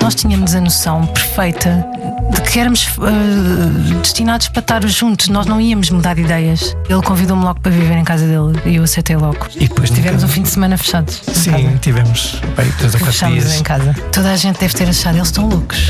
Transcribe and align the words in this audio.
Nós 0.00 0.14
tínhamos 0.14 0.54
a 0.54 0.60
noção 0.60 1.06
perfeita 1.06 1.86
de 2.32 2.42
que 2.42 2.58
éramos 2.58 2.88
uh, 2.98 4.00
destinados 4.02 4.48
para 4.48 4.60
estar 4.60 4.86
juntos, 4.86 5.28
nós 5.28 5.46
não 5.46 5.60
íamos 5.60 5.90
mudar 5.90 6.14
de 6.14 6.22
ideias. 6.22 6.76
Ele 6.88 7.02
convidou-me 7.02 7.42
logo 7.44 7.60
para 7.60 7.72
viver 7.72 7.96
em 7.96 8.04
casa 8.04 8.26
dele 8.26 8.60
e 8.66 8.76
eu 8.76 8.82
aceitei 8.82 9.16
logo. 9.16 9.46
E 9.56 9.68
depois 9.68 9.90
tivemos 9.90 10.22
nunca... 10.22 10.26
um 10.26 10.34
fim 10.34 10.42
de 10.42 10.48
semana 10.48 10.76
fechados. 10.76 11.22
Sim, 11.32 11.76
tivemos 11.80 12.40
bem, 12.56 12.70
três 12.78 12.94
ou 12.94 13.00
quatro 13.00 13.28
dias. 13.28 13.54
em 13.54 13.62
casa. 13.62 13.94
Toda 14.12 14.32
a 14.32 14.36
gente 14.36 14.58
deve 14.58 14.74
ter 14.74 14.88
achado, 14.88 15.16
eles 15.16 15.28
estão 15.28 15.48
loucos. 15.48 15.88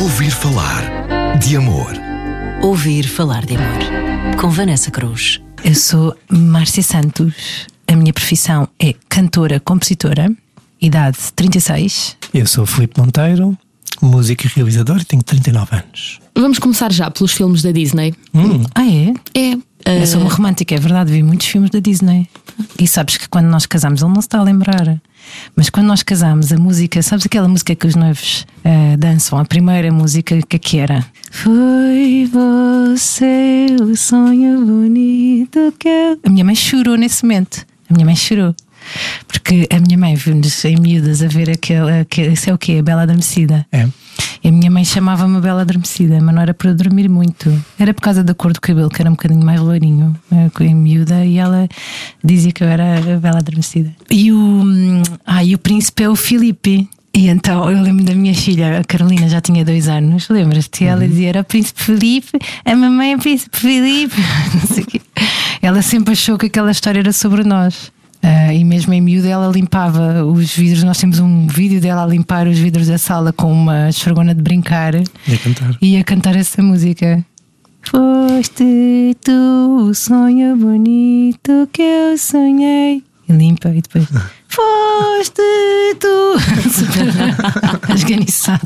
Ouvir 0.00 0.30
falar 0.30 0.82
de 1.38 1.56
amor. 1.56 1.92
Ouvir 2.62 3.06
falar 3.06 3.44
de 3.44 3.56
amor. 3.56 4.36
Com 4.40 4.50
Vanessa 4.50 4.90
Cruz. 4.90 5.40
Eu 5.64 5.74
sou 5.74 6.16
Márcia 6.30 6.82
Santos. 6.82 7.66
A 7.86 7.96
minha 7.96 8.12
profissão 8.12 8.68
é 8.78 8.94
cantora, 9.08 9.58
compositora 9.60 10.30
idade 10.80 11.18
36. 11.34 12.16
Eu 12.32 12.46
sou 12.46 12.66
Filipe 12.66 13.00
Monteiro, 13.00 13.56
músico 14.00 14.46
e 14.46 14.48
realizador 14.48 14.98
e 15.00 15.04
tenho 15.04 15.22
39 15.22 15.76
anos. 15.76 16.20
Vamos 16.34 16.58
começar 16.58 16.92
já 16.92 17.10
pelos 17.10 17.32
filmes 17.32 17.62
da 17.62 17.72
Disney. 17.72 18.14
Hum. 18.34 18.62
Ah, 18.74 18.86
é? 18.86 19.14
É. 19.34 20.02
Eu 20.02 20.06
sou 20.06 20.20
uma 20.20 20.30
romântica, 20.30 20.74
é 20.74 20.78
verdade, 20.78 21.10
vi 21.10 21.22
muitos 21.22 21.46
filmes 21.46 21.70
da 21.70 21.78
Disney. 21.78 22.28
E 22.78 22.86
sabes 22.86 23.16
que 23.16 23.28
quando 23.28 23.46
nós 23.46 23.64
casamos, 23.64 24.02
ele 24.02 24.12
não 24.12 24.20
se 24.20 24.26
está 24.26 24.38
a 24.38 24.42
lembrar. 24.42 25.00
Mas 25.56 25.70
quando 25.70 25.86
nós 25.86 26.02
casamos, 26.02 26.52
a 26.52 26.58
música, 26.58 27.02
sabes 27.02 27.26
aquela 27.26 27.48
música 27.48 27.74
que 27.74 27.86
os 27.86 27.94
noivos 27.94 28.46
uh, 28.64 28.96
dançam? 28.96 29.38
A 29.38 29.44
primeira 29.44 29.90
música 29.92 30.38
que, 30.42 30.58
que 30.58 30.78
era? 30.78 31.04
Foi 31.30 32.28
você 32.30 33.76
o 33.80 33.96
sonho 33.96 34.64
bonito 34.64 35.72
que 35.78 35.88
eu. 35.88 36.20
A 36.24 36.30
minha 36.30 36.44
mãe 36.44 36.54
chorou 36.54 36.96
nesse 36.96 37.24
momento. 37.24 37.66
A 37.88 37.94
minha 37.94 38.04
mãe 38.04 38.16
chorou. 38.16 38.54
Porque 39.26 39.66
a 39.70 39.78
minha 39.78 39.98
mãe 39.98 40.14
viu-nos 40.14 40.64
em 40.64 40.76
miúdas 40.76 41.22
a 41.22 41.28
ver 41.28 41.50
aquele, 41.50 42.00
aquele. 42.00 42.32
Isso 42.32 42.50
é 42.50 42.54
o 42.54 42.58
quê? 42.58 42.78
A 42.80 42.82
Bela 42.82 43.02
Adormecida. 43.02 43.66
É. 43.72 43.88
E 44.42 44.48
a 44.48 44.52
minha 44.52 44.70
mãe 44.70 44.84
chamava-me 44.84 45.40
Bela 45.40 45.62
Adormecida, 45.62 46.20
mas 46.20 46.34
não 46.34 46.42
era 46.42 46.54
para 46.54 46.72
dormir 46.72 47.08
muito. 47.08 47.52
Era 47.78 47.92
por 47.92 48.02
causa 48.02 48.22
da 48.22 48.34
cor 48.34 48.52
do 48.52 48.60
cabelo, 48.60 48.88
que 48.88 49.00
era 49.00 49.10
um 49.10 49.14
bocadinho 49.14 49.44
mais 49.44 49.60
loirinho, 49.60 50.14
eh, 50.30 50.64
em 50.64 50.74
miúda, 50.74 51.24
e 51.24 51.38
ela 51.38 51.68
dizia 52.22 52.52
que 52.52 52.62
eu 52.62 52.68
era 52.68 52.98
a 52.98 53.16
Bela 53.18 53.38
Adormecida. 53.38 53.94
E 54.10 54.32
o, 54.32 54.62
ah, 55.26 55.42
e 55.42 55.54
o 55.54 55.58
príncipe 55.58 56.02
é 56.02 56.08
o 56.08 56.16
Filipe. 56.16 56.88
E 57.14 57.28
então 57.28 57.68
eu 57.70 57.82
lembro 57.82 58.04
da 58.04 58.14
minha 58.14 58.34
filha, 58.34 58.78
a 58.78 58.84
Carolina 58.84 59.28
já 59.28 59.40
tinha 59.40 59.64
dois 59.64 59.88
anos, 59.88 60.28
lembras-te? 60.28 60.84
Ela 60.84 61.02
uhum. 61.02 61.08
dizia: 61.08 61.28
era 61.30 61.40
o 61.40 61.44
Príncipe 61.44 61.82
Felipe, 61.82 62.38
a 62.64 62.76
mamãe 62.76 63.12
é 63.12 63.16
o 63.16 63.18
Príncipe 63.18 63.56
Felipe. 63.56 64.16
Ela 65.60 65.82
sempre 65.82 66.12
achou 66.12 66.38
que 66.38 66.46
aquela 66.46 66.70
história 66.70 67.00
era 67.00 67.12
sobre 67.12 67.42
nós. 67.42 67.90
Uh, 68.28 68.52
e 68.52 68.62
mesmo 68.62 68.92
em 68.92 69.00
miúdo 69.00 69.26
ela 69.26 69.50
limpava 69.50 70.22
os 70.22 70.54
vidros. 70.54 70.84
Nós 70.84 70.98
temos 70.98 71.18
um 71.18 71.46
vídeo 71.46 71.80
dela 71.80 72.02
a 72.02 72.06
limpar 72.06 72.46
os 72.46 72.58
vidros 72.58 72.86
da 72.86 72.98
sala 72.98 73.32
com 73.32 73.50
uma 73.50 73.88
esfregona 73.88 74.34
de 74.34 74.42
brincar 74.42 74.94
e 74.96 75.04
a 75.32 75.38
cantar, 75.38 75.78
e 75.80 75.96
a 75.96 76.04
cantar 76.04 76.36
essa 76.36 76.62
música. 76.62 77.24
Foste 77.82 79.16
tu 79.24 79.88
o 79.88 79.94
sonho 79.94 80.56
bonito 80.58 81.66
que 81.72 81.80
eu 81.80 82.18
sonhei. 82.18 83.02
E 83.26 83.32
limpa 83.32 83.70
e 83.70 83.80
depois. 83.80 84.06
Foste 84.48 85.42
tu! 85.98 86.38
Super 86.68 87.94
esganiçada. 87.94 88.60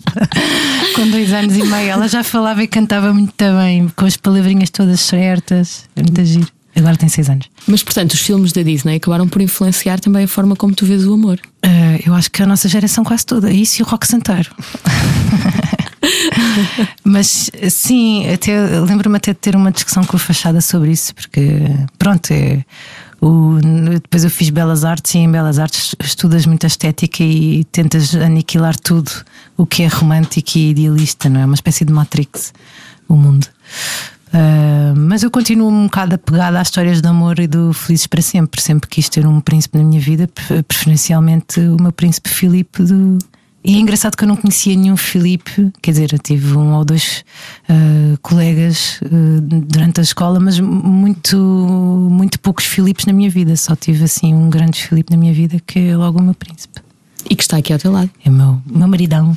Com 0.97 1.09
dois 1.09 1.33
anos 1.33 1.57
e 1.57 1.63
meio, 1.65 1.91
ela 1.91 2.09
já 2.09 2.25
falava 2.25 2.63
e 2.65 2.67
cantava 2.67 3.13
muito 3.13 3.33
bem, 3.39 3.89
com 3.95 4.07
as 4.07 4.17
palavrinhas 4.17 4.71
todas 4.71 5.01
certas. 5.01 5.89
É 5.95 6.03
muito 6.03 6.25
giro. 6.25 6.49
Agora 6.75 6.97
tem 6.97 7.09
seis 7.09 7.29
anos. 7.29 7.49
Mas, 7.67 7.83
portanto, 7.83 8.13
os 8.13 8.21
filmes 8.21 8.53
da 8.53 8.63
Disney 8.63 8.97
acabaram 8.97 9.29
por 9.29 9.43
influenciar 9.43 10.01
também 10.01 10.25
a 10.25 10.29
forma 10.29 10.57
como 10.57 10.75
tu 10.75 10.87
vês 10.87 11.07
o 11.07 11.13
amor. 11.13 11.39
Uh, 11.65 12.01
eu 12.07 12.15
acho 12.15 12.31
que 12.31 12.43
a 12.43 12.47
nossa 12.47 12.69
geração 12.69 13.05
quase 13.05 13.27
toda. 13.27 13.53
Isso 13.53 13.81
e 13.81 13.83
o 13.83 13.87
rock 13.87 14.07
santeiro. 14.07 14.51
Mas 17.05 17.51
sim, 17.71 18.29
até 18.31 18.81
lembro-me 18.81 19.17
até 19.17 19.33
de 19.33 19.39
ter 19.39 19.55
uma 19.55 19.71
discussão 19.71 20.05
com 20.05 20.17
a 20.17 20.19
Fachada 20.19 20.61
sobre 20.61 20.91
isso, 20.91 21.15
porque 21.15 21.61
pronto, 21.99 22.31
é, 22.33 22.65
o, 23.21 23.59
depois 24.01 24.25
eu 24.25 24.31
fiz 24.31 24.51
Belas 24.51 24.85
Artes 24.85 25.15
e 25.15 25.19
em 25.19 25.31
Belas 25.31 25.59
Artes 25.59 25.95
estudas 26.03 26.45
muita 26.45 26.67
estética 26.67 27.23
e 27.23 27.65
tentas 27.65 28.15
aniquilar 28.15 28.77
tudo 28.77 29.11
o 29.57 29.65
que 29.65 29.85
é 29.85 29.87
romântico 29.87 30.59
e 30.59 30.71
idealista, 30.71 31.29
não 31.29 31.41
é? 31.41 31.45
Uma 31.45 31.55
espécie 31.55 31.85
de 31.85 31.93
Matrix, 31.93 32.53
o 33.09 33.15
mundo. 33.15 33.47
Uh, 34.33 34.97
mas 34.97 35.23
eu 35.23 35.31
continuo 35.31 35.69
um 35.69 35.85
bocado 35.85 36.15
apegada 36.15 36.59
às 36.59 36.69
histórias 36.69 37.03
de 37.03 37.09
amor 37.09 37.39
e 37.39 37.47
do 37.47 37.73
Felizes 37.73 38.07
para 38.07 38.23
Sempre. 38.23 38.63
Sempre 38.63 38.89
quis 38.89 39.09
ter 39.09 39.27
um 39.27 39.41
príncipe 39.41 39.77
na 39.77 39.85
minha 39.85 40.01
vida, 40.01 40.29
preferencialmente 40.67 41.61
o 41.61 41.77
meu 41.81 41.93
príncipe 41.93 42.31
Filipe. 42.31 42.83
Do... 42.83 43.19
E 43.65 43.77
é 43.77 43.79
engraçado 43.79 44.17
que 44.17 44.25
eu 44.25 44.29
não 44.29 44.35
conhecia 44.35 44.75
nenhum 44.75 44.97
Filipe, 44.97 45.71
quer 45.81 45.93
dizer, 45.93 46.13
eu 46.13 46.19
tive 46.19 46.57
um 46.57 46.75
ou 46.75 46.85
dois 46.85 47.25
uh, 47.69 48.19
colegas 48.21 49.01
uh, 49.03 49.41
durante 49.41 50.01
a 50.01 50.03
escola, 50.03 50.41
mas 50.41 50.59
muito, 50.59 51.37
muito 51.37 52.41
poucos 52.41 52.65
Filipes 52.65 53.07
na 53.07 53.13
minha 53.13 53.31
vida. 53.31 53.55
Só 53.55 53.77
tive 53.77 54.03
assim 54.03 54.35
um 54.35 54.51
grande 54.51 54.83
Filipe 54.83 55.13
na 55.13 55.17
minha 55.17 55.33
vida, 55.33 55.61
que 55.65 55.79
é 55.79 55.97
logo 55.97 56.19
o 56.19 56.23
meu 56.23 56.35
príncipe. 56.35 56.81
E 57.31 57.37
que 57.37 57.43
está 57.43 57.59
aqui 57.59 57.73
ao 57.73 57.79
teu 57.79 57.93
lado. 57.93 58.11
É 58.25 58.31
o 58.31 58.33
meu, 58.33 58.61
meu 58.67 58.89
maridão. 58.89 59.37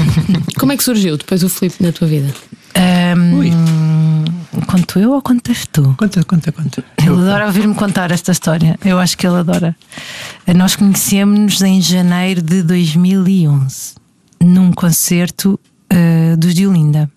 Como 0.56 0.72
é 0.72 0.76
que 0.76 0.84
surgiu 0.84 1.18
depois 1.18 1.42
o 1.42 1.48
Filipe 1.50 1.82
na 1.82 1.92
tua 1.92 2.08
vida? 2.08 2.32
Um, 2.76 4.24
conto 4.66 4.98
eu 4.98 5.12
ou 5.12 5.22
contas 5.22 5.66
tu? 5.66 5.94
Conta, 5.96 6.22
conta, 6.24 6.52
conta. 6.52 6.84
Ele 6.98 7.10
adora 7.10 7.46
ouvir-me 7.46 7.74
contar 7.74 8.10
esta 8.10 8.32
história. 8.32 8.78
Eu 8.84 8.98
acho 8.98 9.16
que 9.16 9.26
ele 9.26 9.36
adora. 9.36 9.74
Nós 10.54 10.76
conhecemos-nos 10.76 11.62
em 11.62 11.80
janeiro 11.80 12.42
de 12.42 12.62
2011, 12.62 13.94
num 14.40 14.72
concerto 14.72 15.58
uh, 15.92 16.36
dos 16.36 16.54
Diolinda. 16.54 17.10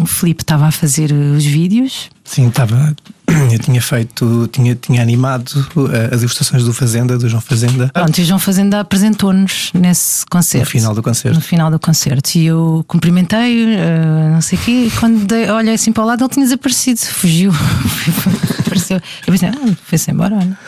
O 0.00 0.06
Filipe 0.06 0.42
estava 0.42 0.66
a 0.66 0.70
fazer 0.70 1.12
os 1.12 1.44
vídeos. 1.44 2.10
Sim, 2.24 2.48
estava 2.48 2.94
eu 3.52 3.58
tinha 3.58 3.80
feito, 3.80 4.48
tinha, 4.52 4.74
tinha 4.74 5.02
animado 5.02 5.66
eh, 5.92 6.14
as 6.14 6.22
ilustrações 6.22 6.64
do 6.64 6.72
Fazenda, 6.72 7.18
do 7.18 7.28
João 7.28 7.40
Fazenda. 7.40 7.90
Pronto, 7.92 8.18
e 8.18 8.22
o 8.22 8.24
João 8.24 8.38
Fazenda 8.38 8.80
apresentou-nos 8.80 9.70
nesse 9.74 10.24
concerto. 10.26 10.66
No 10.66 10.70
final 10.70 10.94
do 10.94 11.02
concerto. 11.02 11.34
No 11.36 11.42
final 11.42 11.70
do 11.70 11.78
concerto. 11.78 12.38
E 12.38 12.46
eu 12.46 12.84
cumprimentei, 12.86 13.64
uh, 13.64 14.30
não 14.32 14.40
sei 14.40 14.58
o 14.58 14.62
quê, 14.62 14.70
e 14.86 14.90
quando 14.92 15.26
dei, 15.26 15.50
olhei 15.50 15.74
assim 15.74 15.92
para 15.92 16.04
o 16.04 16.06
lado, 16.06 16.22
ele 16.22 16.30
tinha 16.30 16.44
desaparecido, 16.44 17.00
fugiu. 17.00 17.52
Apareceu. 18.60 18.96
Eu 19.26 19.32
pensei, 19.32 19.48
ah, 19.48 19.76
foi-se 19.84 20.10
embora, 20.10 20.36
olha. 20.36 20.58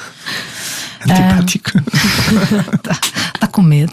Antipático. 1.01 1.71
Está 2.75 2.99
tá 3.41 3.47
com 3.47 3.63
medo. 3.63 3.93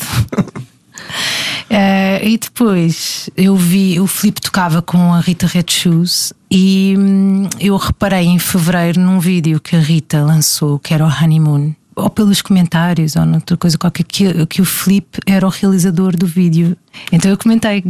Uh, 1.69 2.23
e 2.23 2.37
depois 2.37 3.29
eu 3.35 3.55
vi 3.55 3.99
o 3.99 4.05
Filipe 4.05 4.39
tocava 4.39 4.81
com 4.81 5.13
a 5.13 5.19
Rita 5.19 5.47
Red 5.47 5.65
Shoes 5.67 6.31
e 6.49 6.95
hum, 6.97 7.49
eu 7.59 7.75
reparei 7.75 8.25
em 8.25 8.37
fevereiro 8.37 9.01
num 9.01 9.19
vídeo 9.19 9.59
que 9.59 9.75
a 9.75 9.79
Rita 9.79 10.23
lançou, 10.23 10.77
que 10.77 10.93
era 10.93 11.05
o 11.05 11.09
Honeymoon, 11.09 11.73
ou 11.95 12.09
pelos 12.09 12.41
comentários, 12.41 13.15
ou 13.15 13.25
noutra 13.25 13.57
coisa 13.57 13.77
qualquer, 13.77 14.03
que, 14.03 14.45
que 14.45 14.61
o 14.61 14.65
Filipe 14.65 15.19
era 15.25 15.45
o 15.45 15.49
realizador 15.49 16.15
do 16.15 16.27
vídeo. 16.27 16.77
Então 17.11 17.31
eu 17.31 17.37
comentei, 17.37 17.83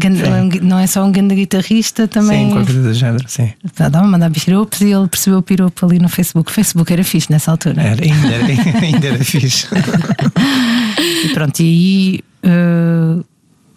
não 0.61 0.79
é 0.79 0.87
só 0.87 1.03
um 1.03 1.11
grande 1.11 1.35
guitarrista, 1.35 2.07
também. 2.07 2.45
Sim, 2.45 2.51
qualquer 2.51 2.65
coisa 2.65 2.89
do 2.89 2.93
género, 2.93 3.25
sim. 3.27 3.51
Estava 3.63 3.99
a 3.99 4.03
mandar 4.03 4.31
piropos 4.31 4.81
e 4.81 4.91
ele 4.91 5.07
percebeu 5.07 5.39
o 5.39 5.43
piropo 5.43 5.85
ali 5.85 5.99
no 5.99 6.07
Facebook. 6.07 6.49
O 6.49 6.53
Facebook 6.53 6.93
era 6.93 7.03
fixe 7.03 7.31
nessa 7.31 7.51
altura. 7.51 7.81
Era, 7.81 8.03
ainda, 8.03 8.27
era, 8.27 8.45
ainda 8.79 9.07
era 9.07 9.23
fixe. 9.23 9.67
e 11.25 11.29
pronto, 11.33 11.59
e 11.59 11.63
aí. 11.63 12.23
Uh, 12.47 13.25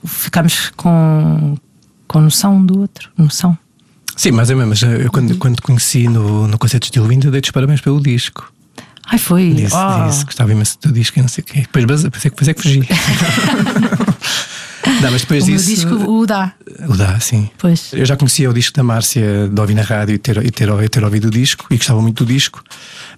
ficámos 0.05 0.71
com, 0.77 1.57
com 2.07 2.21
noção 2.21 2.65
do 2.65 2.81
outro, 2.81 3.11
noção. 3.17 3.57
Sim, 4.17 4.33
mas 4.33 4.51
é 4.51 4.55
mesmo. 4.55 4.89
Eu 4.89 5.13
quando, 5.13 5.37
quando 5.37 5.57
te 5.57 5.63
conheci 5.63 6.09
no, 6.09 6.49
no 6.49 6.59
concerto 6.59 6.91
de 6.91 6.99
Linda, 6.99 7.31
dei-te 7.31 7.47
os 7.47 7.51
parabéns 7.53 7.81
pelo 7.81 8.01
disco. 8.01 8.53
Ai, 9.11 9.19
foi. 9.19 9.55
Disse, 9.55 9.75
oh. 9.75 10.09
disse 10.09 10.25
gostava 10.25 10.53
imenso 10.53 10.79
do 10.83 10.93
disco 10.93 11.19
e 11.19 11.23
não 11.23 11.29
sei 11.29 11.43
o 11.43 11.47
quê. 11.47 11.61
Depois 11.61 12.03
depois 12.03 12.49
é 12.49 12.55
que 12.55 12.63
fugi. 12.63 12.81
não, 15.01 15.13
mas 15.13 15.23
depois 15.23 15.45
o 15.45 15.47
disso. 15.47 15.65
O 15.65 15.75
disco 15.75 15.95
o 16.11 16.27
dá. 16.27 16.53
O 16.89 16.97
dá, 16.97 17.19
sim. 17.21 17.49
Pois. 17.57 17.93
Eu 17.93 18.05
já 18.05 18.17
conhecia 18.17 18.51
o 18.51 18.53
disco 18.53 18.77
da 18.77 18.83
Márcia 18.83 19.49
de 19.49 19.61
ouvir 19.61 19.75
na 19.75 19.83
rádio 19.83 20.15
e 20.15 20.19
ter, 20.19 20.37
e 20.45 20.51
ter, 20.51 20.69
e 20.69 20.89
ter 20.89 21.05
ouvido 21.05 21.29
o 21.29 21.31
disco 21.31 21.67
e 21.71 21.77
gostava 21.77 22.03
muito 22.03 22.25
do 22.25 22.33
disco, 22.33 22.63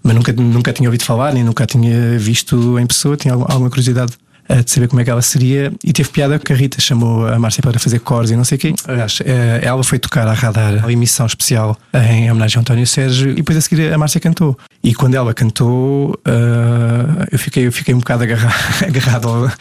mas 0.03 0.15
nunca, 0.15 0.33
nunca 0.33 0.73
tinha 0.73 0.89
ouvido 0.89 1.05
falar, 1.05 1.33
nem 1.33 1.43
nunca 1.43 1.67
tinha 1.67 2.19
visto 2.19 2.79
em 2.79 2.87
pessoa, 2.87 3.17
tinha 3.17 3.35
alguma 3.35 3.69
curiosidade 3.69 4.13
de 4.57 4.71
saber 4.71 4.89
como 4.89 5.01
é 5.01 5.05
que 5.05 5.11
ela 5.11 5.23
seria. 5.23 5.73
E 5.85 5.93
teve 5.93 6.09
piada 6.09 6.39
que 6.39 6.53
a 6.53 6.57
Rita 6.57 6.81
chamou 6.81 7.27
a 7.27 7.39
Márcia 7.39 7.63
para 7.63 7.79
fazer 7.79 8.01
cores 8.01 8.31
e 8.31 8.37
não 8.37 8.45
sei 8.45 8.57
o 8.57 8.59
quê. 8.59 8.75
Aliás, 8.87 9.19
eh, 9.25 9.61
ela 9.63 9.83
foi 9.85 9.99
tocar 9.99 10.27
a 10.27 10.33
radar 10.33 10.85
a 10.85 10.93
emissão 10.93 11.27
especial 11.27 11.77
em 11.95 12.31
homenagem 12.31 12.59
a 12.59 12.61
António 12.61 12.87
Sérgio 12.87 13.31
e 13.31 13.37
depois 13.37 13.57
a 13.57 13.61
seguir 13.61 13.93
a 13.93 13.99
Márcia 13.99 14.21
cantou. 14.21 14.59
E 14.83 14.95
quando 14.95 15.15
ela 15.15 15.33
cantou, 15.35 16.11
uh, 16.27 17.27
eu, 17.31 17.39
fiquei, 17.39 17.67
eu 17.67 17.73
fiquei 17.73 17.95
um 17.95 17.99
bocado 17.99 18.25
agarrado, 18.25 18.85
agarrado 18.85 19.53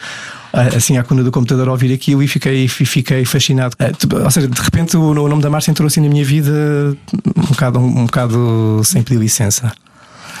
assim 0.52 0.96
à 0.98 1.04
cuna 1.04 1.22
do 1.22 1.30
computador 1.30 1.68
a 1.68 1.72
ouvir 1.72 1.92
aquilo 1.92 2.22
e 2.22 2.28
fiquei, 2.28 2.66
fiquei 2.66 3.24
fascinado. 3.24 3.76
Eh, 3.78 3.92
ou 4.24 4.30
seja, 4.30 4.48
de 4.48 4.60
repente 4.60 4.96
o, 4.96 5.14
nome 5.14 5.42
da 5.42 5.50
Márcia 5.50 5.70
entrou 5.70 5.86
assim 5.86 6.00
na 6.00 6.08
minha 6.08 6.24
vida 6.24 6.96
um 7.36 7.42
bocado, 7.42 7.78
um, 7.78 8.00
um 8.00 8.06
bocado 8.06 8.80
sem 8.84 9.02
pedir 9.02 9.20
licença. 9.20 9.72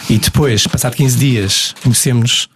E 0.08 0.18
depois, 0.18 0.66
passado 0.66 0.96
15 0.96 1.18
dias, 1.18 1.74
conhecemos 1.82 2.48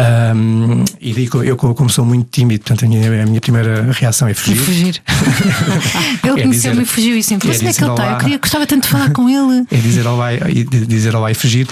Um, 0.00 0.84
e 1.00 1.12
digo, 1.12 1.42
eu, 1.42 1.56
como 1.56 1.90
sou 1.90 2.04
muito 2.04 2.28
tímido, 2.30 2.64
portanto, 2.64 2.84
a 2.84 2.88
minha, 2.88 3.22
a 3.22 3.26
minha 3.26 3.40
primeira 3.40 3.90
reação 3.92 4.28
é 4.28 4.34
fugir. 4.34 4.56
fugir. 4.56 5.02
ele 6.24 6.40
É 6.40 6.42
conheceu-me 6.42 6.82
e 6.82 6.86
fugiu 6.86 7.16
e 7.16 7.22
sempre. 7.22 7.48
é 7.48 7.52
Mas 7.52 7.58
onde 7.60 7.68
é 7.68 7.72
que 7.72 7.84
ele 7.84 7.90
está? 7.90 8.12
Eu 8.12 8.18
queria, 8.18 8.38
gostava 8.38 8.66
tanto 8.66 8.84
de 8.84 8.88
falar 8.88 9.10
com 9.10 9.28
ele. 9.28 9.66
É 9.70 9.76
dizer 9.76 10.06
olá 10.06 10.32
e, 10.32 10.64
dizer 10.64 11.14
olá 11.14 11.30
e 11.30 11.34
fugir. 11.34 11.66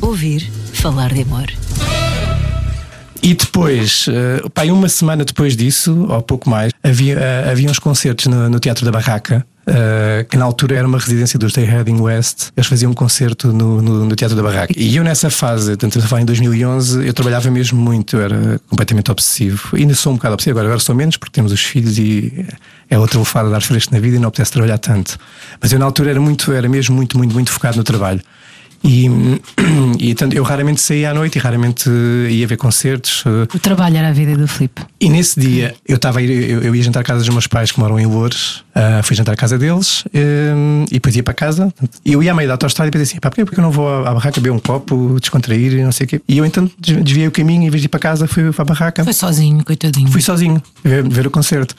Ouvir 0.00 0.50
falar 0.72 1.12
de 1.12 1.22
amor. 1.22 1.46
E 3.22 3.34
depois, 3.34 4.06
eh, 4.08 4.42
pá, 4.54 4.64
uma 4.64 4.88
semana 4.88 5.24
depois 5.24 5.54
disso, 5.54 6.06
ou 6.08 6.22
pouco 6.22 6.48
mais, 6.48 6.72
havia, 6.82 7.18
eh, 7.18 7.50
havia 7.50 7.70
uns 7.70 7.78
concertos 7.78 8.26
no, 8.26 8.48
no 8.48 8.58
Teatro 8.58 8.84
da 8.84 8.90
Barraca. 8.90 9.46
Eh, 9.72 10.26
que 10.28 10.36
na 10.36 10.44
altura 10.44 10.74
era 10.74 10.86
uma 10.86 10.98
residência 10.98 11.38
dos 11.38 11.52
Stay 11.52 11.64
Heading 11.64 12.00
West, 12.00 12.48
eles 12.56 12.66
faziam 12.66 12.90
um 12.90 12.94
concerto 12.94 13.52
no, 13.52 13.80
no, 13.80 14.04
no 14.04 14.16
Teatro 14.16 14.36
da 14.36 14.42
Barraca. 14.42 14.74
E 14.76 14.96
eu 14.96 15.04
nessa 15.04 15.30
fase, 15.30 15.76
tanto 15.76 15.96
a 16.00 16.02
falar 16.02 16.22
em 16.22 16.24
2011, 16.24 17.06
eu 17.06 17.14
trabalhava 17.14 17.48
mesmo 17.52 17.80
muito, 17.80 18.16
eu 18.16 18.22
era 18.22 18.60
completamente 18.68 19.12
obsessivo. 19.12 19.76
Ainda 19.76 19.94
sou 19.94 20.12
um 20.12 20.16
bocado 20.16 20.34
obsessivo, 20.34 20.58
agora, 20.58 20.66
agora 20.66 20.80
sou 20.80 20.92
menos 20.92 21.16
porque 21.16 21.32
temos 21.32 21.52
os 21.52 21.62
filhos 21.62 21.98
e 21.98 22.44
é 22.88 22.98
outra 22.98 23.20
lefada 23.20 23.48
dar 23.48 23.60
fresco 23.60 23.94
na 23.94 24.00
vida 24.00 24.16
e 24.16 24.18
não 24.18 24.28
apetece 24.28 24.50
trabalhar 24.50 24.78
tanto. 24.78 25.16
Mas 25.60 25.70
eu 25.70 25.78
na 25.78 25.84
altura 25.84 26.10
era 26.10 26.20
muito, 26.20 26.52
era 26.52 26.68
mesmo 26.68 26.96
muito, 26.96 27.16
muito, 27.16 27.32
muito 27.32 27.52
focado 27.52 27.76
no 27.76 27.84
trabalho. 27.84 28.20
E, 28.82 29.06
e 30.00 30.14
tanto, 30.14 30.34
eu 30.34 30.42
raramente 30.42 30.80
saía 30.80 31.10
à 31.10 31.14
noite 31.14 31.36
e 31.36 31.38
raramente 31.38 31.88
ia 32.30 32.46
ver 32.46 32.56
concertos. 32.56 33.22
eh, 33.26 33.46
O 33.54 33.58
trabalho 33.58 33.96
era 33.98 34.08
a 34.08 34.12
vida 34.12 34.36
do 34.36 34.48
Filipe. 34.48 34.82
E 35.00 35.08
nesse 35.08 35.38
dia 35.38 35.74
eu 35.86 35.96
estava 35.96 36.22
eu, 36.22 36.62
eu 36.62 36.74
ia 36.74 36.82
jantar 36.82 37.00
à 37.00 37.02
casa 37.04 37.20
dos 37.20 37.28
meus 37.28 37.46
pais 37.46 37.70
que 37.70 37.78
moram 37.78 37.98
em 38.00 38.06
Loures, 38.06 38.64
ah, 38.74 39.02
fui 39.02 39.14
jantar 39.14 39.32
à 39.32 39.36
casa 39.36 39.58
deles 39.58 40.04
eh, 40.14 40.54
e 40.90 40.94
depois 40.94 41.14
ia 41.14 41.22
para 41.22 41.34
casa. 41.34 41.72
E 42.04 42.12
eu 42.12 42.22
ia 42.22 42.32
à 42.32 42.34
meio 42.34 42.48
da 42.48 42.54
autostrada 42.54 42.88
e 42.88 42.90
pensei 42.90 43.04
assim: 43.04 43.20
pá, 43.20 43.28
porquê 43.30 43.44
porque 43.44 43.60
eu 43.60 43.62
não 43.64 43.70
vou 43.70 43.88
à, 43.88 44.08
à 44.10 44.14
barraca 44.14 44.40
beber 44.40 44.52
um 44.54 44.58
copo, 44.58 45.18
descontrair 45.20 45.72
e 45.74 45.82
não 45.82 45.92
sei 45.92 46.06
o 46.06 46.08
quê. 46.08 46.22
E 46.26 46.38
eu 46.38 46.46
então 46.46 46.70
des- 46.78 47.02
desviei 47.04 47.26
o 47.28 47.30
caminho 47.30 47.62
e 47.64 47.66
em 47.66 47.70
vez 47.70 47.82
de 47.82 47.86
ir 47.86 47.90
para 47.90 48.00
casa 48.00 48.26
fui 48.26 48.50
para 48.52 48.62
a 48.62 48.64
barraca. 48.64 49.04
Foi 49.04 49.12
sozinho, 49.12 49.62
coitadinho. 49.64 50.10
Fui 50.10 50.22
sozinho 50.22 50.62
ver, 50.82 51.06
ver 51.08 51.26
o 51.26 51.30
concerto. 51.30 51.74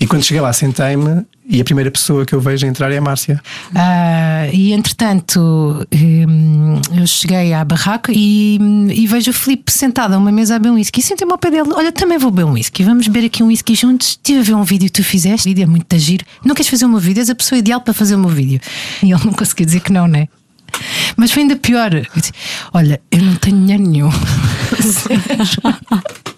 E 0.00 0.06
quando 0.06 0.22
cheguei 0.24 0.40
lá, 0.40 0.50
sentei-me 0.52 1.24
e 1.50 1.60
a 1.60 1.64
primeira 1.64 1.90
pessoa 1.90 2.24
que 2.24 2.32
eu 2.32 2.40
vejo 2.40 2.64
entrar 2.64 2.92
é 2.92 2.98
a 2.98 3.00
Márcia. 3.00 3.42
Ah, 3.74 4.46
e 4.52 4.72
entretanto, 4.72 5.84
hum, 5.92 6.80
eu 6.96 7.06
cheguei 7.08 7.52
à 7.52 7.64
barraca 7.64 8.12
e, 8.14 8.56
e 8.94 9.06
vejo 9.08 9.32
o 9.32 9.34
Filipe 9.34 9.72
sentado 9.72 10.14
a 10.14 10.18
uma 10.18 10.30
mesa 10.30 10.54
a 10.54 10.58
beber 10.60 10.70
um 10.70 10.74
whisky. 10.74 11.00
E 11.00 11.02
sentei-me 11.02 11.32
ao 11.32 11.38
pé 11.38 11.50
dele: 11.50 11.70
Olha, 11.74 11.90
também 11.90 12.18
vou 12.18 12.30
beber 12.30 12.46
um 12.46 12.52
whisky. 12.52 12.84
Vamos 12.84 13.08
beber 13.08 13.26
aqui 13.26 13.42
um 13.42 13.48
whisky 13.48 13.74
juntos. 13.74 14.10
Estive 14.10 14.38
a 14.38 14.42
ver 14.42 14.54
um 14.54 14.62
vídeo 14.62 14.86
que 14.86 14.92
tu 14.92 15.04
fizeste. 15.04 15.48
O 15.48 15.50
vídeo 15.50 15.64
é 15.64 15.66
muito 15.66 15.98
giro. 15.98 16.24
Não 16.44 16.54
queres 16.54 16.70
fazer 16.70 16.84
o 16.84 16.88
meu 16.88 17.00
vídeo? 17.00 17.20
És 17.20 17.28
a 17.28 17.34
pessoa 17.34 17.58
ideal 17.58 17.80
para 17.80 17.92
fazer 17.92 18.14
o 18.14 18.18
meu 18.18 18.30
vídeo. 18.30 18.60
E 19.02 19.10
ele 19.10 19.24
não 19.24 19.32
conseguiu 19.32 19.66
dizer 19.66 19.80
que 19.80 19.92
não, 19.92 20.06
né? 20.06 20.28
Mas 21.16 21.32
foi 21.32 21.42
ainda 21.42 21.56
pior. 21.56 21.92
Eu 21.92 22.06
disse, 22.14 22.32
Olha, 22.72 23.00
eu 23.10 23.20
não 23.20 23.34
tenho 23.34 23.58
dinheiro 23.58 23.82
nenhum. 23.82 24.10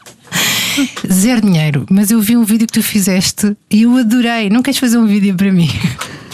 Zero 1.11 1.41
dinheiro, 1.41 1.87
mas 1.91 2.11
eu 2.11 2.21
vi 2.21 2.37
um 2.37 2.45
vídeo 2.45 2.67
que 2.67 2.73
tu 2.75 2.83
fizeste 2.83 3.57
e 3.71 3.83
eu 3.83 3.97
adorei. 3.97 4.51
Não 4.51 4.63
queres 4.63 4.79
fazer 4.79 4.99
um 4.99 5.07
vídeo 5.07 5.35
para 5.35 5.53
mim? 5.53 5.69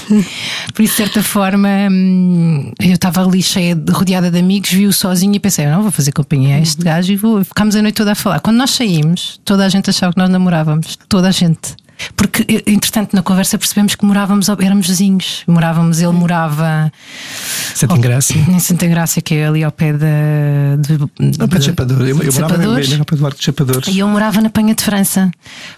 Por 0.74 0.82
isso, 0.82 0.96
de 0.96 1.02
certa 1.04 1.22
forma, 1.22 1.68
hum, 1.90 2.72
eu 2.80 2.94
estava 2.94 3.22
ali 3.24 3.42
cheia, 3.42 3.74
de, 3.74 3.92
rodeada 3.92 4.30
de 4.30 4.38
amigos, 4.38 4.70
vi-o 4.70 4.92
sozinho 4.92 5.34
e 5.34 5.40
pensei: 5.40 5.66
não, 5.66 5.82
vou 5.82 5.90
fazer 5.90 6.12
companhia 6.12 6.56
a 6.56 6.60
este 6.60 6.82
gajo 6.82 7.12
e 7.12 7.16
vou. 7.16 7.44
Ficámos 7.44 7.76
a 7.76 7.82
noite 7.82 7.94
toda 7.94 8.12
a 8.12 8.14
falar. 8.14 8.40
Quando 8.40 8.56
nós 8.56 8.70
saímos, 8.70 9.40
toda 9.44 9.64
a 9.64 9.68
gente 9.68 9.90
achava 9.90 10.12
que 10.12 10.18
nós 10.18 10.30
namorávamos. 10.30 10.98
Toda 11.08 11.28
a 11.28 11.30
gente. 11.30 11.76
Porque, 12.16 12.44
eh, 12.48 12.62
entretanto, 12.66 13.14
na 13.14 13.22
conversa 13.22 13.58
percebemos 13.58 13.94
que 13.94 14.04
morávamos, 14.04 14.48
éramos 14.48 14.86
vizinhos. 14.86 15.42
Morávamos, 15.46 16.00
ele 16.00 16.12
morava 16.12 16.92
Santa 17.74 17.96
Ingrácia. 17.96 18.36
em 18.48 18.58
Santa 18.58 18.86
Graça, 18.86 19.20
que 19.20 19.34
é 19.34 19.46
ali 19.46 19.64
ao 19.64 19.72
pé 19.72 19.92
da. 19.92 20.76
De, 20.78 20.98
pé 21.48 21.58
de 21.58 21.64
Chapador. 21.64 22.00
Eu, 22.00 22.08
eu 22.08 22.30
de 22.30 22.40
morava 22.40 22.54
ao 22.54 23.04
pé 23.04 23.16
do 23.16 23.26
Arco 23.26 23.38
de 23.38 23.44
Chapadores. 23.44 23.88
E 23.88 23.98
eu 23.98 24.08
morava 24.08 24.40
na 24.40 24.50
Penha 24.50 24.74
de 24.74 24.82
França. 24.82 25.30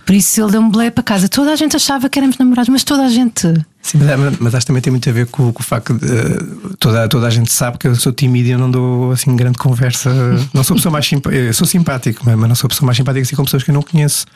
Por 0.04 0.14
isso 0.14 0.40
ele 0.40 0.52
deu-me 0.52 0.70
boleia 0.70 0.90
para 0.90 1.02
casa. 1.02 1.28
Toda 1.28 1.52
a 1.52 1.56
gente 1.56 1.76
achava 1.76 2.08
que 2.08 2.18
éramos 2.18 2.38
namorados, 2.38 2.68
mas 2.68 2.84
toda 2.84 3.04
a 3.04 3.08
gente. 3.08 3.52
Sim, 3.82 3.98
mas, 3.98 4.38
mas 4.38 4.54
acho 4.54 4.64
que 4.64 4.66
também 4.66 4.82
tem 4.82 4.90
muito 4.90 5.08
a 5.08 5.12
ver 5.12 5.26
com, 5.26 5.52
com 5.52 5.60
o 5.60 5.64
facto 5.64 5.94
de 5.94 6.06
eh, 6.06 6.38
toda, 6.78 7.08
toda 7.08 7.26
a 7.26 7.30
gente 7.30 7.50
sabe 7.50 7.78
que 7.78 7.88
eu 7.88 7.94
sou 7.94 8.12
tímido 8.12 8.48
e 8.48 8.50
eu 8.50 8.58
não 8.58 8.70
dou 8.70 9.12
assim 9.12 9.34
grande 9.34 9.56
conversa. 9.56 10.10
Não 10.52 10.62
sou 10.62 10.74
a 10.74 10.76
pessoa 10.76 10.92
mais 10.92 11.06
simpática, 11.06 11.42
eu 11.42 11.54
sou 11.54 11.66
simpático, 11.66 12.22
mas 12.24 12.36
não 12.36 12.54
sou 12.54 12.66
a 12.66 12.70
pessoa 12.70 12.86
mais 12.86 12.96
simpática 12.96 13.22
assim 13.22 13.36
com 13.36 13.44
pessoas 13.44 13.62
que 13.62 13.70
eu 13.70 13.74
não 13.74 13.82
conheço. 13.82 14.26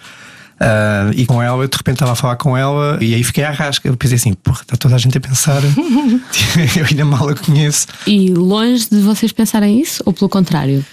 Ah, 0.60 1.10
e 1.14 1.26
com 1.26 1.42
ela, 1.42 1.62
eu 1.62 1.68
de 1.68 1.76
repente 1.76 1.96
estava 1.96 2.12
a 2.12 2.16
falar 2.16 2.36
com 2.36 2.56
ela 2.56 2.98
e 3.00 3.14
aí 3.14 3.24
fiquei 3.24 3.44
à 3.44 3.50
rasca. 3.50 3.88
Eu 3.88 3.96
pensei 3.96 4.16
assim: 4.16 4.34
porra, 4.34 4.62
está 4.62 4.76
toda 4.76 4.94
a 4.94 4.98
gente 4.98 5.16
a 5.18 5.20
pensar, 5.20 5.62
eu 6.76 6.86
ainda 6.88 7.04
mal 7.04 7.28
a 7.28 7.34
conheço. 7.34 7.86
E 8.06 8.30
longe 8.30 8.88
de 8.90 9.00
vocês 9.00 9.32
pensarem 9.32 9.80
isso, 9.80 10.02
ou 10.06 10.12
pelo 10.12 10.28
contrário? 10.28 10.84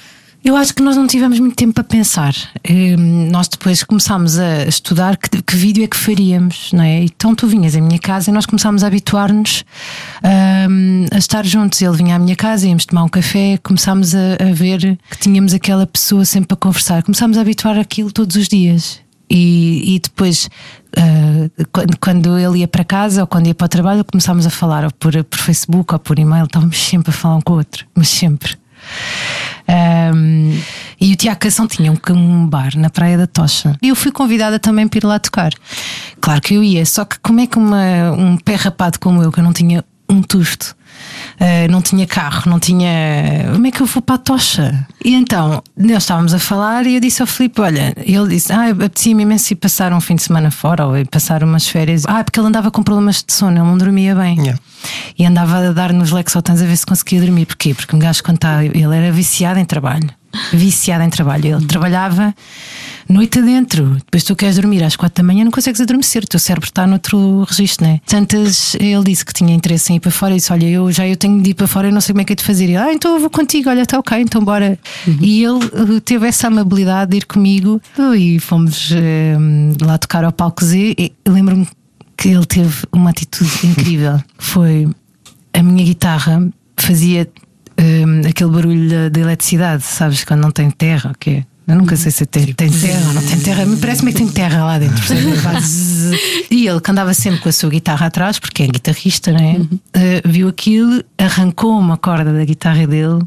Eu 0.43 0.55
acho 0.55 0.73
que 0.73 0.81
nós 0.81 0.97
não 0.97 1.05
tivemos 1.05 1.39
muito 1.39 1.55
tempo 1.55 1.71
para 1.73 1.83
pensar. 1.83 2.33
Hum, 2.67 3.29
nós 3.31 3.47
depois 3.47 3.83
começámos 3.83 4.39
a 4.39 4.63
estudar 4.63 5.15
que, 5.15 5.39
que 5.39 5.55
vídeo 5.55 5.83
é 5.83 5.87
que 5.87 5.95
faríamos, 5.95 6.71
não 6.73 6.83
é? 6.83 7.03
Então 7.03 7.35
tu 7.35 7.45
vinhas 7.45 7.75
à 7.75 7.79
minha 7.79 7.99
casa 7.99 8.31
e 8.31 8.33
nós 8.33 8.47
começámos 8.47 8.83
a 8.83 8.87
habituar-nos 8.87 9.63
hum, 10.67 11.05
a 11.11 11.17
estar 11.19 11.45
juntos. 11.45 11.79
Ele 11.79 11.95
vinha 11.95 12.15
à 12.15 12.19
minha 12.19 12.35
casa, 12.35 12.67
íamos 12.67 12.87
tomar 12.87 13.03
um 13.03 13.09
café, 13.09 13.59
começámos 13.61 14.15
a, 14.15 14.33
a 14.39 14.51
ver 14.51 14.97
que 15.11 15.19
tínhamos 15.19 15.53
aquela 15.53 15.85
pessoa 15.85 16.25
sempre 16.25 16.55
a 16.55 16.57
conversar. 16.57 17.03
Começámos 17.03 17.37
a 17.37 17.41
habituar 17.41 17.77
aquilo 17.77 18.11
todos 18.11 18.35
os 18.35 18.47
dias. 18.47 18.99
E, 19.31 19.95
e 19.95 20.00
depois, 20.00 20.50
ah, 20.98 21.50
quando, 21.72 21.98
quando 21.98 22.38
ele 22.38 22.60
ia 22.60 22.68
para 22.68 22.83
casa 22.83 23.22
ou 23.22 23.28
quando 23.28 23.48
ia 23.48 23.56
para 23.56 23.66
o 23.66 23.69
trabalho, 23.69 24.04
começámos 24.04 24.45
a 24.45 24.50
falar 24.50 24.83
ou 24.83 24.92
por, 24.92 25.24
por 25.24 25.39
Facebook 25.39 25.94
ou 25.94 26.00
por 26.00 26.19
e-mail. 26.19 26.44
Estávamos 26.44 26.78
sempre 26.78 27.12
a 27.12 27.13
falar 27.13 27.38
um 27.38 27.42
com 27.42 27.54
o 27.54 27.57
outro, 27.57 27.86
mas 27.95 28.10
sempre. 28.10 28.60
Um, 30.13 30.60
e 31.00 31.13
o 31.13 31.16
Tiago 31.16 31.39
Cação 31.39 31.66
tinha 31.66 31.92
um 31.92 32.45
bar 32.45 32.75
na 32.75 32.89
Praia 32.89 33.18
da 33.18 33.25
Tocha. 33.25 33.78
E 33.81 33.88
eu 33.88 33.95
fui 33.95 34.12
convidada 34.12 34.60
também 34.60 34.88
para 34.88 34.98
ir 34.98 35.06
lá 35.06 35.18
tocar. 35.18 35.54
Claro 36.19 36.42
que 36.42 36.56
eu 36.56 36.63
ia, 36.63 36.86
só 36.86 37.06
que 37.06 37.18
como 37.19 37.39
é 37.39 37.48
que 37.48 37.57
uma, 37.57 38.12
um 38.12 38.38
pé 38.38 38.56
rapado 38.56 39.00
como 39.00 39.24
eu, 39.24 39.31
que 39.31 39.39
eu 39.39 39.44
não 39.44 39.54
tinha 39.54 39.83
um 40.10 40.22
tusto, 40.22 40.75
uh, 41.39 41.71
não 41.71 41.81
tinha 41.81 42.06
carro, 42.07 42.50
não 42.50 42.59
tinha. 42.59 43.50
Como 43.53 43.68
é 43.68 43.71
que 43.71 43.81
eu 43.81 43.86
vou 43.86 44.01
para 44.01 44.15
a 44.15 44.18
tocha? 44.18 44.88
E 45.03 45.13
então, 45.13 45.62
nós 45.77 46.03
estávamos 46.03 46.33
a 46.33 46.39
falar 46.39 46.86
e 46.86 46.95
eu 46.95 47.01
disse 47.01 47.21
ao 47.21 47.27
Filipe: 47.27 47.62
Olha, 47.62 47.94
ele 47.98 48.27
disse, 48.27 48.51
ah, 48.51 48.69
apetecia-me 48.69 49.24
imenso 49.24 49.53
ir 49.53 49.56
passar 49.56 49.94
um 49.94 50.01
fim 50.01 50.15
de 50.15 50.24
semana 50.24 50.51
fora 50.51 50.86
ou 50.86 51.06
passar 51.06 51.44
umas 51.44 51.68
férias. 51.68 52.03
Ah, 52.07 52.24
porque 52.24 52.39
ele 52.39 52.48
andava 52.48 52.71
com 52.71 52.83
problemas 52.83 53.24
de 53.24 53.33
sono, 53.33 53.57
ele 53.57 53.65
não 53.65 53.77
dormia 53.77 54.15
bem. 54.15 54.38
Yeah. 54.39 54.59
E 55.18 55.25
andava 55.25 55.69
a 55.69 55.71
dar 55.71 55.94
nos 55.94 56.12
Lexotans 56.12 56.62
a 56.62 56.65
ver 56.65 56.77
se 56.77 56.86
conseguia 56.86 57.21
dormir. 57.21 57.45
Porquê? 57.45 57.74
Porque 57.74 57.95
um 57.95 58.00
gajo, 58.00 58.24
quando 58.24 58.38
está, 58.38 58.63
ele 58.63 58.95
era 58.95 59.12
viciado 59.12 59.59
em 59.59 59.65
trabalho. 59.65 60.09
Viciado 60.54 61.04
em 61.04 61.10
trabalho. 61.10 61.57
Ele 61.57 61.66
trabalhava 61.66 62.33
noite 63.07 63.39
adentro. 63.39 63.95
Depois 63.95 64.24
tu 64.24 64.36
queres 64.36 64.56
dormir 64.56 64.83
às 64.83 64.95
quatro 64.95 65.22
da 65.22 65.28
manhã, 65.28 65.44
não 65.44 65.51
consegues 65.51 65.81
adormecer. 65.81 66.24
O 66.24 66.28
teu 66.28 66.39
cérebro 66.39 66.68
está 66.68 66.88
noutro 66.88 67.44
registro, 67.44 67.85
né? 67.85 68.00
Tantas, 68.06 68.76
ele 68.76 69.04
disse 69.04 69.26
que 69.26 69.33
tinha 69.33 69.54
interesse 69.54 69.92
em 69.92 69.97
ir 69.97 70.00
para 70.00 70.11
fora. 70.11 70.33
E 70.33 70.38
disse: 70.38 70.52
Olha, 70.52 70.66
eu 70.66 70.92
já 70.92 71.07
eu 71.07 71.16
tenho 71.18 71.42
de 71.42 71.52
ir 71.52 71.54
para 71.54 71.68
fora, 71.68 71.88
eu 71.88 71.94
não 71.94 72.02
sei 72.02 72.14
como 72.14 72.21
é 72.21 72.26
que 72.26 72.33
é 72.33 72.35
de 72.35 72.44
fazer. 72.44 72.66
E, 72.66 72.69
ele, 72.69 72.78
ah, 72.78 72.94
então 72.94 73.14
eu 73.14 73.19
vou 73.19 73.30
contigo. 73.30 73.69
Olha, 73.69 73.81
está 73.81 74.00
ok, 74.00 74.19
então 74.19 74.44
bora. 74.44 74.78
E 75.19 75.44
ele 75.44 75.59
eh, 75.66 76.00
teve 76.04 76.28
essa 76.28 76.47
amabilidade 76.47 77.11
de 77.11 77.18
ir 77.18 77.26
comigo 77.26 77.81
e 78.16 78.40
fomos 78.40 78.92
eh, 78.94 79.35
lá 79.81 79.97
tocar 79.97 80.23
ao 80.23 80.31
palco 80.31 80.64
Z. 80.64 80.95
Lembro-me 81.28 81.68
que 82.18 82.30
ele 82.30 82.45
teve 82.45 82.85
uma 82.92 83.09
atitude 83.09 83.52
incrível. 83.66 84.21
Foi 84.38 84.88
a 85.54 85.64
minha 85.64 85.83
guitarra 85.83 86.50
fazia 86.78 87.30
hum, 87.80 88.21
aquele 88.28 88.49
barulho 88.49 88.90
da, 88.90 89.09
da 89.09 89.19
eletricidade, 89.19 89.83
sabes? 89.83 90.23
Quando 90.23 90.42
não 90.42 90.51
tem 90.51 90.69
terra, 90.69 91.11
o 91.11 91.18
quê? 91.18 91.44
Eu 91.68 91.75
nunca 91.75 91.95
sei 91.95 92.11
se 92.11 92.25
tem, 92.25 92.54
tem 92.54 92.69
terra 92.69 93.07
ou 93.07 93.13
não 93.13 93.21
tem 93.21 93.40
terra. 93.40 93.66
Me 93.66 93.78
parece-me 93.78 94.11
que 94.11 94.18
tem 94.18 94.28
terra 94.28 94.66
lá 94.66 94.80
dentro. 94.80 95.01
e 96.51 96.68
ele, 96.68 96.81
que 96.81 96.92
andava 96.92 97.13
sempre 97.13 97.40
com 97.40 97.47
a 97.47 97.51
sua 97.51 97.69
guitarra 97.69 98.07
atrás, 98.07 98.40
porque 98.40 98.63
é 98.63 98.68
guitarrista, 98.68 99.31
né? 99.31 99.61
Eh, 99.94 100.21
viu 100.25 100.49
aquilo, 100.49 101.01
arrancou 101.18 101.80
uma 101.80 101.97
corda 101.97 102.33
da 102.33 102.44
guitarra 102.44 102.85
dele. 102.85 103.21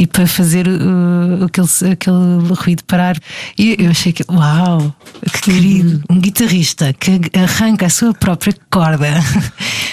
E 0.00 0.06
para 0.06 0.26
fazer 0.26 0.66
uh, 0.66 1.44
aquele, 1.44 1.92
aquele 1.92 2.54
ruído 2.54 2.82
parar, 2.84 3.16
e 3.58 3.76
eu 3.78 3.90
achei 3.90 4.12
que, 4.12 4.24
uau, 4.30 4.94
que 5.30 5.40
querido, 5.42 6.02
um 6.08 6.18
guitarrista 6.18 6.92
que 6.94 7.20
arranca 7.38 7.84
a 7.86 7.90
sua 7.90 8.14
própria 8.14 8.54
corda. 8.70 9.06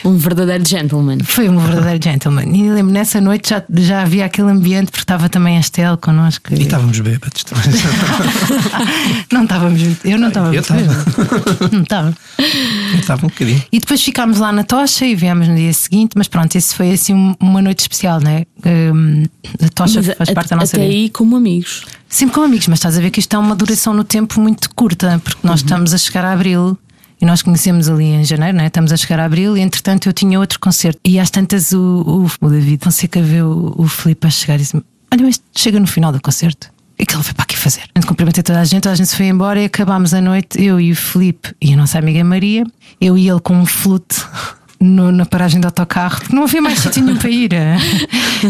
Um 0.06 0.16
verdadeiro 0.18 0.66
gentleman. 0.66 1.18
Foi 1.24 1.50
um 1.50 1.60
verdadeiro 1.60 2.02
gentleman. 2.02 2.46
E 2.56 2.70
lembro 2.70 2.94
nessa 2.94 3.20
noite 3.20 3.50
já, 3.50 3.62
já 3.70 4.02
havia 4.04 4.26
aquele 4.26 4.50
ambiente, 4.50 4.86
porque 4.92 5.02
estava 5.04 5.28
também 5.28 5.58
a 5.58 5.60
Estel 5.60 5.98
connosco. 5.98 6.54
E 6.54 6.62
estávamos 6.62 6.98
bêbados. 7.02 7.44
não 9.32 9.44
estávamos. 9.44 9.82
Eu 10.06 10.18
não 10.18 10.28
estava. 10.30 10.56
Eu 10.56 10.62
estava. 10.62 10.82
Não 11.72 11.82
estava. 11.84 12.16
Eu 12.94 13.00
estava 13.00 13.26
um 13.26 13.30
bocadinho. 13.30 13.62
E 13.72 13.80
depois 13.80 14.02
ficámos 14.02 14.38
lá 14.40 14.52
na 14.52 14.64
tocha 14.64 15.06
e 15.06 15.16
viemos 15.16 15.48
no 15.48 15.56
dia 15.56 15.74
seguinte, 15.74 16.12
mas 16.16 16.28
pronto, 16.28 16.56
isso 16.56 16.76
foi 16.76 16.92
assim 16.92 17.14
um- 17.14 17.36
uma 17.40 17.62
noite 17.62 17.80
especial, 17.82 18.20
né? 18.22 18.46
Hum, 18.66 19.24
a 19.64 19.70
tocha 19.70 19.97
Mas 19.98 20.18
faz 20.18 20.30
a- 20.30 20.34
parte 20.34 20.50
da 20.50 20.56
nossa 20.56 20.76
até 20.76 20.86
vida. 20.86 20.96
aí 20.98 21.10
como 21.10 21.36
amigos. 21.36 21.86
Sempre 22.10 22.36
com 22.36 22.42
amigos, 22.42 22.68
mas 22.68 22.80
estás 22.80 22.98
a 22.98 23.02
ver 23.02 23.10
que 23.12 23.20
isto 23.20 23.36
é 23.36 23.40
uma 23.40 23.56
duração 23.56 23.94
no 23.94 24.04
tempo 24.04 24.40
muito 24.40 24.70
curta, 24.74 25.20
porque 25.24 25.46
nós 25.46 25.60
estamos 25.62 25.94
a 25.94 25.98
chegar 25.98 26.24
a 26.26 26.34
abril. 26.34 26.78
E 27.20 27.26
nós 27.26 27.42
conhecemos 27.42 27.90
ali 27.90 28.06
em 28.06 28.24
janeiro, 28.24 28.56
né? 28.56 28.68
estamos 28.68 28.92
a 28.92 28.96
chegar 28.98 29.20
a 29.20 29.26
abril, 29.26 29.58
e 29.58 29.62
entretanto 29.62 30.08
eu 30.08 30.14
tinha 30.14 30.40
outro 30.40 30.60
concerto. 30.60 31.00
E 31.04 31.20
às 31.20 31.32
tantas 31.32 31.72
o, 31.72 32.28
o, 32.40 32.46
o 32.46 32.50
David 32.50 32.84
Fonseca 32.84 33.20
vê 33.24 33.42
o, 33.42 33.74
o 33.76 33.88
Filipe 33.88 34.28
a 34.28 34.30
chegar 34.30 34.54
e 34.54 34.58
disse: 34.60 34.78
Olha, 35.12 35.24
mas 35.24 35.42
chega 35.56 35.80
no 35.80 35.88
final 35.88 36.12
do 36.12 36.22
concerto. 36.22 36.68
O 37.00 37.06
que 37.06 37.14
ele 37.16 37.24
veio 37.24 37.34
para 37.36 37.44
aqui 37.44 37.58
fazer? 37.58 37.82
Cumprimentei 38.06 38.44
toda 38.44 38.60
a 38.60 38.64
gente, 38.66 38.84
toda 38.84 38.94
a 38.94 38.96
gente 38.96 39.08
se 39.10 39.16
foi 39.16 39.28
embora 39.28 39.60
e 39.62 39.66
acabámos 39.66 40.14
a 40.14 40.22
noite, 40.22 40.64
eu 40.64 40.80
e 40.80 40.92
o 40.92 40.96
Felipe 40.96 41.56
e 41.60 41.74
a 41.74 41.78
nossa 41.78 41.98
amiga 41.98 42.24
Maria, 42.24 42.64
eu 43.02 43.18
e 43.18 43.28
ele 43.30 43.40
com 43.40 43.56
um 43.56 43.66
flute. 43.66 44.16
no- 44.80 45.12
na 45.12 45.26
paragem 45.26 45.60
de 45.60 45.66
autocarro, 45.66 46.20
porque 46.20 46.36
não 46.36 46.44
havia 46.44 46.62
mais 46.62 46.80
sítio 46.80 47.04
nenhum 47.04 47.18
para 47.18 47.30
ir, 47.30 47.54
eh. 47.54 47.78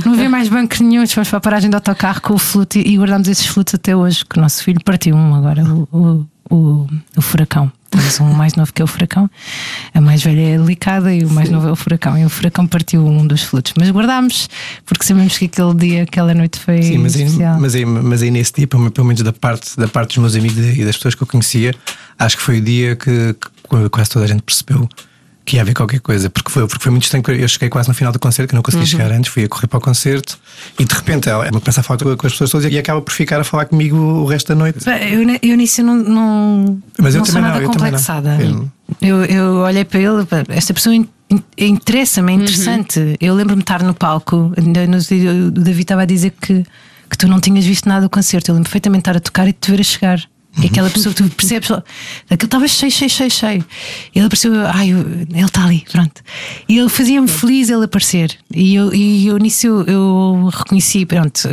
não 0.05 0.13
havia 0.13 0.29
mais 0.29 0.49
banco 0.49 0.75
nenhum. 0.83 1.05
Fomos 1.07 1.29
para 1.29 1.37
a 1.37 1.41
paragem 1.41 1.69
de 1.69 1.75
autocarro 1.75 2.21
com 2.21 2.33
o 2.33 2.37
flute 2.37 2.79
e 2.85 2.97
guardámos 2.97 3.27
esses 3.27 3.45
flutes 3.47 3.73
até 3.75 3.95
hoje. 3.95 4.23
Que 4.25 4.37
o 4.37 4.41
nosso 4.41 4.63
filho 4.63 4.79
partiu 4.83 5.15
um 5.15 5.33
agora, 5.35 5.63
o, 5.63 5.87
o, 5.91 6.27
o, 6.55 6.87
o 7.15 7.21
furacão. 7.21 7.71
Temos 7.89 8.19
um 8.19 8.33
mais 8.33 8.53
novo 8.55 8.73
que 8.73 8.81
é 8.81 8.85
o 8.85 8.87
furacão, 8.87 9.29
a 9.93 10.01
mais 10.01 10.21
velha 10.21 10.41
é 10.41 10.55
a 10.55 10.57
delicada 10.59 11.13
e 11.15 11.23
o 11.23 11.29
mais 11.29 11.49
novo 11.49 11.69
é 11.69 11.71
o 11.71 11.75
furacão. 11.75 12.17
E 12.17 12.25
o 12.25 12.29
furacão 12.29 12.67
partiu 12.67 13.07
um 13.07 13.25
dos 13.25 13.43
flutes, 13.43 13.73
mas 13.77 13.89
guardámos 13.89 14.49
porque 14.85 15.05
sabemos 15.05 15.37
que 15.37 15.45
aquele 15.45 15.73
dia, 15.73 16.03
aquela 16.03 16.33
noite 16.33 16.59
foi 16.59 16.81
Sim, 16.83 16.97
mas 16.97 17.15
aí, 17.15 17.23
especial. 17.23 17.57
mas, 17.61 17.75
aí, 17.75 17.85
mas 17.85 18.21
aí 18.21 18.29
nesse 18.29 18.51
dia, 18.53 18.67
pelo 18.67 18.91
pelo 18.91 19.07
menos 19.07 19.21
da 19.23 19.31
parte, 19.31 19.77
da 19.77 19.87
parte 19.87 20.09
dos 20.09 20.17
meus 20.17 20.35
amigos 20.35 20.57
e 20.77 20.83
das 20.83 20.97
pessoas 20.97 21.15
que 21.15 21.23
eu 21.23 21.27
conhecia, 21.27 21.73
acho 22.19 22.35
que 22.35 22.43
foi 22.43 22.57
o 22.57 22.61
dia 22.61 22.97
que, 22.97 23.33
que 23.33 23.89
quase 23.89 24.09
toda 24.09 24.25
a 24.25 24.27
gente 24.27 24.41
percebeu 24.41 24.87
que 25.47 25.55
ia 25.55 25.61
haver 25.61 25.73
qualquer 25.73 26.01
coisa, 26.01 26.29
porque 26.29 26.51
foi, 26.51 26.67
porque 26.67 26.83
foi 26.83 26.91
muito 26.91 27.03
estranho. 27.05 27.23
Eu 27.41 27.47
cheguei 27.47 27.69
quase 27.69 27.87
no 27.87 27.95
final 27.95 28.11
do 28.11 28.19
concerto, 28.19 28.49
que 28.49 28.55
não 28.55 28.61
consegui 28.61 28.85
chegar 28.85 29.11
antes, 29.11 29.31
fui 29.31 29.45
a 29.45 29.47
correr 29.47 29.65
para 29.67 29.77
o 29.77 29.81
concerto 29.81 30.37
e 30.77 30.83
de 30.83 30.93
repente 30.93 31.29
ela 31.29 31.47
ela 31.47 31.59
começa 31.61 31.79
a 31.79 31.83
falar 31.83 31.99
com 32.17 32.27
as 32.27 32.33
pessoas 32.33 32.49
todas 32.51 32.71
e 32.71 32.77
acaba 32.77 33.01
por 33.01 33.13
ficar 33.13 33.39
a 33.39 33.43
falar 33.45 33.65
comigo 33.65 33.95
o 33.95 34.25
resto 34.25 34.49
da 34.49 34.55
noite. 34.55 34.79
Eu, 35.09 35.21
eu 35.41 35.55
nisso 35.57 35.81
não, 35.81 35.95
não, 35.95 36.81
Mas 36.99 37.15
eu 37.15 37.19
não 37.19 37.25
sou 37.25 37.33
também 37.35 37.49
nada 37.49 37.61
não, 37.61 37.65
eu 37.65 37.71
também 37.71 37.91
não. 37.91 37.97
complexada. 37.99 38.37
Eu- 38.43 38.71
Eu, 39.01 39.25
eu 39.25 39.53
olhei 39.59 39.83
para 39.85 39.99
ele, 39.99 40.25
esta 40.49 40.73
pessoa 40.73 40.95
in- 40.95 41.07
in- 41.29 41.43
interessa-me, 41.57 42.31
é 42.31 42.35
interessante. 42.35 43.17
Eu 43.19 43.33
lembro-me 43.33 43.61
de 43.61 43.63
estar 43.63 43.83
no 43.83 43.93
palco, 43.93 44.53
o 44.57 45.51
David 45.51 45.81
estava 45.81 46.01
a 46.03 46.05
dizer 46.05 46.33
que, 46.41 46.63
que 47.09 47.17
tu 47.17 47.27
não 47.27 47.39
tinhas 47.39 47.65
visto 47.65 47.87
nada 47.87 48.01
do 48.01 48.09
concerto. 48.09 48.49
Eu 48.51 48.55
lembro 48.55 48.69
perfeitamente 48.69 49.03
de 49.03 49.09
estar 49.09 49.17
a 49.17 49.19
tocar 49.21 49.47
e 49.47 49.51
de 49.53 49.59
te 49.59 49.71
ver 49.71 49.79
a 49.79 49.83
chegar. 49.83 50.19
E 50.61 50.65
aquela 50.65 50.89
pessoa 50.89 51.13
que 51.13 51.21
tu 51.23 51.29
percebes, 51.29 51.69
aquilo 51.71 52.45
estava 52.45 52.67
cheio, 52.67 52.91
cheio, 52.91 53.09
cheio, 53.11 53.29
cheio. 53.31 53.65
Ele 54.15 54.25
apareceu, 54.25 54.53
ai, 54.65 54.91
eu- 54.91 54.99
ele 55.29 55.43
está 55.45 55.63
ali, 55.65 55.85
pronto. 55.91 56.21
E 56.67 56.77
ele 56.79 56.89
fazia-me 56.89 57.27
feliz 57.27 57.69
ele 57.69 57.85
aparecer. 57.85 58.35
E 58.53 58.73
eu, 58.75 58.93
e 58.93 59.27
eu 59.27 59.37
nisso 59.37 59.67
eu, 59.67 59.83
eu 59.85 60.49
reconheci, 60.51 61.05
pronto, 61.05 61.47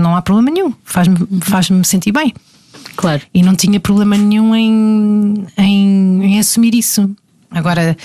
não 0.00 0.14
há 0.14 0.20
problema 0.22 0.50
nenhum, 0.50 0.74
faz-me 0.84 1.16
faz 1.40 1.68
sentir 1.84 2.12
bem. 2.12 2.34
Claro. 2.96 3.22
E 3.32 3.42
não 3.42 3.54
tinha 3.56 3.80
problema 3.80 4.16
nenhum 4.16 4.54
em, 4.54 5.46
em, 5.56 6.22
em 6.24 6.38
assumir 6.38 6.74
isso. 6.74 7.10
Agora, 7.50 7.96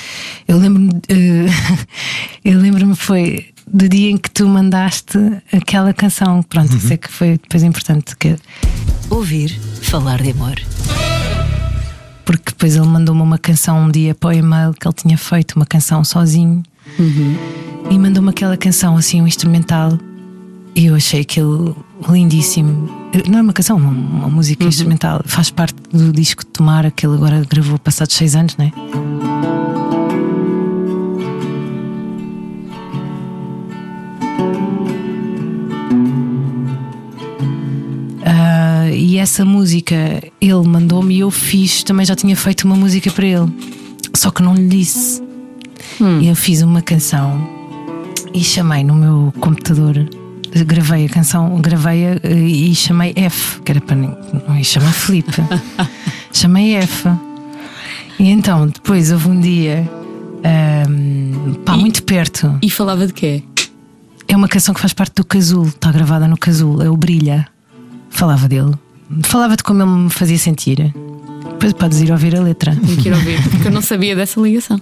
eu 0.47 0.57
lembro-me, 0.57 0.91
eu 2.45 2.59
lembro-me 2.59 2.95
foi 2.95 3.47
do 3.71 3.87
dia 3.89 4.09
em 4.09 4.17
que 4.17 4.31
tu 4.31 4.47
mandaste 4.47 5.17
aquela 5.51 5.93
canção. 5.93 6.41
Pronto, 6.43 6.75
isso 6.75 6.93
é 6.93 6.97
que 6.97 7.09
foi 7.11 7.31
depois 7.31 7.61
importante. 7.63 8.15
Que, 8.15 8.35
Ouvir 9.09 9.59
falar 9.89 10.21
de 10.21 10.29
amor. 10.29 10.53
porque 12.23 12.51
depois 12.51 12.75
ele 12.75 12.85
mandou-me 12.85 13.23
uma 13.23 13.39
canção 13.39 13.85
um 13.85 13.89
dia 13.89 14.13
para 14.13 14.29
o 14.29 14.33
e-mail 14.33 14.71
que 14.71 14.87
ele 14.87 14.93
tinha 14.93 15.17
feito, 15.17 15.55
uma 15.55 15.65
canção 15.65 16.03
sozinho. 16.03 16.61
E 17.89 17.97
mandou-me 17.97 18.29
aquela 18.29 18.55
canção 18.55 18.95
assim, 18.95 19.19
um 19.19 19.25
instrumental. 19.27 19.97
E 20.75 20.85
eu 20.85 20.95
achei 20.95 21.21
aquilo 21.21 21.75
lindíssimo. 22.07 22.87
Não 23.27 23.39
é 23.39 23.41
uma 23.41 23.51
canção, 23.51 23.77
uma, 23.77 23.89
uma 23.89 24.29
música 24.29 24.63
instrumental. 24.63 25.21
Faz 25.25 25.49
parte 25.49 25.75
do 25.91 26.11
disco 26.11 26.43
de 26.45 26.51
Tomara 26.51 26.91
que 26.91 27.07
ele 27.07 27.15
agora 27.15 27.43
gravou 27.49 27.79
passados 27.79 28.13
seis 28.15 28.35
anos, 28.35 28.55
não 28.57 28.65
é? 28.65 29.58
Essa 39.19 39.43
música 39.43 39.95
ele 40.39 40.67
mandou-me 40.67 41.15
e 41.15 41.19
eu 41.19 41.29
fiz, 41.29 41.83
também 41.83 42.05
já 42.05 42.15
tinha 42.15 42.35
feito 42.35 42.63
uma 42.63 42.75
música 42.75 43.11
para 43.11 43.25
ele, 43.25 43.51
só 44.15 44.31
que 44.31 44.41
não 44.41 44.55
lhe 44.55 44.67
disse. 44.67 45.21
E 46.21 46.27
eu 46.27 46.35
fiz 46.35 46.61
uma 46.61 46.81
canção 46.81 47.45
e 48.33 48.41
chamei 48.41 48.83
no 48.83 48.95
meu 48.95 49.33
computador, 49.41 50.07
gravei 50.65 51.05
a 51.05 51.09
canção, 51.09 51.59
gravei-a 51.59 52.19
eh, 52.23 52.33
e 52.47 52.73
chamei 52.75 53.11
F, 53.15 53.61
que 53.61 53.71
era 53.73 53.81
para 53.81 53.95
não 53.97 54.55
ia 54.57 54.63
chamar 54.63 54.93
Felipe, 54.93 55.33
chamei 56.31 56.75
F. 56.75 57.09
E 58.17 58.29
então, 58.29 58.67
depois 58.67 59.11
houve 59.11 59.27
um 59.29 59.39
dia, 59.39 59.89
ahm, 60.43 61.55
pá, 61.65 61.75
E- 61.75 61.79
muito 61.79 62.03
perto. 62.03 62.57
E 62.61 62.69
falava 62.69 63.05
de 63.05 63.13
quê? 63.13 63.43
É 64.27 64.35
uma 64.35 64.47
canção 64.47 64.73
que 64.73 64.79
faz 64.79 64.93
parte 64.93 65.15
do 65.15 65.25
Casulo, 65.25 65.67
está 65.67 65.91
gravada 65.91 66.27
no 66.27 66.37
Casulo, 66.37 66.81
é 66.81 66.89
o 66.89 66.95
Brilha. 66.95 67.47
Falava 68.09 68.47
dele, 68.47 68.73
falava 69.23 69.55
de 69.55 69.63
como 69.63 69.81
ele 69.81 69.91
me 69.91 70.09
fazia 70.09 70.37
sentir. 70.37 70.93
Depois 71.51 71.73
podes 71.73 72.01
ir 72.01 72.11
ouvir 72.11 72.35
a 72.35 72.41
letra. 72.41 72.75
Tenho 72.75 72.97
que 72.97 73.09
ir 73.09 73.13
ouvir, 73.13 73.41
porque 73.49 73.67
eu 73.67 73.71
não 73.71 73.81
sabia 73.81 74.15
dessa 74.15 74.39
ligação. 74.39 74.81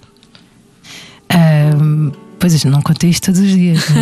Ahm, 1.29 2.11
pois 2.39 2.63
não 2.65 2.81
contei 2.81 3.09
isto 3.09 3.25
todos 3.25 3.41
os 3.41 3.51
dias. 3.51 3.85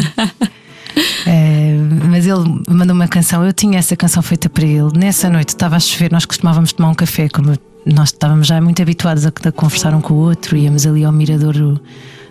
Ahm, 1.27 2.10
mas 2.10 2.25
ele 2.25 2.63
mandou 2.70 2.96
uma 2.96 3.08
canção. 3.08 3.46
Eu 3.46 3.53
tinha 3.53 3.79
essa 3.79 3.96
canção 3.96 4.22
feita 4.22 4.50
para 4.50 4.65
ele. 4.65 4.98
Nessa 4.98 5.29
noite 5.29 5.50
estava 5.50 5.75
a 5.75 5.79
chover. 5.79 6.12
Nós 6.12 6.25
costumávamos 6.25 6.74
tomar 6.74 6.89
um 6.89 6.96
café, 6.96 7.27
como 7.29 7.58
nós 7.86 8.10
estávamos 8.10 8.48
já 8.48 8.60
muito 8.62 8.82
habituados 8.82 9.25
a, 9.25 9.29
a 9.29 9.51
conversar 9.51 9.94
um 9.94 10.01
com 10.01 10.13
o 10.13 10.17
outro. 10.17 10.55
Íamos 10.55 10.86
ali 10.86 11.03
ao 11.03 11.12
mirador 11.12 11.79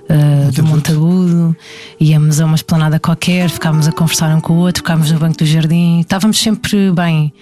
ah, 0.08 0.50
do 0.52 0.62
Montagudo, 0.62 1.56
íamos 1.98 2.40
a 2.40 2.46
uma 2.46 2.56
esplanada 2.56 2.98
qualquer, 3.00 3.48
ficávamos 3.48 3.88
a 3.88 3.92
conversar 3.92 4.34
um 4.36 4.40
com 4.40 4.54
o 4.54 4.56
outro, 4.56 4.82
ficávamos 4.82 5.10
no 5.10 5.18
banco 5.18 5.38
do 5.38 5.46
jardim. 5.46 6.00
Estávamos 6.00 6.38
sempre 6.38 6.90
bem. 6.92 7.32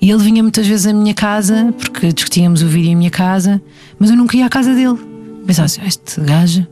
E 0.00 0.10
ele 0.10 0.22
vinha 0.22 0.42
muitas 0.42 0.66
vezes 0.66 0.86
à 0.86 0.92
minha 0.92 1.14
casa, 1.14 1.72
porque 1.78 2.12
discutíamos 2.12 2.62
o 2.62 2.66
vídeo 2.66 2.90
em 2.90 2.96
minha 2.96 3.10
casa, 3.10 3.62
mas 3.98 4.10
eu 4.10 4.16
nunca 4.16 4.36
ia 4.36 4.46
à 4.46 4.48
casa 4.48 4.74
dele. 4.74 4.98
Pensava 5.46 5.66
assim: 5.66 5.82
este 5.86 6.20
gajo 6.20 6.66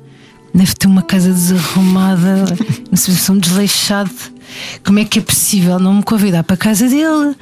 deve 0.54 0.74
ter 0.74 0.86
uma 0.86 1.02
casa 1.02 1.30
desarrumada, 1.30 2.44
uma 2.90 2.96
situação 2.96 3.38
desleixada. 3.38 4.10
Como 4.84 4.98
é 4.98 5.04
que 5.04 5.18
é 5.18 5.22
possível 5.22 5.78
não 5.78 5.94
me 5.94 6.02
convidar 6.02 6.42
para 6.42 6.54
a 6.54 6.56
casa 6.56 6.88
dele? 6.88 7.36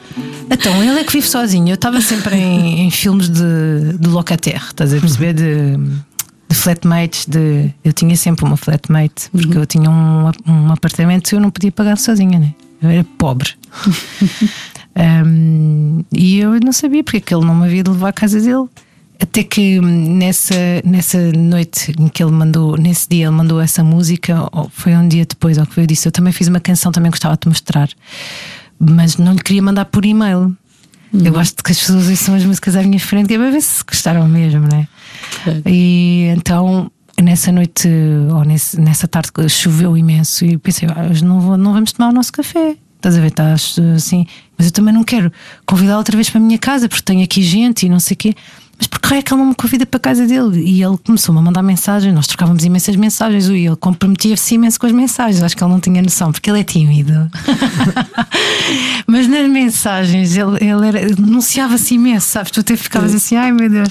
Então, 0.50 0.82
ele 0.82 0.98
é 0.98 1.04
que 1.04 1.12
vive 1.12 1.28
sozinho. 1.28 1.68
Eu 1.68 1.76
estava 1.76 2.00
sempre 2.00 2.36
em, 2.36 2.80
em 2.86 2.90
filmes 2.90 3.28
de, 3.28 3.96
de 3.98 4.08
locataire, 4.08 4.64
estás 4.66 4.92
a 4.92 4.98
perceber? 4.98 5.32
De, 5.32 5.78
de 6.48 6.54
flatmates. 6.54 7.26
De, 7.26 7.72
eu 7.84 7.92
tinha 7.92 8.16
sempre 8.16 8.44
uma 8.44 8.56
flatmate, 8.56 9.30
porque 9.30 9.56
eu 9.58 9.66
tinha 9.66 9.90
um, 9.90 10.30
um 10.46 10.72
apartamento 10.72 11.32
e 11.32 11.36
eu 11.36 11.40
não 11.40 11.50
podia 11.50 11.72
pagar 11.72 11.98
sozinha, 11.98 12.38
né? 12.38 12.54
Eu 12.82 12.90
era 12.90 13.04
pobre. 13.18 13.50
Um, 14.96 16.02
e 16.10 16.38
eu 16.38 16.58
não 16.64 16.72
sabia 16.72 17.04
porque 17.04 17.18
é 17.18 17.20
que 17.20 17.34
ele 17.34 17.44
não 17.44 17.54
me 17.54 17.66
havia 17.66 17.82
de 17.82 17.90
levar 17.90 18.08
à 18.08 18.12
casa 18.12 18.40
dele. 18.40 18.66
Até 19.20 19.42
que 19.42 19.78
hum, 19.78 20.16
nessa, 20.16 20.54
nessa 20.84 21.32
noite 21.32 21.94
em 21.98 22.08
que 22.08 22.22
ele 22.22 22.32
mandou, 22.32 22.76
nesse 22.76 23.08
dia 23.08 23.26
ele 23.26 23.34
mandou 23.34 23.60
essa 23.60 23.84
música, 23.84 24.48
foi 24.70 24.96
um 24.96 25.06
dia 25.06 25.26
depois, 25.26 25.58
ao 25.58 25.66
que 25.66 25.78
eu 25.78 25.86
disse, 25.86 26.08
eu 26.08 26.12
também 26.12 26.32
fiz 26.32 26.48
uma 26.48 26.60
canção, 26.60 26.92
também 26.92 27.10
gostava 27.10 27.34
de 27.34 27.40
te 27.40 27.48
mostrar, 27.48 27.88
mas 28.78 29.16
não 29.16 29.32
lhe 29.32 29.40
queria 29.42 29.62
mandar 29.62 29.84
por 29.86 30.04
e-mail. 30.04 30.56
Eu 31.12 31.32
gosto 31.32 31.62
que 31.62 31.72
as 31.72 31.78
pessoas 31.78 32.08
ouçam 32.08 32.34
as 32.34 32.44
músicas 32.44 32.76
à 32.76 32.82
minha 32.82 33.00
frente, 33.00 33.28
que 33.28 33.34
é 33.34 33.38
para 33.38 33.50
ver 33.50 33.62
se 33.62 33.82
gostaram 33.84 34.26
mesmo, 34.28 34.66
né? 34.68 34.88
Claro. 35.44 35.62
E 35.66 36.32
então 36.36 36.90
nessa 37.22 37.50
noite, 37.50 37.88
ou 38.30 38.44
nesse, 38.44 38.80
nessa 38.80 39.08
tarde, 39.08 39.30
choveu 39.48 39.96
imenso 39.96 40.44
e 40.44 40.58
pensei, 40.58 40.88
"Ah, 40.94 41.08
hoje 41.10 41.24
não, 41.24 41.40
vou, 41.40 41.56
não 41.56 41.72
vamos 41.72 41.92
tomar 41.92 42.10
o 42.10 42.12
nosso 42.12 42.32
café. 42.32 42.76
Estás 42.96 43.16
a 43.16 43.20
ver? 43.20 43.28
Estás 43.28 43.76
assim, 43.94 44.26
mas 44.58 44.66
eu 44.66 44.72
também 44.72 44.92
não 44.92 45.04
quero 45.04 45.32
convidá-lo 45.64 45.98
outra 45.98 46.16
vez 46.16 46.28
para 46.28 46.40
a 46.40 46.42
minha 46.42 46.58
casa 46.58 46.88
porque 46.88 47.02
tenho 47.02 47.22
aqui 47.22 47.42
gente 47.42 47.86
e 47.86 47.88
não 47.88 48.00
sei 48.00 48.14
o 48.14 48.18
quê. 48.18 48.34
Mas 48.78 48.86
por 48.86 49.00
que 49.00 49.14
é 49.14 49.22
que 49.22 49.32
ele 49.32 49.40
não 49.40 49.48
me 49.48 49.54
convida 49.54 49.86
para 49.86 49.98
a 49.98 50.00
casa 50.00 50.26
dele? 50.26 50.60
E 50.60 50.82
ele 50.82 50.98
começou-me 50.98 51.38
a 51.40 51.42
mandar 51.42 51.62
mensagens, 51.62 52.14
nós 52.14 52.26
trocávamos 52.26 52.64
imensas 52.64 52.96
mensagens, 52.96 53.48
e 53.48 53.66
ele 53.66 53.76
comprometia-se 53.76 54.54
imenso 54.54 54.78
com 54.78 54.86
as 54.86 54.92
mensagens. 54.92 55.42
Acho 55.42 55.56
que 55.56 55.62
ele 55.64 55.72
não 55.72 55.80
tinha 55.80 56.02
noção, 56.02 56.32
porque 56.32 56.50
ele 56.50 56.60
é 56.60 56.64
tímido. 56.64 57.30
Mas 59.06 59.26
nas 59.28 59.48
mensagens 59.48 60.36
ele, 60.36 60.58
ele 60.60 61.14
denunciava-se 61.14 61.94
imenso, 61.94 62.28
sabes? 62.28 62.50
Tu 62.50 62.60
até 62.60 62.76
ficavas 62.76 63.14
assim, 63.14 63.36
ai 63.36 63.52
meu 63.52 63.70
Deus. 63.70 63.90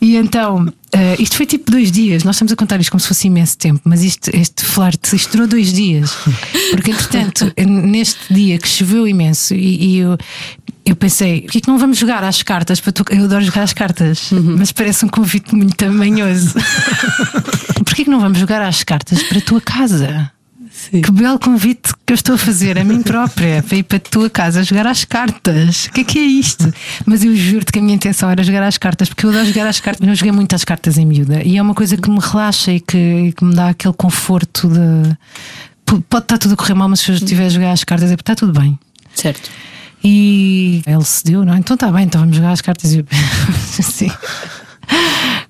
E 0.00 0.16
então, 0.16 0.70
eh, 0.92 1.16
isto 1.18 1.36
foi 1.36 1.46
tipo 1.46 1.70
dois 1.70 1.90
dias. 1.90 2.22
Nós 2.22 2.36
estamos 2.36 2.52
a 2.52 2.56
contar 2.56 2.78
isto 2.80 2.90
como 2.90 3.00
se 3.00 3.08
fosse 3.08 3.26
imenso 3.26 3.58
tempo, 3.58 3.80
mas 3.84 4.02
isto, 4.02 4.30
este 4.34 4.64
flerte 4.64 5.16
isto 5.16 5.32
durou 5.32 5.48
dois 5.48 5.72
dias. 5.72 6.14
Porque 6.70 6.90
entretanto, 6.90 7.50
neste 7.58 8.32
dia 8.32 8.58
que 8.58 8.68
choveu 8.68 9.08
imenso, 9.08 9.54
e, 9.54 9.82
e 9.82 9.98
eu, 9.98 10.16
eu 10.84 10.94
pensei, 10.94 11.42
porquê 11.42 11.60
que 11.60 11.68
não 11.68 11.78
vamos 11.78 11.98
jogar 11.98 12.22
às 12.22 12.42
cartas? 12.42 12.80
Para 12.80 12.92
tu... 12.92 13.04
Eu 13.10 13.24
adoro 13.24 13.44
jogar 13.44 13.62
às 13.62 13.72
cartas, 13.72 14.30
mas 14.32 14.70
parece 14.70 15.04
um 15.04 15.08
convite 15.08 15.54
muito 15.54 15.74
tamanhoso. 15.76 16.54
porquê 17.84 18.04
que 18.04 18.10
não 18.10 18.20
vamos 18.20 18.38
jogar 18.38 18.60
às 18.60 18.84
cartas 18.84 19.22
para 19.22 19.38
a 19.38 19.40
tua 19.40 19.60
casa? 19.60 20.30
Que 20.90 21.10
belo 21.10 21.38
convite 21.38 21.94
que 22.04 22.12
eu 22.12 22.14
estou 22.14 22.34
a 22.34 22.38
fazer 22.38 22.78
a 22.78 22.84
mim 22.84 23.00
própria 23.00 23.62
para 23.62 23.76
ir 23.76 23.84
para 23.84 23.96
a 23.96 24.00
tua 24.00 24.28
casa 24.28 24.62
jogar 24.62 24.86
às 24.86 25.04
cartas. 25.04 25.86
O 25.86 25.92
que 25.92 26.00
é 26.00 26.04
que 26.04 26.18
é 26.18 26.22
isto? 26.22 26.72
Mas 27.06 27.24
eu 27.24 27.34
juro-te 27.34 27.72
que 27.72 27.78
a 27.78 27.82
minha 27.82 27.94
intenção 27.94 28.28
era 28.28 28.42
jogar 28.42 28.62
às 28.64 28.76
cartas, 28.76 29.08
porque 29.08 29.24
eu 29.24 29.30
adoro 29.30 29.46
jogar 29.46 29.66
às 29.66 29.80
cartas. 29.80 30.06
Eu 30.06 30.14
joguei 30.14 30.32
muito 30.32 30.54
às 30.54 30.64
cartas 30.64 30.98
em 30.98 31.06
miúda 31.06 31.42
e 31.42 31.56
é 31.56 31.62
uma 31.62 31.74
coisa 31.74 31.96
que 31.96 32.10
me 32.10 32.18
relaxa 32.20 32.72
e 32.72 32.80
que, 32.80 33.32
que 33.36 33.44
me 33.44 33.54
dá 33.54 33.68
aquele 33.68 33.94
conforto 33.94 34.68
de. 34.68 35.16
Pode 36.08 36.24
estar 36.24 36.38
tudo 36.38 36.54
a 36.54 36.56
correr 36.56 36.74
mal, 36.74 36.88
mas 36.88 37.00
se 37.00 37.10
eu 37.10 37.14
estiver 37.14 37.46
a 37.46 37.48
jogar 37.48 37.72
às 37.72 37.84
cartas 37.84 38.10
é 38.10 38.16
porque 38.16 38.32
está 38.32 38.34
tudo 38.34 38.58
bem. 38.58 38.78
Certo. 39.14 39.48
E 40.04 40.82
ele 40.86 41.04
cedeu, 41.04 41.44
não? 41.44 41.56
Então 41.56 41.74
está 41.74 41.90
bem, 41.90 42.04
então 42.04 42.20
vamos 42.20 42.36
jogar 42.36 42.50
as 42.52 42.60
cartas. 42.60 42.92
E 42.92 42.98
eu, 42.98 43.06
Sim. 43.82 44.10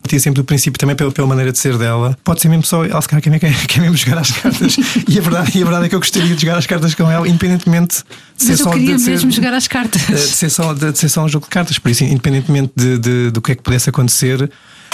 Tinha 0.06 0.20
sempre 0.20 0.42
do 0.42 0.44
princípio, 0.44 0.78
também 0.78 0.94
pela, 0.94 1.11
pela 1.11 1.26
maneira 1.26 1.50
de 1.50 1.58
ser 1.58 1.76
dela, 1.78 2.16
pode 2.23 2.40
ser 2.40 2.49
mesmo 2.49 2.62
só 2.64 2.84
ela 2.84 3.00
se 3.00 3.08
calhar 3.08 3.23
quer, 3.23 3.38
quer, 3.40 3.66
quer 3.66 3.80
mesmo 3.80 3.96
jogar 3.96 4.18
as 4.18 4.30
cartas. 4.30 4.76
e, 5.08 5.18
a 5.18 5.23
verdade, 5.23 5.58
e 5.58 5.62
a 5.62 5.64
verdade 5.64 5.87
é 5.87 5.88
que 5.88 5.94
eu 5.94 5.99
gostaria 5.99 6.34
de 6.37 6.40
jogar 6.40 6.58
as 6.58 6.66
cartas 6.66 6.94
com 6.94 7.11
ela, 7.11 7.26
independentemente 7.26 8.04
de 8.37 8.44
ser 8.44 8.50
Mas 8.50 8.61
eu 8.61 8.64
só 8.64 8.70
queria 8.73 8.94
de 8.96 9.02
ser, 9.02 9.11
mesmo 9.11 9.30
jogar 9.32 9.54
as 9.54 9.66
cartas. 9.66 10.02
de 10.02 10.18
ser 10.18 10.50
só, 10.50 10.73
de, 10.75 10.92
de 10.92 10.99
ser 10.99 11.08
só 11.08 11.25
um 11.25 11.28
jogo 11.28 11.46
de 11.46 11.50
cartas. 11.50 11.78
Por 11.78 11.90
isso, 11.90 12.04
independentemente 12.04 12.70
de, 12.76 12.99
de- 12.99 13.30
do 13.30 13.40
que 13.40 13.52
é 13.52 13.54
que 13.56 13.62
pudesse 13.62 13.88
acontecer, 13.88 14.49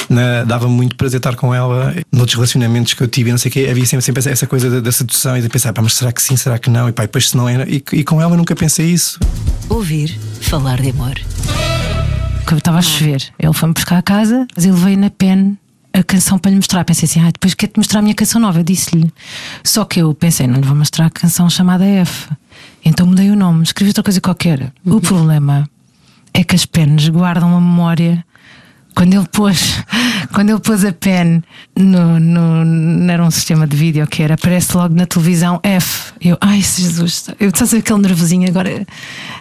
na- 0.08 0.44
dava 0.44 0.68
muito 0.68 0.96
prazer 0.96 1.18
estar 1.18 1.36
com 1.36 1.54
ela. 1.54 1.94
Noutros 2.12 2.34
relacionamentos 2.34 2.94
que 2.94 3.02
eu 3.02 3.08
tive, 3.08 3.30
e 3.30 3.32
não 3.32 3.38
sei 3.38 3.48
o 3.50 3.52
quê, 3.52 3.68
havia 3.70 3.84
sempre, 3.86 4.02
sempre 4.04 4.30
essa- 4.32 4.46
coisa 4.46 4.68
da, 4.70 4.80
da 4.80 4.92
sedução 4.92 5.36
e 5.36 5.42
de 5.42 5.48
pensar, 5.48 5.72
pá, 5.72 5.82
mas 5.82 5.94
será 5.94 6.12
que 6.12 6.22
sim, 6.22 6.36
será 6.36 6.58
que 6.58 6.68
não? 6.70 6.88
E 6.88 6.92
pá, 6.92 7.04
e 7.04 7.06
depois 7.06 7.28
se 7.30 7.36
não 7.36 7.48
era. 7.48 7.68
E, 7.68 7.82
e 7.92 8.04
com 8.04 8.20
ela 8.20 8.36
nunca 8.36 8.54
pensei 8.56 8.86
isso. 8.86 9.18
Ouvir 9.68 10.18
falar 10.40 10.80
de 10.80 10.90
amor. 10.90 11.14
que 12.46 12.54
estava 12.54 12.78
a 12.78 12.82
chover. 12.82 13.22
Ele 13.38 13.52
foi-me 13.52 13.74
buscar 13.74 13.98
a 13.98 14.02
casa, 14.02 14.46
mas 14.56 14.64
ele 14.64 14.74
veio 14.76 14.98
na 14.98 15.08
pen 15.10 15.56
a 15.92 16.02
canção 16.02 16.36
para 16.36 16.50
lhe 16.50 16.56
mostrar. 16.56 16.84
Pensei 16.84 17.08
assim, 17.08 17.20
ah, 17.20 17.30
depois 17.30 17.54
quero-te 17.54 17.76
mostrar 17.78 18.00
a 18.00 18.02
minha 18.02 18.14
canção 18.14 18.40
nova. 18.40 18.58
Eu 18.58 18.64
disse-lhe. 18.64 19.12
Só 19.62 19.84
que 19.84 20.00
eu 20.00 20.12
pensei, 20.14 20.48
não 20.48 20.56
lhe 20.60 20.66
vou 20.66 20.74
mostrar 20.74 21.06
a 21.06 21.10
canção 21.10 21.48
chamada 21.48 21.84
F. 21.84 22.28
Então 22.84 23.06
mudei 23.06 23.30
o 23.30 23.36
nome, 23.36 23.62
escrevi 23.62 23.90
outra 23.90 24.02
coisa 24.02 24.20
qualquer. 24.20 24.72
O 24.84 25.00
problema 25.00 25.68
é 26.34 26.42
que 26.42 26.56
as 26.56 26.66
penas 26.66 27.08
guardam 27.08 27.50
uma 27.50 27.60
memória. 27.60 28.24
Quando 29.00 29.14
ele 29.14 29.26
pôs, 29.32 29.82
quando 30.30 30.50
ele 30.50 30.58
pôs 30.60 30.84
a 30.84 30.92
pen 30.92 31.42
no, 31.74 32.20
no, 32.20 32.66
não 32.66 33.10
era 33.10 33.24
um 33.24 33.30
sistema 33.30 33.66
de 33.66 33.74
vídeo 33.74 34.06
que 34.06 34.22
era, 34.22 34.34
aparece 34.34 34.76
logo 34.76 34.94
na 34.94 35.06
televisão 35.06 35.58
F. 35.62 36.12
Eu, 36.20 36.36
ai 36.38 36.60
Jesus, 36.60 37.30
eu 37.40 37.48
estás 37.48 37.72
a 37.72 37.76
ver 37.76 37.80
aquele 37.80 38.00
nervosinho, 38.00 38.46
agora, 38.46 38.86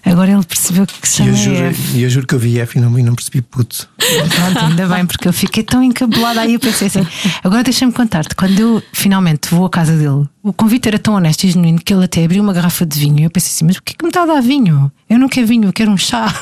agora 0.06 0.32
ele 0.32 0.46
percebeu 0.46 0.88
que 0.88 1.06
se 1.06 1.16
E 1.16 1.26
chama 1.26 1.30
eu 1.32 1.36
juro, 1.36 1.66
F. 1.66 1.98
e 1.98 2.04
eu 2.04 2.10
juro 2.10 2.26
que 2.26 2.36
eu 2.36 2.40
vi 2.40 2.58
F 2.58 2.78
e 2.78 2.82
não, 2.82 2.98
e 2.98 3.04
não 3.04 3.14
percebi 3.14 3.42
puto. 3.42 3.90
Pronto, 3.98 4.60
ainda 4.60 4.88
bem, 4.88 5.06
porque 5.06 5.28
eu 5.28 5.34
fiquei 5.34 5.62
tão 5.62 5.84
encabulada 5.84 6.40
aí. 6.40 6.54
Eu 6.54 6.60
pensei 6.62 6.88
assim: 6.88 7.06
agora 7.44 7.62
deixa-me 7.62 7.92
contar-te. 7.92 8.34
Quando 8.36 8.58
eu 8.58 8.82
finalmente 8.94 9.50
vou 9.54 9.66
à 9.66 9.70
casa 9.70 9.92
dele, 9.98 10.26
o 10.42 10.54
convite 10.54 10.88
era 10.88 10.98
tão 10.98 11.16
honesto 11.16 11.44
e 11.44 11.52
genuíno 11.52 11.82
que 11.84 11.94
ele 11.94 12.06
até 12.06 12.24
abriu 12.24 12.42
uma 12.42 12.54
garrafa 12.54 12.86
de 12.86 12.98
vinho. 12.98 13.20
E 13.20 13.24
eu 13.26 13.30
pensei 13.30 13.50
assim: 13.52 13.66
mas 13.66 13.76
porquê 13.76 13.94
que 13.94 14.06
me 14.06 14.10
está 14.10 14.24
a 14.24 14.26
dar 14.26 14.42
vinho? 14.42 14.90
Eu 15.10 15.20
não 15.20 15.28
quero 15.28 15.48
vinho, 15.48 15.66
eu 15.68 15.74
quero 15.74 15.92
um 15.92 15.98
chá. 15.98 16.34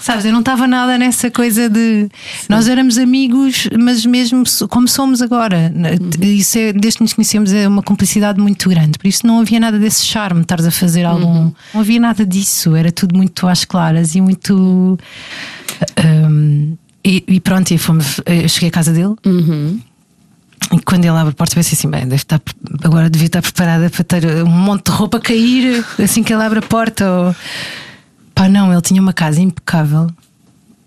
Sabes, 0.00 0.24
eu 0.24 0.32
não 0.32 0.40
estava 0.40 0.66
nada 0.66 0.96
nessa 0.96 1.30
coisa 1.30 1.68
de. 1.68 2.08
Nós 2.48 2.68
éramos 2.68 2.96
amigos, 2.98 3.68
mas 3.78 4.06
mesmo 4.06 4.44
como 4.68 4.86
somos 4.86 5.20
agora. 5.20 5.72
Isso 6.20 6.58
é, 6.58 6.72
desde 6.72 6.98
que 6.98 7.02
nos 7.04 7.12
conhecemos, 7.12 7.52
é 7.52 7.66
uma 7.66 7.82
cumplicidade 7.82 8.40
muito 8.40 8.68
grande. 8.68 8.98
Por 8.98 9.06
isso 9.06 9.26
não 9.26 9.40
havia 9.40 9.58
nada 9.58 9.78
desse 9.78 10.04
charme, 10.04 10.40
de 10.40 10.44
estares 10.44 10.66
a 10.66 10.70
fazer 10.70 11.04
algum. 11.04 11.52
Não 11.74 11.80
havia 11.80 11.98
nada 11.98 12.24
disso. 12.24 12.76
Era 12.76 12.92
tudo 12.92 13.16
muito 13.16 13.46
às 13.48 13.64
claras 13.64 14.14
e 14.14 14.20
muito. 14.20 14.98
Um, 16.04 16.76
e, 17.04 17.24
e 17.28 17.40
pronto, 17.40 17.70
e 17.72 17.78
fomos, 17.78 18.20
eu 18.26 18.48
cheguei 18.48 18.68
à 18.68 18.72
casa 18.72 18.92
dele. 18.92 19.14
E 20.72 20.80
quando 20.80 21.04
ele 21.04 21.16
abre 21.16 21.32
a 21.32 21.34
porta, 21.34 21.52
eu 21.52 21.56
pensei 21.56 21.74
assim: 21.76 21.88
bem, 21.88 22.02
deve 22.02 22.16
estar, 22.16 22.40
agora 22.82 23.08
devia 23.08 23.26
estar 23.26 23.42
preparada 23.42 23.88
para 23.88 24.04
ter 24.04 24.42
um 24.42 24.50
monte 24.50 24.86
de 24.86 24.92
roupa 24.92 25.18
a 25.18 25.20
cair 25.20 25.84
assim 26.02 26.22
que 26.22 26.32
ele 26.32 26.42
abre 26.42 26.58
a 26.58 26.62
porta. 26.62 27.10
Ou... 27.10 27.36
Pá, 28.36 28.50
não, 28.50 28.70
ele 28.70 28.82
tinha 28.82 29.00
uma 29.00 29.14
casa 29.14 29.40
impecável, 29.40 30.10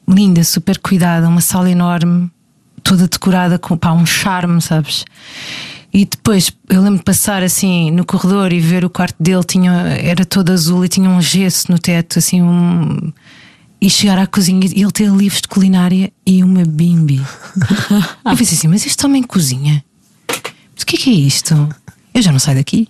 linda, 0.07 0.43
super 0.43 0.77
cuidada, 0.77 1.27
uma 1.27 1.41
sala 1.41 1.67
enorme, 1.67 2.29
toda 2.83 3.07
decorada 3.07 3.57
com 3.57 3.75
pá, 3.75 3.91
um 3.91 4.05
charme, 4.05 4.61
sabes? 4.61 5.03
E 5.91 6.05
depois 6.05 6.51
eu 6.69 6.79
lembro 6.79 6.99
de 6.99 7.03
passar 7.03 7.41
assim 7.41 7.89
no 7.89 8.05
corredor 8.05 8.53
e 8.53 8.59
ver 8.59 8.85
o 8.85 8.89
quarto 8.89 9.15
dele 9.19 9.43
tinha, 9.43 9.71
era 9.71 10.23
todo 10.23 10.51
azul 10.51 10.85
e 10.85 10.87
tinha 10.87 11.09
um 11.09 11.19
gesso 11.19 11.71
no 11.71 11.79
teto, 11.79 12.19
assim, 12.19 12.39
um. 12.39 13.11
E 13.81 13.89
chegar 13.89 14.19
à 14.19 14.27
cozinha 14.27 14.59
e 14.75 14.83
ele 14.83 14.91
ter 14.91 15.09
livros 15.09 15.41
de 15.41 15.47
culinária 15.47 16.13
e 16.23 16.43
uma 16.43 16.63
bimbi. 16.65 17.19
eu 18.25 18.37
pensei 18.37 18.57
assim, 18.59 18.67
mas 18.67 18.85
este 18.85 19.03
homem 19.05 19.23
cozinha? 19.23 19.83
Mas 20.75 20.83
o 20.83 20.85
que 20.85 20.97
é 20.97 20.99
que 20.99 21.09
é 21.09 21.13
isto? 21.13 21.69
Eu 22.19 22.23
já 22.23 22.33
não 22.33 22.39
saio 22.39 22.57
daqui. 22.57 22.85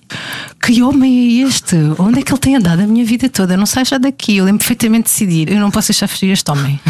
Que 0.59 0.81
homem 0.81 1.43
é 1.43 1.47
este? 1.47 1.75
Onde 1.99 2.19
é 2.19 2.23
que 2.23 2.31
ele 2.31 2.39
tem 2.39 2.55
andado 2.55 2.79
a 2.79 2.87
minha 2.87 3.05
vida 3.05 3.29
toda? 3.29 3.53
Eu 3.53 3.59
não 3.59 3.65
saio 3.67 3.85
já 3.85 3.99
daqui. 3.99 4.37
Eu 4.37 4.45
lembro 4.45 4.57
perfeitamente 4.57 5.03
de 5.03 5.11
decidir. 5.11 5.51
Eu 5.51 5.59
não 5.59 5.69
posso 5.69 5.89
deixar 5.89 6.07
fugir 6.07 6.31
este 6.31 6.49
homem. 6.49 6.79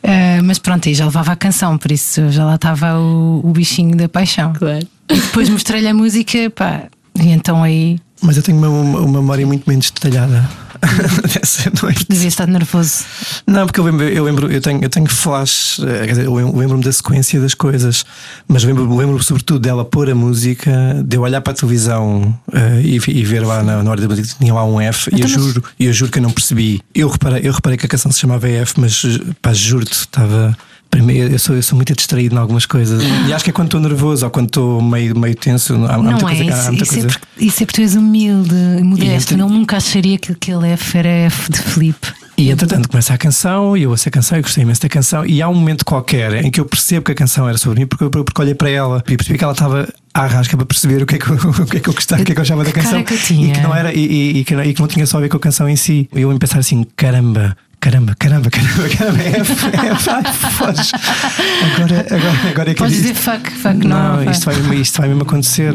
Eh, 0.00 0.40
mas 0.42 0.60
pronto, 0.60 0.88
aí 0.88 0.94
já 0.94 1.04
levava 1.04 1.32
a 1.32 1.36
canção, 1.36 1.76
por 1.76 1.90
isso 1.90 2.30
já 2.30 2.44
lá 2.44 2.54
estava 2.54 2.96
o, 3.00 3.40
o 3.42 3.50
bichinho 3.50 3.96
da 3.96 4.08
paixão. 4.08 4.52
Claro. 4.52 4.86
E 5.10 5.14
depois 5.14 5.48
mostrei-lhe 5.48 5.88
a 5.88 5.92
música, 5.92 6.48
pá, 6.50 6.84
e 7.20 7.30
então 7.30 7.64
aí 7.64 7.98
Mas 8.22 8.36
eu 8.36 8.42
tenho 8.44 8.58
uma, 8.58 8.68
uma, 8.68 9.00
uma 9.00 9.20
memória 9.20 9.44
muito 9.44 9.68
menos 9.68 9.90
detalhada 9.90 10.48
dessa 11.34 11.70
noite. 11.82 12.06
devia 12.08 12.28
estar 12.28 12.46
nervoso. 12.46 13.04
Não, 13.46 13.66
porque 13.66 13.80
eu 13.80 13.84
lembro, 13.84 14.04
eu, 14.08 14.24
lembro, 14.24 14.50
eu 14.52 14.60
tenho, 14.60 14.82
eu 14.82 14.88
tenho 14.88 15.08
flash, 15.08 15.80
eh, 15.80 16.24
eu 16.24 16.34
lem- 16.34 16.56
lembro-me 16.56 16.82
da 16.84 16.92
sequência 16.92 17.40
das 17.40 17.54
coisas, 17.54 18.04
mas 18.46 18.64
lembro- 18.64 18.84
lembro-me 18.96 19.22
sobretudo 19.22 19.58
dela 19.60 19.84
pôr 19.84 20.10
a 20.10 20.14
música, 20.14 20.70
de 21.04 21.16
eu 21.16 21.22
olhar 21.22 21.40
para 21.40 21.52
a 21.52 21.56
televisão 21.56 22.38
eh, 22.52 22.80
e, 22.82 22.94
e 23.10 23.24
ver 23.24 23.40
lá 23.44 23.62
na, 23.62 23.82
na 23.82 23.90
hora 23.90 24.00
da 24.00 24.08
música 24.08 24.28
que 24.28 24.34
tinha 24.38 24.54
lá 24.54 24.64
um 24.64 24.80
F, 24.80 25.10
e 25.10 25.20
eu 25.20 25.26
Então, 25.26 25.30
mas- 25.30 25.44
juro, 25.46 25.64
e 25.78 25.84
eu 25.86 25.92
juro 25.92 26.10
que 26.12 26.18
eu 26.18 26.22
não 26.22 26.30
percebi. 26.30 26.80
Eu 26.94 27.08
reparei, 27.08 27.40
eu 27.46 27.52
reparei 27.52 27.76
que 27.78 27.86
a 27.86 27.88
canção 27.88 28.10
se 28.12 28.18
chamava 28.20 28.48
F, 28.48 28.74
mas 28.78 29.02
pá, 29.42 29.52
juro-te, 29.52 29.92
estava. 29.92 30.56
Primeiro, 30.90 31.32
eu 31.32 31.38
sou, 31.38 31.54
eu 31.54 31.62
sou 31.62 31.76
muito 31.76 31.94
distraído 31.94 32.34
em 32.34 32.38
algumas 32.38 32.64
coisas. 32.66 33.02
E 33.28 33.32
acho 33.32 33.44
que 33.44 33.50
é 33.50 33.52
quando 33.52 33.68
estou 33.68 33.80
nervoso 33.80 34.24
ou 34.24 34.30
quando 34.30 34.46
estou 34.46 34.80
meio, 34.82 35.16
meio 35.18 35.34
tenso. 35.36 35.74
Há, 35.84 35.94
há 35.94 35.98
muita 35.98 36.20
Não 36.22 36.28
é 36.28 36.34
coisa, 36.36 36.54
há 36.54 36.72
isso. 36.72 36.84
é, 36.84 36.86
coisa. 36.86 37.08
porque, 37.08 37.26
isso 37.44 37.62
é 37.62 37.66
porque 37.66 37.80
tu 37.80 37.82
és 37.82 37.94
humilde 37.94 38.54
e 38.54 38.82
modesto. 38.82 39.36
Não 39.36 39.48
nunca 39.48 39.76
acharia 39.76 40.18
que 40.18 40.32
aquele 40.32 40.68
F 40.68 40.98
era 40.98 41.08
F 41.08 41.52
de 41.52 41.58
Felipe. 41.58 42.08
E 42.38 42.50
entretanto 42.50 42.88
começa 42.88 43.12
a 43.12 43.18
canção 43.18 43.76
e 43.76 43.82
eu 43.82 43.90
ouço 43.90 44.08
a 44.08 44.12
canção 44.12 44.38
e 44.38 44.42
gostei 44.42 44.62
imenso 44.62 44.80
da 44.80 44.88
canção. 44.88 45.26
E 45.26 45.42
há 45.42 45.48
um 45.48 45.54
momento 45.54 45.84
qualquer 45.84 46.44
em 46.44 46.50
que 46.50 46.60
eu 46.60 46.64
percebo 46.64 47.04
que 47.04 47.12
a 47.12 47.14
canção 47.14 47.48
era 47.48 47.58
sobre 47.58 47.80
mim 47.80 47.86
porque 47.86 48.04
eu 48.04 48.10
porque 48.10 48.40
olhei 48.40 48.54
para 48.54 48.70
ela 48.70 49.02
e 49.08 49.16
percebi 49.16 49.36
que 49.36 49.42
ela 49.44 49.52
estava 49.52 49.88
à 50.14 50.26
rasca 50.26 50.56
para 50.56 50.64
perceber 50.64 51.02
o 51.02 51.06
que 51.06 51.16
é 51.16 51.18
que, 51.18 51.28
eu- 51.28 51.34
o 51.64 51.66
que, 51.66 51.76
é 51.78 51.80
que 51.80 51.88
eu 51.88 51.92
gostava, 51.92 52.22
o 52.22 52.24
que 52.24 52.30
é 52.32 52.34
que 52.36 52.40
eu 52.40 52.42
achava 52.42 52.62
da 52.64 52.70
canção. 52.72 53.02
que 53.02 53.12
eu 53.14 53.18
tinha. 53.18 53.48
E 53.48 53.52
que 53.52 53.60
não 53.60 53.74
era 53.74 53.92
e, 53.92 53.98
e- 54.06 54.38
e 54.38 54.44
que, 54.44 54.54
não- 54.54 54.62
e 54.64 54.72
que 54.72 54.80
não 54.80 54.86
tinha 54.88 55.04
só 55.04 55.18
a 55.18 55.20
ver 55.20 55.28
com 55.28 55.36
a 55.36 55.40
canção 55.40 55.68
em 55.68 55.74
si. 55.76 56.08
E 56.14 56.20
eu 56.22 56.32
ia 56.32 56.38
pensar 56.38 56.60
assim: 56.60 56.86
caramba. 56.96 57.56
Caramba, 57.80 58.14
caramba, 58.18 58.50
caramba, 58.50 58.88
caramba, 58.88 59.22
é, 59.22 59.28
é, 59.28 59.94
vai, 59.94 60.24
foges. 60.50 60.90
Agora, 60.94 62.06
agora, 62.10 62.48
agora 62.50 62.70
é 62.70 62.74
que 62.74 62.78
Podes 62.80 62.96
dizer 62.96 63.14
fuck, 63.14 63.50
fuck, 63.50 63.86
Não, 63.86 64.16
não. 64.24 64.30
isto, 64.30 64.46
vai, 64.50 64.76
isto 64.76 64.98
vai 64.98 65.08
mesmo 65.08 65.22
acontecer. 65.22 65.72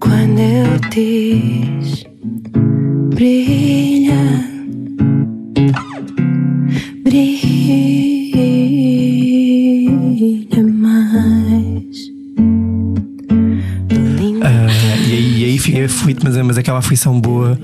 Quando 0.00 0.38
eu 0.38 0.78
diz 0.90 2.04
brilha, 3.14 4.14
brilha 8.94 10.62
mais. 10.62 11.96
Ah, 14.42 14.66
e 15.08 15.12
aí, 15.12 15.38
e 15.40 15.44
aí 15.46 15.58
fiquei 15.58 15.84
aflito, 15.84 16.22
mas, 16.24 16.36
mas 16.36 16.58
aquela 16.58 16.78
aflição 16.78 17.18
boa. 17.20 17.58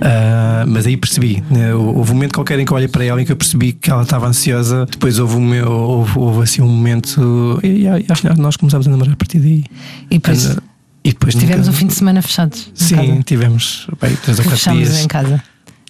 Ah, 0.00 0.64
mas 0.66 0.86
aí 0.86 0.96
percebi, 0.96 1.42
né, 1.50 1.74
houve 1.74 2.10
um 2.10 2.14
momento 2.14 2.34
qualquer 2.34 2.58
em 2.58 2.64
que 2.64 2.72
eu 2.72 2.76
olhei 2.76 2.88
para 2.88 3.04
ela 3.04 3.20
e 3.22 3.24
que 3.24 3.32
eu 3.32 3.36
percebi 3.36 3.72
que 3.72 3.90
ela 3.90 4.02
estava 4.02 4.26
ansiosa. 4.26 4.86
Depois 4.90 5.18
houve, 5.18 5.36
um 5.36 5.40
meu, 5.46 5.70
houve, 5.70 6.18
houve 6.18 6.42
assim 6.42 6.62
um 6.62 6.68
momento 6.68 7.60
e, 7.62 7.86
acho 8.08 8.22
que 8.22 8.40
nós 8.40 8.56
começámos 8.56 8.86
a 8.86 8.90
namorar 8.90 9.12
a 9.14 9.16
partir 9.16 9.38
daí. 9.38 9.64
E 10.10 10.14
depois 10.18 10.56
e 11.06 11.10
depois 11.12 11.34
tivemos 11.34 11.66
nunca- 11.66 11.70
um 11.76 11.78
fim 11.80 11.86
de 11.86 11.94
semana 11.94 12.22
fechados. 12.22 12.68
em 12.80 12.84
Sim, 12.84 12.96
casa. 12.96 13.22
tivemos 13.24 13.86
bem, 14.00 14.16
três 14.16 14.38
ou 14.38 14.44
quatro 14.44 14.58
Fechámos 14.58 14.88
dias. 14.88 15.04
em 15.04 15.08
casa. 15.08 15.42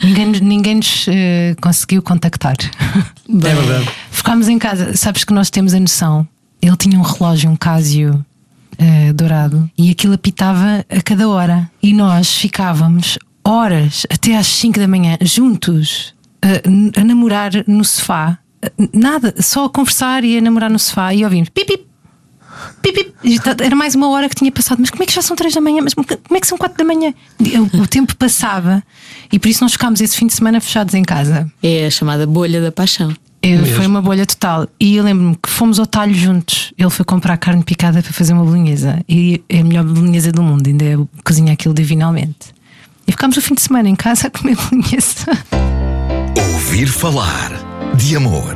Ninguém, 0.03 0.27
nos- 0.27 0.41
ninguém 0.41 0.75
nos 0.77 1.07
eh, 1.09 1.55
conseguiu 1.61 2.03
contactar. 2.03 2.57
É 3.29 3.55
verdade. 3.55 3.89
Ficámos 4.11 4.49
em 4.49 4.59
casa. 4.59 4.95
Sabes 4.97 5.25
que 5.25 5.33
nós 5.33 5.49
temos 5.51 5.73
a 5.73 5.81
noção. 5.81 6.27
Ele 6.61 6.77
tinha 6.77 6.99
um 6.99 7.03
relógio, 7.03 7.49
um 7.51 7.57
Casio 7.57 8.25
eh, 8.77 9.13
dourado, 9.15 9.71
e 9.79 9.91
aquilo 9.91 10.13
apitava 10.15 10.85
a 10.91 11.01
cada 11.03 11.27
hora. 11.29 11.71
E 11.83 11.95
nós 11.95 12.35
ficávamos 12.35 13.19
horas 13.47 14.07
até 14.11 14.37
às 14.37 14.47
5 14.47 14.79
da 14.79 14.89
manhã 14.89 15.17
juntos 15.21 16.15
n- 16.67 16.91
a 16.97 17.05
namorar 17.05 17.53
no 17.67 17.85
sofá. 17.85 18.39
Nada, 18.95 19.35
só 19.41 19.67
a 19.67 19.71
conversar 19.71 20.25
e 20.25 20.39
a 20.39 20.41
namorar 20.41 20.71
no 20.71 20.79
sofá 20.79 21.13
e 21.15 21.25
ouvimos 21.25 21.49
pip, 21.51 21.67
pip, 21.67 21.85
Pip, 22.81 23.13
tá- 23.43 23.57
Era 23.65 23.75
mais 23.75 23.95
uma 23.97 24.09
hora 24.11 24.29
que 24.29 24.35
tinha 24.37 24.51
passado. 24.53 24.79
Mas 24.79 24.89
como 24.89 25.03
é 25.03 25.07
que 25.07 25.13
já 25.13 25.21
são 25.21 25.37
três 25.37 25.53
da 25.53 25.61
manhã? 25.61 25.81
Mas 25.83 25.93
como 25.93 26.07
é 26.37 26.41
que 26.41 26.47
são 26.47 26.57
quatro 26.57 26.79
da 26.79 26.85
manhã? 26.85 27.13
O, 27.83 27.87
tempo 27.87 28.15
passava 28.17 28.83
e 29.33 29.39
por 29.39 29.49
isso 29.49 29.63
nós 29.65 29.73
ficámos 29.73 30.01
esse 30.01 30.17
fim 30.17 30.27
de 30.29 30.35
semana 30.35 30.61
fechados 30.61 30.95
em 30.95 31.03
casa. 31.03 31.51
É 31.63 31.87
a 31.87 31.91
chamada 31.91 32.27
bolha 32.27 32.61
da 32.63 32.71
paixão. 32.71 33.13
Eu- 33.43 33.67
foi 33.67 33.87
uma 33.87 34.01
bolha 34.01 34.25
total. 34.25 34.67
E 34.81 34.97
eu 34.97 35.05
lembro-me 35.05 35.35
que 35.37 35.51
fomos 35.51 35.79
ao 35.79 35.87
talho 35.87 36.15
juntos. 36.15 36.73
Ele 36.79 36.89
foi 36.91 37.05
comprar 37.05 37.37
carne 37.37 37.63
picada 37.65 38.01
para 38.03 38.13
fazer 38.13 38.33
uma 38.33 38.45
bolonhesa. 38.45 39.03
E 39.09 39.43
é 39.49 39.59
a 39.61 39.65
melhor 39.65 39.85
bolonhesa 39.85 40.31
do 40.33 40.43
mundo. 40.43 40.67
Ainda 40.69 40.85
é 40.85 40.97
cozinha 41.25 41.53
aquilo 41.53 41.75
divinalmente. 41.75 42.55
E 43.07 43.13
ficámos 43.13 43.37
o 43.37 43.43
fim 43.43 43.55
de 43.55 43.63
semana 43.63 43.89
em 43.89 43.95
casa 43.97 44.29
a 44.29 44.31
comer 44.31 44.57
bolonhesa. 44.71 45.27
Ouvir 46.55 46.87
falar 46.87 47.53
de 47.97 48.17
amor. 48.17 48.55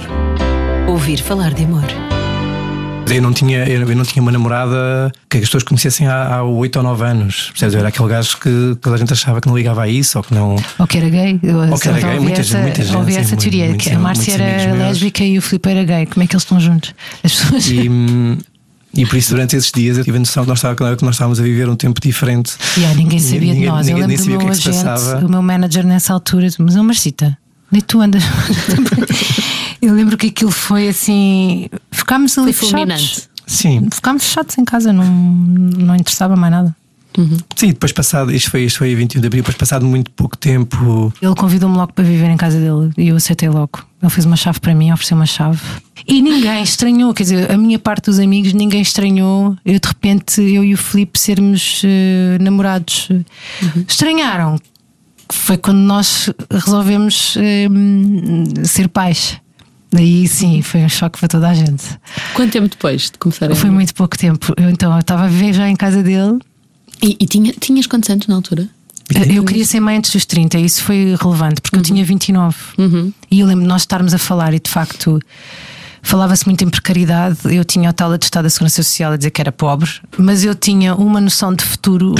Ouvir 0.89 1.19
falar 1.23 1.53
de 1.53 1.65
amor. 1.65 1.85
Eu 3.11 3.23
não 3.23 3.33
tinha, 3.33 3.67
eu 3.67 3.87
não 3.97 4.05
tinha 4.05 4.21
uma 4.23 4.31
namorada 4.31 5.11
que 5.31 5.39
as 5.39 5.45
pessoas 5.45 5.63
conhecessem 5.63 6.07
há, 6.07 6.37
há 6.37 6.45
8 6.45 6.77
ou 6.77 6.83
9 6.83 7.05
anos. 7.05 7.49
Percebes? 7.51 7.73
Eu 7.75 7.81
era 7.81 7.89
aquele 7.89 8.07
gajo 8.09 8.37
que 8.39 8.77
toda 8.83 8.97
a 8.97 8.99
gente 8.99 9.11
achava 9.15 9.41
que 9.41 9.49
não 9.49 9.57
ligava 9.57 9.83
a 9.83 9.89
isso 9.89 10.19
ou 10.19 10.25
que 10.25 10.35
não. 10.35 10.57
Ou 10.79 10.87
que 10.87 10.99
era 10.99 11.09
gay. 11.09 11.41
Ou 11.71 11.79
que 11.79 11.89
era 11.89 12.01
gay, 12.01 12.21
muita 12.21 12.43
gente- 12.43 12.61
muita 12.63 12.85
gente, 12.85 12.97
Ouvi 12.97 13.17
essa 13.17 13.29
muito- 13.31 13.41
teoria, 13.41 13.67
muitos- 13.69 13.87
que 13.87 13.95
a 13.95 13.99
Márcia 13.99 14.35
era 14.35 14.67
meus. 14.75 14.79
lésbica 14.79 15.25
e 15.25 15.39
o 15.39 15.43
Filipe 15.43 15.71
era 15.71 15.85
gay. 15.85 16.05
Como 16.07 16.23
é 16.23 16.27
que 16.27 16.35
eles 16.35 16.43
estão 16.43 16.61
juntos? 16.61 16.95
As 17.25 17.35
pessoas. 17.35 17.67
E, 17.71 17.89
hum, 17.89 18.37
e 18.95 19.05
por 19.07 19.17
isso, 19.17 19.31
durante 19.31 19.55
esses 19.57 19.71
dias, 19.71 19.99
eu 19.99 20.05
tive 20.05 20.17
a 20.17 20.21
noção 20.21 20.43
que 20.45 20.49
nós, 20.49 20.59
estava- 20.59 20.97
que 20.97 21.05
nós 21.05 21.15
estávamos 21.15 21.39
a 21.39 21.43
viver 21.43 21.69
um 21.69 21.77
tempo 21.77 22.01
diferente. 22.01 22.53
Yeah, 22.77 22.97
ninguém 22.97 23.19
sabia 23.19 23.41
Ninguém- 23.53 23.61
de 23.61 23.67
nós. 23.69 23.87
ninguém- 23.87 24.03
eu 24.03 24.09
nem 24.09 24.17
lembro 24.17 24.17
do 24.17 24.23
sabia 24.25 24.37
o 24.37 24.39
meu 24.39 24.47
que 24.49 24.53
é 24.53 24.57
que 24.57 24.63
se 24.63 24.69
agente, 24.71 24.85
passava. 24.85 25.27
o 25.27 25.31
meu 25.31 25.43
manager 25.43 25.87
nessa 25.87 26.13
altura, 26.13 26.49
mas 26.59 26.77
ô 26.77 26.83
Marcita, 26.83 27.39
nem 27.71 27.81
tu 27.83 28.01
andas. 28.01 28.23
eu 29.83 29.95
lembro 29.95 30.17
que 30.17 30.29
aquilo 30.29 30.51
foi 30.51 30.89
assim. 30.89 31.69
Ficámos 31.91 32.37
ali 32.39 32.53
Foi 32.53 32.69
fechados. 32.69 32.71
fulminante. 32.71 33.29
Sim, 33.47 33.89
Ficámos 33.91 34.25
fechados 34.25 34.59
em 34.59 34.65
casa, 34.65 34.93
não, 34.93 35.05
não 35.07 35.95
interessava 35.97 36.37
mais 36.37 36.53
nada. 36.53 36.77
Sim, 37.57 37.69
depois 37.69 37.93
passado, 37.93 38.33
isto 38.33 38.51
foi, 38.51 38.65
isto 38.65 38.79
foi 38.79 38.95
21 38.95 39.21
de 39.21 39.27
abril, 39.27 39.43
depois 39.43 39.57
passado 39.57 39.85
muito 39.85 40.11
pouco 40.13 40.37
tempo. 40.37 41.13
Ele 41.21 41.35
convidou-me 41.35 41.77
logo 41.77 41.93
para 41.93 42.05
viver 42.05 42.31
em 42.31 42.37
casa 42.37 42.59
dele 42.59 42.93
e 42.97 43.09
eu 43.09 43.17
aceitei 43.17 43.49
logo. 43.49 43.85
Ele 44.01 44.11
fez 44.11 44.25
uma 44.25 44.37
chave 44.37 44.61
para 44.61 44.75
mim, 44.75 44.93
ofereceu 44.93 45.17
uma 45.17 45.27
chave. 45.27 45.61
E 46.07 46.23
ninguém 46.23 46.63
estranhou, 46.63 47.13
quer 47.13 47.25
dizer, 47.25 47.51
a 47.51 47.57
minha 47.59 47.79
parte 47.79 48.07
dos 48.07 48.19
amigos, 48.19 48.53
ninguém 48.53 48.81
estranhou. 48.81 49.57
Eu 49.65 49.81
de 49.81 49.89
repente, 49.89 50.41
eu 50.41 50.63
e 50.63 50.73
o 50.73 50.79
Filipe 50.79 51.19
sermos 51.19 51.83
eh, 51.85 52.39
namorados. 52.41 53.09
Estranharam. 53.87 54.59
Foi 55.31 55.59
quando 55.59 55.79
nós 55.79 56.31
resolvemos 56.51 57.37
eh, 57.37 57.67
ser 58.65 58.89
pais. 58.89 59.41
Daí 59.91 60.29
sim, 60.29 60.61
foi 60.63 60.83
um 60.85 60.89
choque 60.89 61.19
para 61.19 61.29
toda 61.29 61.49
a 61.49 61.55
gente. 61.55 61.85
Quanto 62.35 62.53
tempo 62.53 62.69
depois 62.69 63.11
de 63.11 63.19
começar 63.19 63.51
a. 63.51 63.55
Foi 63.55 63.71
muito 63.71 63.95
pouco 63.95 64.17
tempo. 64.17 64.53
Eu, 64.57 64.69
então, 64.69 64.93
eu 64.93 64.99
estava 64.99 65.25
a 65.25 65.29
viver 65.29 65.55
já 65.55 65.69
em 65.69 65.77
casa 65.77 66.03
dele. 66.03 66.39
E, 67.03 67.17
e 67.21 67.27
tinha, 67.27 67.53
tinhas 67.53 67.87
quantos 67.87 68.11
anos 68.11 68.27
na 68.27 68.35
altura? 68.35 68.69
Eu 69.35 69.43
queria 69.45 69.65
ser 69.65 69.81
mãe 69.81 69.97
antes 69.97 70.13
dos 70.13 70.27
30 70.27 70.59
e 70.59 70.65
isso 70.65 70.83
foi 70.83 71.17
relevante 71.19 71.63
porque 71.63 71.77
eu 71.77 71.83
tinha 71.83 72.05
29. 72.05 72.57
E 73.31 73.41
eu 73.41 73.47
lembro 73.47 73.63
de 73.63 73.69
nós 73.69 73.83
estarmos 73.83 74.13
a 74.13 74.19
falar 74.19 74.53
e 74.53 74.61
de 74.61 74.71
facto 74.71 75.19
falava-se 76.03 76.47
muito 76.47 76.63
em 76.63 76.69
precariedade. 76.69 77.39
Eu 77.45 77.65
tinha 77.65 77.89
o 77.89 77.93
tal 77.93 78.13
atestado 78.13 78.45
da 78.45 78.51
Segurança 78.51 78.83
Social 78.83 79.13
a 79.13 79.17
dizer 79.17 79.31
que 79.31 79.41
era 79.41 79.51
pobre, 79.51 79.91
mas 80.19 80.45
eu 80.45 80.55
tinha 80.55 80.95
uma 80.95 81.21
noção 81.21 81.55
de 81.55 81.65
futuro 81.65 82.15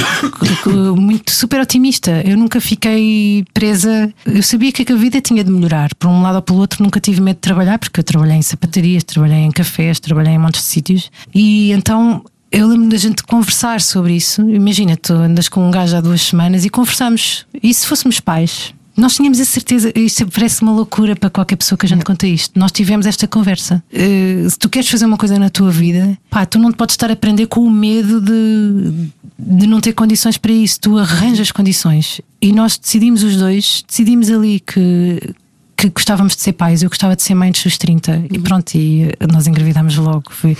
muito 0.97 1.31
super 1.31 1.61
otimista. 1.61 2.21
Eu 2.25 2.37
nunca 2.37 2.59
fiquei 2.59 3.45
presa. 3.53 4.11
Eu 4.25 4.41
sabia 4.41 4.71
que 4.71 4.91
a 4.91 4.95
vida 4.95 5.21
tinha 5.21 5.43
de 5.43 5.51
melhorar. 5.51 5.93
Por 5.95 6.07
um 6.07 6.21
lado 6.21 6.35
ou 6.35 6.41
pelo 6.41 6.59
outro, 6.59 6.83
nunca 6.83 6.99
tive 6.99 7.21
medo 7.21 7.35
de 7.35 7.41
trabalhar 7.41 7.77
porque 7.77 7.99
eu 7.99 8.03
trabalhei 8.03 8.37
em 8.37 8.41
sapatarias, 8.41 9.03
trabalhei 9.03 9.39
em 9.39 9.51
cafés, 9.51 9.99
trabalhei 9.99 10.33
em 10.33 10.39
montes 10.39 10.61
de 10.61 10.67
sítios. 10.67 11.11
E 11.33 11.71
então 11.71 12.23
eu 12.51 12.67
lembro 12.67 12.89
da 12.89 12.97
gente 12.97 13.23
conversar 13.23 13.81
sobre 13.81 14.13
isso. 14.13 14.41
Imagina, 14.49 14.97
tu 14.97 15.13
andas 15.13 15.47
com 15.47 15.67
um 15.67 15.71
gajo 15.71 15.95
há 15.95 16.01
duas 16.01 16.21
semanas 16.21 16.65
e 16.65 16.69
conversamos. 16.69 17.45
E 17.61 17.73
se 17.73 17.85
fôssemos 17.85 18.19
pais? 18.19 18.73
Nós 18.99 19.15
tínhamos 19.15 19.39
a 19.39 19.45
certeza, 19.45 19.93
isto 19.95 20.27
parece 20.27 20.61
uma 20.61 20.73
loucura 20.73 21.15
para 21.15 21.29
qualquer 21.29 21.55
pessoa 21.55 21.77
que 21.77 21.85
a 21.85 21.89
gente 21.89 22.03
conta 22.03 22.27
isto. 22.27 22.59
Nós 22.59 22.69
tivemos 22.69 23.05
esta 23.05 23.25
conversa. 23.27 23.81
Eh, 23.93 24.45
se 24.49 24.59
tu 24.59 24.67
queres 24.67 24.89
fazer 24.89 25.05
uma 25.05 25.15
coisa 25.15 25.39
na 25.39 25.49
tua 25.49 25.71
vida, 25.71 26.17
pá, 26.29 26.45
tu 26.45 26.59
não 26.59 26.69
te 26.69 26.75
podes 26.75 26.93
estar 26.93 27.09
a 27.09 27.13
aprender 27.13 27.47
com 27.47 27.61
o 27.61 27.71
medo 27.71 28.19
de, 28.19 29.09
de 29.37 29.67
não 29.67 29.79
ter 29.79 29.93
condições 29.93 30.37
para 30.37 30.51
isso. 30.51 30.81
Tu 30.81 30.97
arranjas 30.97 31.49
condições. 31.49 32.19
E 32.41 32.51
nós 32.51 32.77
decidimos 32.77 33.23
os 33.23 33.37
dois, 33.37 33.85
decidimos 33.87 34.29
ali 34.29 34.59
que, 34.59 35.33
que 35.79 35.89
gostávamos 35.89 36.35
de 36.35 36.41
ser 36.41 36.53
pais. 36.53 36.83
Eu 36.83 36.89
gostava 36.89 37.15
de 37.15 37.21
ser 37.23 37.35
mãe 37.35 37.51
dos 37.51 37.77
30. 37.77 38.23
E 38.31 38.37
pronto, 38.39 38.75
e 38.75 39.03
eh, 39.03 39.27
nós 39.31 39.47
engravidámos 39.47 39.95
logo. 39.97 40.23
Foi, 40.31 40.57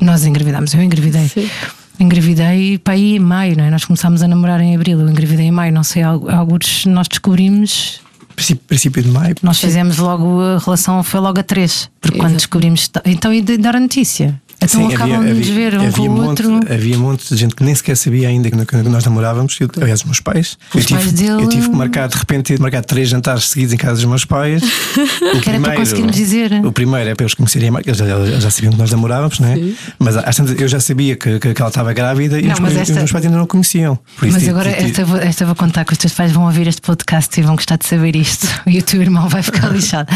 nós 0.00 0.24
engravidámos, 0.24 0.74
eu 0.74 0.82
engravidei. 0.82 1.28
Sim. 1.28 1.48
Engravidei 1.98 2.78
para 2.78 2.94
aí 2.94 3.16
em 3.16 3.18
maio, 3.18 3.56
não 3.56 3.64
é? 3.64 3.70
Nós 3.70 3.84
começámos 3.84 4.22
a 4.22 4.28
namorar 4.28 4.60
em 4.60 4.74
abril, 4.74 4.98
eu 5.00 5.08
engravidei 5.08 5.46
em 5.46 5.50
maio, 5.50 5.72
não 5.72 5.84
sei, 5.84 6.02
al- 6.02 6.28
alguns 6.30 6.84
nós 6.86 7.06
descobrimos, 7.08 8.00
Princípio, 8.34 8.62
princípio 8.66 9.02
de 9.02 9.08
maio. 9.10 9.34
nós 9.42 9.58
fizemos 9.60 9.98
logo 9.98 10.40
a 10.40 10.58
relação, 10.58 11.02
foi 11.02 11.20
logo 11.20 11.38
a 11.38 11.42
três, 11.42 11.88
porque 12.00 12.18
quando 12.18 12.34
descobrimos, 12.34 12.90
então 13.04 13.32
e 13.32 13.42
dar 13.42 13.76
a 13.76 13.80
notícia. 13.80 14.40
Então 14.64 14.88
Sim, 14.88 14.94
acabam 14.94 15.24
de 15.24 15.32
nos 15.34 15.48
ver 15.48 15.74
um 15.74 15.80
havia 15.80 15.92
com 15.92 16.02
o 16.04 16.08
monte, 16.08 16.46
outro. 16.46 16.72
havia 16.72 16.96
monte 16.96 17.28
de 17.34 17.36
gente 17.40 17.52
que 17.56 17.64
nem 17.64 17.74
sequer 17.74 17.96
sabia 17.96 18.28
ainda 18.28 18.48
que, 18.48 18.76
nós 18.88 19.04
namorávamos. 19.04 19.58
Eu, 19.60 19.68
aliás, 19.80 19.98
os 20.02 20.06
meus 20.06 20.20
pais. 20.20 20.56
Os 20.72 20.82
eu, 20.82 20.86
tive, 20.86 21.00
pais 21.00 21.12
dele- 21.12 21.42
eu 21.42 21.48
tive 21.48 21.68
que 21.68 21.74
marcar, 21.74 22.06
de 22.08 22.16
repente, 22.16 22.56
marcar 22.60 22.84
três 22.84 23.08
jantares 23.08 23.48
seguidos 23.48 23.74
em 23.74 23.76
casa 23.76 23.94
dos 23.96 24.04
meus 24.04 24.24
pais. 24.24 24.62
O 24.62 25.40
Que 25.42 25.50
era 25.50 25.58
para 25.58 25.74
conseguirmos 25.74 26.14
dizer. 26.14 26.64
O 26.64 26.70
primeiro 26.70 27.10
é 27.10 27.14
para 27.16 27.24
eles 27.24 27.34
conhecerem 27.34 27.70
a 27.70 27.72
marca. 27.72 27.90
Eles 27.90 27.98
já, 27.98 28.04
eles 28.06 28.40
já 28.40 28.50
sabiam 28.52 28.72
que 28.72 28.78
nós 28.78 28.92
namorávamos, 28.92 29.40
não 29.40 29.48
é? 29.48 29.56
Sim. 29.56 29.74
Mas 29.98 30.16
às 30.16 30.36
tantas, 30.36 30.60
eu 30.60 30.68
já 30.68 30.78
sabia 30.78 31.16
que, 31.16 31.40
que, 31.40 31.54
que 31.54 31.60
ela 31.60 31.68
estava 31.68 31.92
grávida 31.92 32.38
e 32.38 32.44
Não, 32.46 32.52
os, 32.54 32.60
mas 32.60 32.72
meus- 32.74 32.82
esta- 32.82 32.92
os 32.92 32.98
meus 32.98 33.10
pais 33.12 33.24
ainda 33.24 33.38
não 33.38 33.46
conheciam. 33.46 33.98
Por 34.16 34.26
isso 34.28 34.34
Mas 34.34 34.42
tive- 34.44 34.50
agora 34.52 34.72
tive- 34.74 34.90
esta, 34.90 35.04
vou- 35.04 35.18
esta 35.18 35.44
vou 35.44 35.56
contar 35.56 35.84
que 35.84 35.92
os 35.92 35.98
teus 35.98 36.12
pais 36.14 36.30
vão 36.30 36.44
ouvir 36.44 36.68
este 36.68 36.80
podcast 36.82 37.36
e 37.40 37.42
vão 37.42 37.56
gostar 37.56 37.78
de 37.78 37.86
saber 37.86 38.14
isto. 38.22 38.46
E 38.66 38.78
o 38.78 38.82
teu 38.82 39.02
irmão 39.02 39.28
vai 39.28 39.42
ficar 39.42 39.68
lixado. 39.74 40.08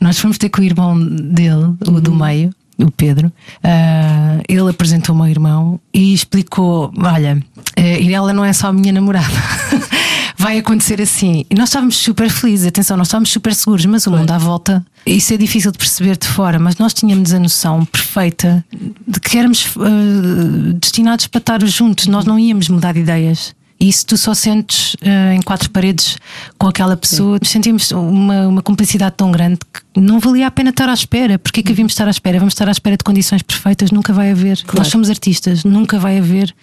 Nós 0.00 0.18
fomos 0.18 0.38
ter 0.38 0.48
com 0.48 0.60
o 0.60 0.64
irmão 0.64 0.98
dele, 0.98 1.74
o 1.86 2.00
do 2.00 2.14
meio, 2.14 2.50
o 2.78 2.90
Pedro. 2.90 3.32
Ah, 3.62 4.38
ele 4.48 4.70
apresentou 4.70 5.14
o 5.14 5.18
meu 5.18 5.28
irmão 5.28 5.80
e 5.92 6.12
explicou: 6.12 6.92
olha, 6.98 7.42
eh, 7.74 8.12
ela 8.12 8.32
não 8.32 8.44
é 8.44 8.52
só 8.52 8.68
a 8.68 8.72
minha 8.72 8.92
namorada. 8.92 9.26
Vai 10.38 10.58
acontecer 10.58 11.00
assim. 11.00 11.44
E 11.48 11.54
nós 11.54 11.70
estávamos 11.70 11.96
super 11.96 12.28
felizes, 12.28 12.66
atenção, 12.66 12.96
nós 12.96 13.06
estávamos 13.08 13.30
super 13.30 13.54
seguros, 13.54 13.86
mas 13.86 14.06
o 14.06 14.10
mundo 14.10 14.30
à 14.30 14.36
volta, 14.36 14.84
isso 15.06 15.32
é 15.32 15.36
difícil 15.36 15.72
de 15.72 15.78
perceber 15.78 16.16
de 16.16 16.28
fora, 16.28 16.58
mas 16.58 16.76
nós 16.76 16.92
tínhamos 16.92 17.32
a 17.32 17.38
noção 17.38 17.84
perfeita 17.86 18.64
de 19.08 19.18
que 19.18 19.38
éramos 19.38 19.74
ah, 19.78 20.76
destinados 20.78 21.26
para 21.26 21.38
estar 21.38 21.66
juntos, 21.66 22.06
nós 22.06 22.26
não 22.26 22.38
íamos 22.38 22.68
mudar 22.68 22.92
de 22.92 23.00
ideias. 23.00 23.54
E 23.78 23.92
se 23.92 24.06
tu 24.06 24.16
só 24.16 24.32
sentes 24.32 24.96
ah, 25.02 25.34
em 25.34 25.42
quatro 25.42 25.70
paredes 25.70 26.16
com 26.58 26.66
aquela 26.66 26.96
pessoa, 26.96 27.38
sentimos 27.42 27.90
uma, 27.90 28.48
uma 28.48 28.62
cumplicidade 28.62 29.16
tão 29.16 29.30
grande 29.30 29.58
que 29.72 30.00
não 30.00 30.18
valia 30.18 30.46
a 30.46 30.50
pena 30.50 30.70
estar 30.70 30.88
à 30.88 30.94
espera. 30.94 31.38
Porquê 31.38 31.62
que 31.62 31.72
havíamos 31.72 31.90
de 31.90 31.94
estar 31.94 32.06
à 32.08 32.10
espera? 32.10 32.38
Vamos 32.38 32.54
estar 32.54 32.68
à 32.68 32.72
espera 32.72 32.96
de 32.96 33.04
condições 33.04 33.42
perfeitas? 33.42 33.90
Nunca 33.90 34.12
vai 34.12 34.30
haver. 34.30 34.62
Nós 34.74 34.88
somos 34.88 35.10
artistas, 35.10 35.64
nunca 35.64 35.98
vai 35.98 36.18
haver 36.18 36.54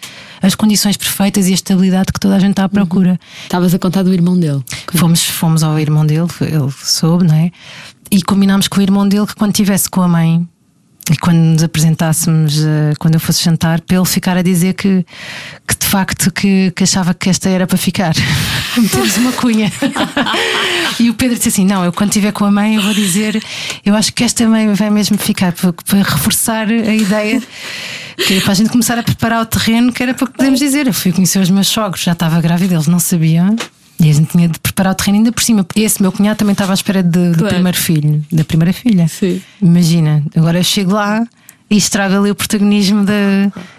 as 0.42 0.54
condições 0.54 0.96
perfeitas 0.96 1.46
e 1.46 1.52
a 1.52 1.54
estabilidade 1.54 2.12
que 2.12 2.18
toda 2.18 2.34
a 2.34 2.38
gente 2.38 2.50
está 2.50 2.64
à 2.64 2.68
procura. 2.68 3.18
Estavas 3.44 3.72
a 3.74 3.78
contar 3.78 4.02
do 4.02 4.12
irmão 4.12 4.38
dele. 4.38 4.62
Fomos, 4.94 5.24
fomos 5.24 5.62
ao 5.62 5.78
irmão 5.78 6.04
dele, 6.04 6.28
ele 6.40 6.72
soube, 6.82 7.24
não 7.24 7.34
é? 7.34 7.52
E 8.10 8.22
combinámos 8.22 8.68
com 8.68 8.80
o 8.80 8.82
irmão 8.82 9.08
dele 9.08 9.26
que 9.26 9.34
quando 9.34 9.52
estivesse 9.52 9.88
com 9.88 10.02
a 10.02 10.08
mãe 10.08 10.46
e 11.10 11.16
quando 11.18 11.36
nos 11.36 11.62
apresentássemos, 11.62 12.64
eh, 12.64 12.94
quando 12.98 13.14
eu 13.14 13.20
fosse 13.20 13.44
jantar, 13.44 13.82
ele 13.90 14.04
ficar 14.06 14.38
a 14.38 14.42
dizer 14.42 14.72
que, 14.72 15.04
que 15.68 15.76
de 15.78 15.86
facto 15.86 16.30
que, 16.30 16.72
que 16.74 16.82
achava 16.82 17.12
que 17.12 17.28
esta 17.28 17.48
era 17.50 17.66
para 17.66 17.76
ficar. 17.76 18.14
Metemos 18.76 19.16
uma 19.18 19.32
cunha. 19.32 19.70
e 20.98 21.10
o 21.10 21.14
Pedro 21.14 21.36
disse 21.36 21.50
assim: 21.50 21.66
Não, 21.66 21.84
eu 21.84 21.92
quando 21.92 22.08
estiver 22.08 22.32
com 22.32 22.46
a 22.46 22.50
mãe, 22.50 22.76
eu 22.76 22.82
vou 22.82 22.94
dizer, 22.94 23.42
eu 23.84 23.94
acho 23.94 24.14
que 24.14 24.24
esta 24.24 24.48
mãe 24.48 24.72
vai 24.72 24.88
mesmo 24.88 25.18
ficar, 25.18 25.52
para, 25.52 25.74
para 25.74 25.98
reforçar 25.98 26.68
a 26.68 26.94
ideia. 26.94 27.42
Que 28.16 28.38
é 28.38 28.40
para 28.40 28.52
a 28.52 28.54
gente 28.54 28.70
começar 28.70 28.96
a 28.96 29.02
preparar 29.02 29.42
o 29.42 29.46
terreno, 29.46 29.92
que 29.92 30.02
era 30.02 30.14
para 30.14 30.26
podermos 30.26 30.60
dizer. 30.60 30.86
Eu 30.86 30.94
fui 30.94 31.12
conhecer 31.12 31.38
os 31.38 31.50
meus 31.50 31.66
sogros, 31.66 32.02
já 32.02 32.12
estava 32.12 32.40
grávida, 32.40 32.74
eles 32.74 32.86
não 32.86 33.00
sabiam. 33.00 33.56
E 34.00 34.10
a 34.10 34.12
gente 34.12 34.28
tinha 34.30 34.48
de 34.48 34.58
preparar 34.58 34.92
o 34.92 34.94
terreno 34.96 35.18
ainda 35.18 35.32
por 35.32 35.42
cima. 35.42 35.64
Esse 35.76 36.02
meu 36.02 36.10
cunhado 36.12 36.36
também 36.38 36.52
estava 36.52 36.72
à 36.72 36.74
espera 36.74 37.02
de- 37.02 37.30
do 37.30 37.38
Claro. 37.38 37.54
primeiro 37.54 37.78
filho, 37.78 38.24
da 38.32 38.44
primeira 38.44 38.72
filha. 38.72 39.06
Sim. 39.08 39.40
Imagina, 39.62 40.22
agora 40.36 40.58
eu 40.58 40.64
chego 40.64 40.92
lá 40.92 41.24
e 41.70 41.76
estrago 41.76 42.16
ali 42.18 42.30
o 42.30 42.34
protagonismo 42.34 43.04
de. 43.04 43.12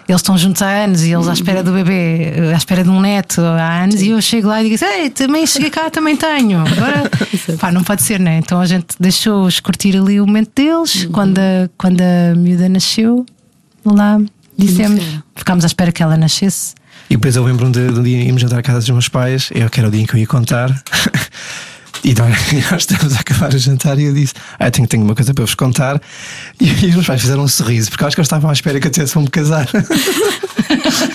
Eles 0.08 0.20
estão 0.20 0.36
juntos 0.36 0.62
há 0.62 0.68
anos 0.84 1.02
e 1.04 1.12
eles 1.12 1.28
à 1.28 1.32
espera 1.34 1.62
do 1.62 1.70
bebê, 1.72 2.32
à 2.52 2.56
espera 2.56 2.82
de 2.82 2.88
um 2.90 3.00
neto 3.00 3.40
há 3.42 3.82
anos, 3.84 4.00
e 4.02 4.08
eu 4.08 4.20
chego 4.22 4.48
lá 4.48 4.60
e 4.60 4.64
digo 4.68 4.74
assim: 4.74 5.00
Ei, 5.02 5.10
também 5.10 5.46
cheguei 5.46 5.70
cá, 5.70 5.90
também 5.90 6.16
tenho. 6.16 6.60
Agora, 6.60 7.10
pá, 7.60 7.70
não 7.70 7.84
pode 7.84 8.02
ser, 8.02 8.18
né? 8.18 8.38
Então 8.38 8.58
a 8.60 8.66
gente 8.66 8.86
deixou-os 8.98 9.60
curtir 9.60 9.96
ali 9.96 10.20
o 10.20 10.26
momento 10.26 10.50
deles. 10.56 11.04
Quando, 11.12 11.38
a, 11.38 11.68
quando 11.78 12.00
a 12.00 12.34
miúda 12.34 12.68
nasceu, 12.68 13.24
lá 13.84 14.18
dissemos, 14.58 15.04
ficámos 15.34 15.62
à 15.64 15.66
espera 15.66 15.92
que 15.92 16.02
ela 16.02 16.16
nascesse. 16.16 16.74
E 17.08 17.16
depois 17.16 17.36
eu 17.36 17.44
lembro-me 17.44 17.72
de, 17.72 17.92
de 17.92 18.00
um 18.00 18.02
dia 18.02 18.18
irmos 18.18 18.42
jantar 18.42 18.58
à 18.58 18.62
casa 18.62 18.80
dos 18.80 18.90
meus 18.90 19.08
pais, 19.08 19.50
eu 19.54 19.70
que 19.70 19.80
era 19.80 19.88
o 19.88 19.92
dia 19.92 20.02
em 20.02 20.06
que 20.06 20.14
eu 20.14 20.18
ia 20.18 20.26
contar. 20.26 20.70
E 22.04 22.14
nós, 22.14 22.82
estamos 22.82 23.16
a 23.16 23.20
acabar 23.20 23.52
o 23.52 23.58
jantar 23.58 23.98
e 23.98 24.04
eu 24.04 24.14
disse: 24.14 24.34
Ah, 24.58 24.70
tenho, 24.70 24.86
tenho 24.86 25.02
uma 25.04 25.14
coisa 25.14 25.34
para 25.34 25.44
vos 25.44 25.54
contar. 25.54 26.00
E, 26.60 26.68
e 26.68 26.88
os 26.88 26.94
meus 26.94 27.06
pais 27.06 27.20
fizeram 27.20 27.42
um 27.42 27.48
sorriso, 27.48 27.90
porque 27.90 28.04
eu 28.04 28.06
acho 28.06 28.16
que 28.16 28.20
eles 28.20 28.26
estavam 28.26 28.48
à 28.50 28.52
espera 28.52 28.78
que 28.78 28.86
eu 28.86 28.90
tivesse 28.90 29.18
me 29.18 29.28
casar. 29.28 29.68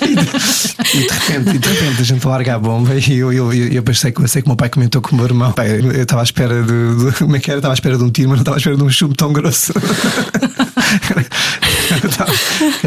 e, 0.01 0.15
de, 0.15 0.97
e 0.97 1.08
de 1.08 1.13
repente, 1.13 1.56
e 1.56 1.60
de 1.60 1.69
repente 1.69 2.01
a 2.01 2.04
gente 2.04 2.27
larga 2.27 2.56
a 2.56 2.60
bomba 2.60 2.93
e 2.95 3.17
eu, 3.17 3.32
eu, 3.32 3.54
eu, 3.54 3.67
eu 3.67 3.84
pensei 3.84 4.12
que 4.12 4.21
que 4.21 4.39
o 4.39 4.49
meu 4.49 4.56
pai 4.56 4.69
comentou 4.69 5.01
com 5.01 5.13
o 5.13 5.15
meu 5.15 5.25
irmão. 5.25 5.51
Pai, 5.54 5.80
eu 5.80 5.91
estava 5.91 6.21
à 6.21 6.23
espera 6.23 6.62
de. 6.63 7.17
Como 7.17 7.36
é 7.36 7.39
que 7.39 7.49
era? 7.49 7.60
Estava 7.60 7.73
à 7.73 7.75
espera 7.75 7.97
de 7.97 8.04
um 8.04 8.10
tiro, 8.10 8.30
mas 8.30 8.38
não 8.38 8.41
estava 8.41 8.58
à 8.58 8.60
espera 8.60 8.75
de 8.75 8.84
um 8.84 8.89
chumbo 8.89 9.15
tão 9.15 9.32
grosso. 9.32 9.73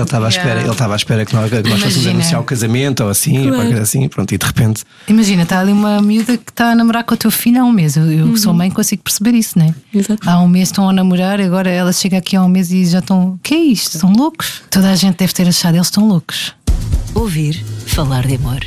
Ele 0.04 0.08
estava 0.08 0.26
à 0.26 0.28
espera, 0.28 0.60
ele 0.60 0.70
estava 0.70 0.92
à 0.92 0.96
espera 0.96 1.24
que 1.26 1.34
nós, 1.34 1.50
que 1.50 1.68
nós 1.68 1.82
fôssemos 1.82 2.06
anunciar 2.06 2.40
o 2.40 2.44
casamento 2.44 3.02
ou 3.04 3.10
assim, 3.10 3.32
Claro. 3.34 3.48
qualquer 3.50 3.66
coisa 3.68 3.82
assim, 3.82 4.08
pronto, 4.08 4.34
e 4.34 4.38
de 4.38 4.46
repente. 4.46 4.84
Imagina, 5.08 5.42
está 5.42 5.60
ali 5.60 5.72
uma 5.72 6.00
miúda 6.02 6.36
que 6.36 6.50
está 6.50 6.70
a 6.70 6.74
namorar 6.74 7.04
com 7.04 7.14
o 7.14 7.16
teu 7.16 7.30
filho 7.30 7.60
há 7.60 7.64
um 7.64 7.72
mês. 7.72 7.96
Eu, 7.96 8.10
eu 8.10 8.32
que 8.32 8.38
sou 8.40 8.52
mãe 8.54 8.70
consigo 8.70 9.02
perceber 9.02 9.32
isso, 9.34 9.58
né? 9.58 9.74
Exato. 9.92 10.28
Há 10.28 10.40
um 10.40 10.48
mês 10.48 10.68
estão 10.68 10.88
a 10.88 10.92
namorar, 10.92 11.40
agora 11.40 11.70
ela 11.70 11.92
chega 11.92 12.18
aqui 12.18 12.36
há 12.36 12.42
um 12.42 12.48
mês 12.48 12.70
e 12.70 12.84
já 12.86 12.98
estão. 13.00 13.30
O 13.30 13.38
que 13.42 13.54
é 13.54 13.58
isto? 13.58 13.94
Estão 13.94 14.12
loucos? 14.12 14.62
Toda 14.70 14.90
a 14.90 14.96
gente 14.96 15.16
deve 15.16 15.32
ter 15.32 15.48
achado, 15.48 15.74
eles 15.76 15.86
estão 15.86 16.06
loucos. 16.06 16.54
Ouvir 17.14 17.62
falar 17.86 18.26
de 18.26 18.34
amor. 18.36 18.60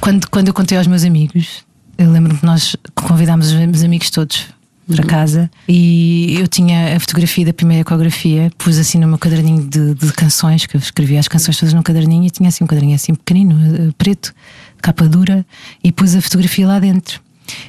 Quando, 0.00 0.28
quando 0.28 0.48
eu 0.48 0.54
contei 0.54 0.76
aos 0.76 0.86
meus 0.86 1.04
amigos, 1.04 1.64
eu 1.96 2.10
lembro-me 2.10 2.38
que 2.38 2.44
nós 2.46 2.76
convidámos 2.94 3.46
os 3.48 3.52
meus 3.54 3.82
amigos 3.82 4.10
todos 4.10 4.46
para 4.86 5.04
casa 5.04 5.50
e 5.68 6.36
eu 6.38 6.46
tinha 6.46 6.96
a 6.96 7.00
fotografia 7.00 7.46
da 7.46 7.52
primeira 7.52 7.82
ecografia, 7.82 8.50
pus 8.58 8.78
assim 8.78 8.98
no 8.98 9.08
meu 9.08 9.18
caderninho 9.18 9.66
de, 9.66 9.94
de 9.94 10.12
canções, 10.12 10.66
que 10.66 10.76
eu 10.76 10.78
escrevia 10.78 11.20
as 11.20 11.28
canções 11.28 11.56
todas 11.58 11.72
no 11.72 11.82
caderninho 11.82 12.24
e 12.24 12.30
tinha 12.30 12.48
assim 12.48 12.64
um 12.64 12.66
caderninho 12.66 12.96
assim 12.96 13.14
pequenino, 13.14 13.54
eh, 13.54 13.92
preto, 13.96 14.34
capa 14.82 15.08
dura, 15.08 15.44
e 15.82 15.90
pus 15.90 16.14
a 16.14 16.20
fotografia 16.20 16.66
lá 16.66 16.78
dentro. 16.78 17.20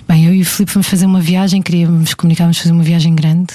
Bem, 0.08 0.26
eu 0.26 0.34
e 0.34 0.42
o 0.42 0.46
Filipe 0.46 0.72
fomos 0.72 0.88
fazer 0.88 1.06
uma 1.06 1.22
viagem, 1.22 1.62
queríamos 1.62 2.14
comunicarmos 2.14 2.58
fazer 2.58 2.72
uma 2.72 2.84
viagem 2.84 3.14
grande. 3.16 3.54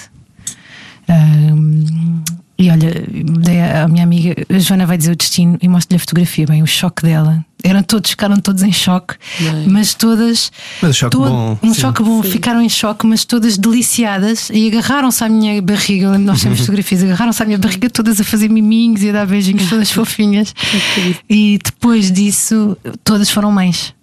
Ahm, 1.09 2.23
e 2.61 2.70
olha, 2.70 3.83
à 3.85 3.88
minha 3.88 4.05
amiga, 4.05 4.35
a 4.55 4.59
Joana 4.59 4.85
vai 4.85 4.99
dizer 4.99 5.12
o 5.12 5.16
destino 5.16 5.57
e 5.62 5.66
mostro-lhe 5.66 5.96
a 5.96 5.99
fotografia. 5.99 6.46
Bem, 6.46 6.62
o 6.62 6.66
choque 6.66 7.03
dela. 7.03 7.42
Eram 7.64 7.83
todos, 7.83 8.11
ficaram 8.11 8.37
todos 8.37 8.62
em 8.62 8.70
choque, 8.73 9.14
Bem. 9.38 9.66
mas 9.66 9.94
todas. 9.94 10.53
Mas 10.83 10.96
choque 10.96 11.16
bom, 11.16 11.59
Um 11.62 11.73
sim. 11.73 11.81
choque 11.81 12.03
bom, 12.03 12.23
ficaram 12.23 12.61
em 12.61 12.68
choque, 12.68 13.07
mas 13.07 13.25
todas 13.25 13.57
deliciadas 13.57 14.51
e 14.53 14.68
agarraram-se 14.68 15.25
à 15.25 15.29
minha 15.31 15.61
barriga. 15.62 16.05
Eu 16.07 16.11
lembro, 16.12 16.27
nós 16.27 16.42
temos 16.42 16.61
fotografias, 16.61 17.03
agarraram-se 17.03 17.42
à 17.42 17.46
minha 17.46 17.59
barriga 17.59 17.88
todas 17.88 18.20
a 18.20 18.25
fazer 18.25 18.51
miminhos 18.51 19.03
e 19.03 19.09
a 19.09 19.12
dar 19.12 19.27
beijinhos, 19.27 19.68
todas 19.68 19.90
fofinhas. 19.90 20.55
E 21.29 21.59
depois 21.64 22.11
disso, 22.12 22.77
todas 23.03 23.31
foram 23.31 23.51
mães. 23.51 23.94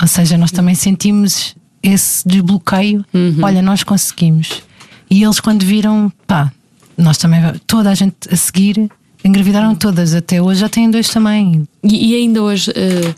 Ou 0.00 0.06
seja, 0.06 0.36
nós 0.38 0.52
também 0.52 0.74
sentimos 0.76 1.56
esse 1.82 2.26
desbloqueio. 2.28 3.04
Olha, 3.42 3.60
nós 3.62 3.82
conseguimos. 3.82 4.62
E 5.10 5.22
eles, 5.24 5.40
quando 5.40 5.64
viram, 5.64 6.12
pá, 6.26 6.52
nós 6.96 7.18
também, 7.18 7.40
toda 7.66 7.90
a 7.90 7.94
gente 7.94 8.14
a 8.30 8.36
seguir, 8.36 8.90
engravidaram 9.24 9.74
todas. 9.74 10.14
Até 10.14 10.40
hoje 10.40 10.60
já 10.60 10.68
têm 10.68 10.90
dois 10.90 11.08
também. 11.08 11.66
E, 11.82 12.12
e 12.12 12.14
ainda 12.16 12.42
hoje, 12.42 12.70
eh, 12.74 13.14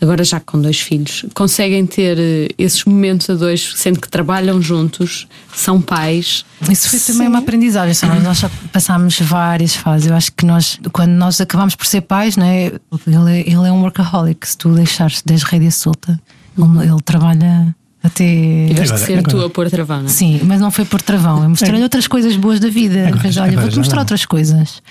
agora 0.00 0.22
já 0.22 0.38
com 0.40 0.60
dois 0.60 0.78
filhos, 0.80 1.24
conseguem 1.34 1.84
ter 1.86 2.16
eh, 2.18 2.48
esses 2.56 2.84
momentos 2.84 3.28
a 3.28 3.34
dois, 3.34 3.72
sendo 3.76 4.00
que 4.00 4.08
trabalham 4.08 4.62
juntos, 4.62 5.26
são 5.54 5.80
pais. 5.80 6.44
Isso 6.70 6.88
foi 6.88 7.00
também 7.00 7.28
uma 7.28 7.38
aprendizagem. 7.40 7.94
só 7.94 8.06
Nós, 8.06 8.22
nós 8.24 8.38
já 8.38 8.50
passámos 8.72 9.18
várias 9.20 9.74
fases. 9.74 10.06
Eu 10.08 10.14
acho 10.14 10.32
que 10.32 10.46
nós, 10.46 10.78
quando 10.92 11.10
nós 11.10 11.40
acabamos 11.40 11.74
por 11.74 11.86
ser 11.86 12.02
pais, 12.02 12.36
né, 12.36 12.66
ele, 13.06 13.30
é- 13.32 13.40
ele 13.40 13.54
é 13.68 13.72
um 13.72 13.82
workaholic. 13.82 14.46
Se 14.48 14.56
tu 14.56 14.68
deixares 14.72 15.22
desde 15.26 15.46
rédea 15.46 15.70
solta, 15.70 16.20
ele, 16.56 16.84
ele 16.92 17.02
trabalha 17.04 17.74
até. 18.02 18.66
Tiveste 18.68 18.94
de 18.94 19.00
ser 19.00 19.22
tu 19.22 19.40
a 19.44 19.50
pôr 19.50 19.68
travão, 19.70 19.98
não 20.00 20.06
é? 20.06 20.08
Sim, 20.08 20.40
mas 20.44 20.60
não 20.60 20.70
foi 20.70 20.84
por 20.84 21.02
travão. 21.02 21.42
Eu 21.42 21.48
mostrei-lhe 21.50 21.82
outras 21.82 22.06
coisas 22.06 22.36
boas 22.36 22.60
da 22.60 22.68
vida. 22.68 23.08
Agora 23.08 23.22
Mas, 23.24 23.36
olha, 23.36 23.58
vou-te 23.60 23.78
mostrar 23.78 23.98
outras 24.00 24.24
coisas. 24.24 24.82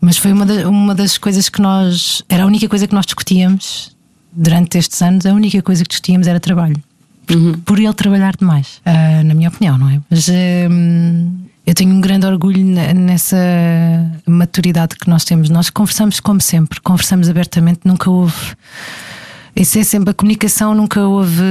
Mas 0.00 0.16
foi 0.18 0.32
uma, 0.32 0.44
da- 0.46 0.68
uma 0.68 0.94
das 0.94 1.16
coisas 1.18 1.48
que 1.48 1.60
nós. 1.62 2.22
Era 2.28 2.42
a 2.44 2.46
única 2.46 2.68
coisa 2.68 2.86
que 2.86 2.94
nós 2.94 3.06
discutíamos 3.06 3.94
durante 4.32 4.78
estes 4.78 5.00
anos. 5.02 5.24
A 5.26 5.32
única 5.32 5.60
coisa 5.62 5.82
que 5.82 5.88
discutíamos 5.88 6.26
era 6.26 6.38
trabalho. 6.40 6.76
Por 7.64 7.78
ele 7.78 7.94
trabalhar 7.94 8.34
demais, 8.38 8.80
ah, 8.84 9.22
na 9.24 9.32
minha 9.34 9.48
opinião, 9.48 9.78
não 9.78 9.88
é? 9.88 10.00
Mas. 10.10 10.28
hum, 10.28 11.38
eu 11.64 11.74
tenho 11.74 11.94
um 11.94 12.00
grande 12.00 12.26
orgulho 12.26 12.62
ne- 12.62 12.92
nessa 12.92 13.36
maturidade 14.26 14.96
que 14.96 15.08
nós 15.08 15.24
temos. 15.24 15.48
Nós 15.48 15.70
conversamos 15.70 16.18
como 16.20 16.40
sempre, 16.40 16.80
conversamos 16.80 17.28
abertamente, 17.30 17.80
nunca 17.84 18.10
houve. 18.10 18.34
Isso 19.54 19.78
é 19.78 19.84
sempre 19.84 20.10
a 20.10 20.14
comunicação, 20.14 20.74
nunca 20.74 21.02
houve. 21.02 21.42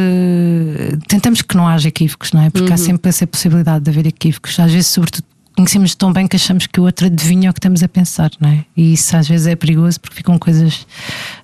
Tentamos 1.08 1.42
que 1.42 1.56
não 1.56 1.68
haja 1.68 1.88
equívocos, 1.88 2.32
não 2.32 2.42
é? 2.42 2.50
Porque 2.50 2.74
há 2.74 2.78
sempre 2.78 3.10
essa 3.10 3.28
possibilidade 3.28 3.84
de 3.84 3.92
haver 3.92 4.08
equívocos. 4.08 4.60
Às 4.60 4.72
vezes, 4.72 4.88
sobretudo, 4.88 5.24
conhecemos 5.56 5.94
tão 5.94 6.12
bem 6.12 6.28
que 6.28 6.36
achamos 6.36 6.66
que 6.66 6.80
o 6.80 6.84
outro 6.84 7.06
adivinha 7.06 7.52
o 7.52 7.54
que 7.54 7.60
estamos 7.60 7.84
a 7.84 7.88
pensar, 7.88 8.32
não 8.40 8.50
é? 8.50 8.66
E 8.76 8.94
isso 8.94 9.16
às 9.16 9.28
vezes 9.28 9.48
é 9.48 9.56
perigoso 9.56 10.00
porque 10.00 10.16
ficam 10.16 10.38
coisas 10.40 10.88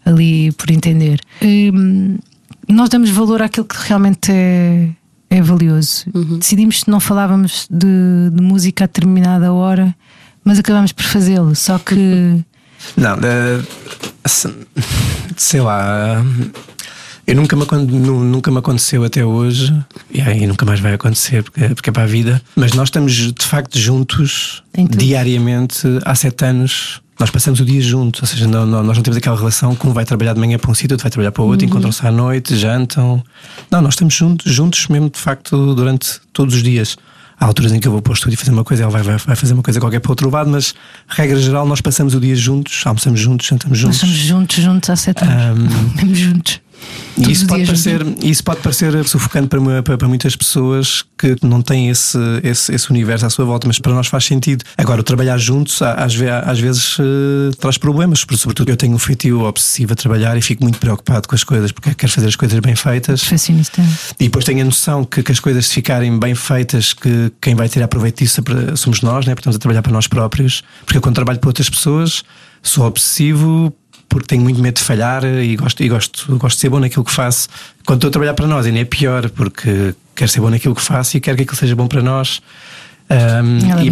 ali 0.03 0.51
por 0.53 0.71
entender. 0.71 1.19
Hum, 1.43 2.17
nós 2.67 2.89
damos 2.89 3.09
valor 3.11 3.41
àquilo 3.41 3.65
que 3.65 3.75
realmente 3.87 4.31
é, 4.31 4.89
é 5.29 5.41
valioso. 5.41 6.05
Decidimos 6.39 6.83
que 6.83 6.89
não 6.89 6.99
falávamos 6.99 7.67
de, 7.69 8.31
de 8.33 8.41
música 8.41 8.85
a 8.85 8.87
determinada 8.87 9.53
hora, 9.53 9.95
mas 10.43 10.57
acabamos 10.57 10.91
por 10.91 11.03
fazê-lo. 11.03 11.55
Só 11.55 11.77
que. 11.77 12.43
Não, 12.95 13.13
eh, 13.15 13.61
se- 14.25 14.53
sei 15.35 15.61
lá. 15.61 16.23
Eu 17.25 17.35
nunca 17.35 17.55
me, 17.57 17.65
nunca 17.91 18.49
me 18.49 18.57
aconteceu 18.59 19.03
até 19.03 19.25
hoje, 19.25 19.77
e 20.09 20.21
aí 20.21 20.47
nunca 20.47 20.65
mais 20.65 20.79
vai 20.79 20.93
acontecer, 20.93 21.43
porque, 21.43 21.67
porque 21.75 21.89
é 21.89 21.93
para 21.93 22.03
a 22.03 22.07
vida. 22.07 22.41
Mas 22.55 22.71
nós 22.71 22.87
estamos 22.87 23.11
de 23.13 23.45
facto 23.45 23.77
juntos 23.77 24.63
Em 24.73 24.87
tudo. 24.87 24.97
diariamente 24.97 25.85
há 26.05 26.15
sete 26.15 26.45
anos. 26.45 27.01
Nós 27.19 27.29
passamos 27.31 27.59
o 27.59 27.65
dia 27.65 27.81
juntos, 27.81 28.21
ou 28.21 28.27
seja, 28.27 28.47
não- 28.47 28.65
não- 28.65 28.83
nós 28.83 28.95
não 28.95 29.03
temos 29.03 29.17
aquela 29.17 29.35
relação 29.35 29.75
que 29.75 29.85
um 29.87 29.91
vai 29.91 30.05
trabalhar 30.05 30.33
de 30.35 30.39
manhã 30.39 30.57
para 30.57 30.69
um 30.71 30.73
sítio, 30.75 30.93
outro 30.93 31.03
vai 31.03 31.11
trabalhar 31.11 31.31
para 31.31 31.41
o 31.43 31.47
outro, 31.47 31.65
encontram-se 31.65 32.05
à 32.07 32.11
noite, 32.11 32.55
jantam. 32.55 33.21
Não, 33.71 33.81
nós 33.81 33.95
estamos 33.95 34.13
juntos, 34.13 34.53
juntos 34.53 34.87
mesmo 34.87 35.09
de 35.09 35.19
facto 35.19 35.73
durante 35.75 36.19
todos 36.31 36.53
os 36.55 36.63
dias. 36.63 36.95
Há 37.39 37.45
alturas 37.45 37.71
em 37.71 37.79
que 37.79 37.87
eu 37.87 37.91
vou 37.91 38.01
para 38.01 38.11
o 38.11 38.13
estúdio 38.13 38.37
fazer 38.37 38.51
uma 38.51 38.63
coisa, 38.63 38.83
ela 38.83 38.91
vai, 38.91 39.03
vai, 39.03 39.17
vai 39.17 39.35
fazer 39.35 39.53
uma 39.53 39.61
coisa 39.61 39.79
qualquer 39.79 39.99
para 39.99 40.09
o 40.09 40.11
outro 40.11 40.29
lado, 40.29 40.49
mas 40.49 40.73
regra 41.07 41.39
geral, 41.39 41.67
nós 41.67 41.81
passamos 41.81 42.15
o 42.15 42.19
dia 42.19 42.35
juntos, 42.35 42.81
almoçamos 42.85 43.19
juntos, 43.19 43.45
jantamos 43.45 43.77
Nós 43.83 43.95
juntos. 43.95 43.97
estamos 43.97 44.17
juntos, 44.17 44.55
juntos 44.57 44.89
há 44.89 44.95
sete 44.95 45.23
anos. 45.23 45.73
Mesmo 45.95 46.15
juntos. 46.15 46.61
E 47.17 47.21
Todos 47.21 47.37
isso 47.37 47.47
pode, 47.47 47.63
dias 47.63 47.83
parecer, 47.83 48.05
isso 48.23 48.43
pode 48.43 48.61
parecer 48.61 49.07
sufocante 49.07 49.47
para, 49.47 49.81
para, 49.81 49.97
para 49.97 50.07
muitas 50.07 50.35
pessoas 50.35 51.03
que 51.17 51.35
não 51.41 51.63
têm 51.63 51.89
esse, 51.89 52.17
esse, 52.43 52.73
esse 52.73 52.91
universo 52.91 53.25
à 53.25 53.29
sua 53.29 53.43
volta, 53.43 53.65
mas 53.67 53.79
para 53.79 53.91
nós 53.91 54.05
faz 54.05 54.25
sentido. 54.25 54.63
Agora, 54.77 55.01
trabalhar 55.01 55.37
juntos 55.39 55.81
às, 55.81 56.15
às 56.45 56.59
vezes 56.59 56.97
eh, 56.99 57.55
traz 57.59 57.77
problemas, 57.77 58.23
porque, 58.23 58.39
sobretudo 58.39 58.69
eu 58.69 58.77
tenho 58.77 58.93
um 58.93 58.99
feitio 58.99 59.41
obsessivo 59.41 59.93
a 59.93 59.95
trabalhar 59.95 60.37
e 60.37 60.41
fico 60.41 60.63
muito 60.63 60.77
preocupado 60.77 61.27
com 61.27 61.33
as 61.33 61.43
coisas, 61.43 61.71
porque 61.71 61.95
quero 61.95 62.11
fazer 62.11 62.27
as 62.27 62.35
coisas 62.35 62.59
bem 62.59 62.75
feitas. 62.75 63.21
Perfeccionista. 63.21 63.81
E 64.19 64.25
depois 64.25 64.45
tenho 64.45 64.61
a 64.61 64.65
noção 64.65 65.03
que, 65.03 65.23
que 65.23 65.31
as 65.31 65.39
coisas 65.39 65.65
se 65.65 65.73
ficarem 65.73 66.19
bem 66.19 66.35
feitas, 66.35 66.93
que 66.93 67.31
quem 67.41 67.55
vai 67.55 67.67
tirar 67.67 67.87
proveito 67.87 68.19
disso 68.19 68.41
é- 68.41 68.75
somos 68.75 69.01
nós, 69.01 69.25
né? 69.25 69.33
porque 69.33 69.41
estamos 69.41 69.55
a 69.55 69.59
trabalhar 69.59 69.81
para 69.81 69.91
nós 69.91 70.05
próprios. 70.05 70.63
Porque 70.85 70.97
eu, 70.97 71.01
quando 71.01 71.15
trabalho 71.15 71.39
para 71.39 71.49
outras 71.49 71.69
pessoas, 71.69 72.23
sou 72.61 72.85
obsessivo 72.85 73.73
porque 74.09 74.27
tenho 74.27 74.41
muito 74.41 74.59
medo 74.61 74.75
de 74.75 74.83
falhar 74.83 75.23
e 75.25 75.55
gosto, 75.55 75.83
e 75.83 75.89
gosto, 75.89 76.37
gosto 76.37 76.55
de 76.55 76.61
ser 76.61 76.69
bom 76.69 76.79
naquilo 76.79 77.03
que 77.03 77.11
faço. 77.11 77.47
Quando 77.85 77.97
estou 77.99 78.07
a 78.09 78.11
trabalhar 78.11 78.33
para 78.33 78.47
nós, 78.47 78.65
ainda 78.65 78.79
é 78.79 78.85
pior, 78.85 79.29
porque 79.29 79.93
quero 80.15 80.31
ser 80.31 80.39
bom 80.41 80.49
naquilo 80.49 80.73
que 80.75 80.81
faço 80.81 81.17
e 81.17 81.19
quero 81.19 81.37
que 81.37 81.43
aquilo 81.43 81.57
seja 81.57 81.75
bom 81.75 81.87
para 81.87 82.01
nós. 82.01 82.41
Um, 83.09 83.59
é 83.79 83.83
e, 83.85 83.89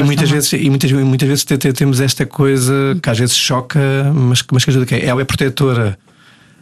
e 0.00 0.04
muitas 0.04 0.28
vezes 0.30 0.52
e 0.52 0.68
muitas, 0.68 0.92
muitas 0.92 1.28
vezes 1.28 1.44
te- 1.44 1.56
te- 1.56 1.72
temos 1.72 2.00
esta 2.00 2.26
coisa 2.26 2.98
que 3.02 3.08
às 3.08 3.18
vezes 3.18 3.34
choca, 3.36 3.78
mas, 4.14 4.42
que- 4.42 4.52
mas 4.52 4.64
que 4.64 4.70
ajuda 4.70 4.84
que 4.86 4.94
é, 4.94 5.06
ela 5.06 5.22
é 5.22 5.24
protetora 5.24 5.98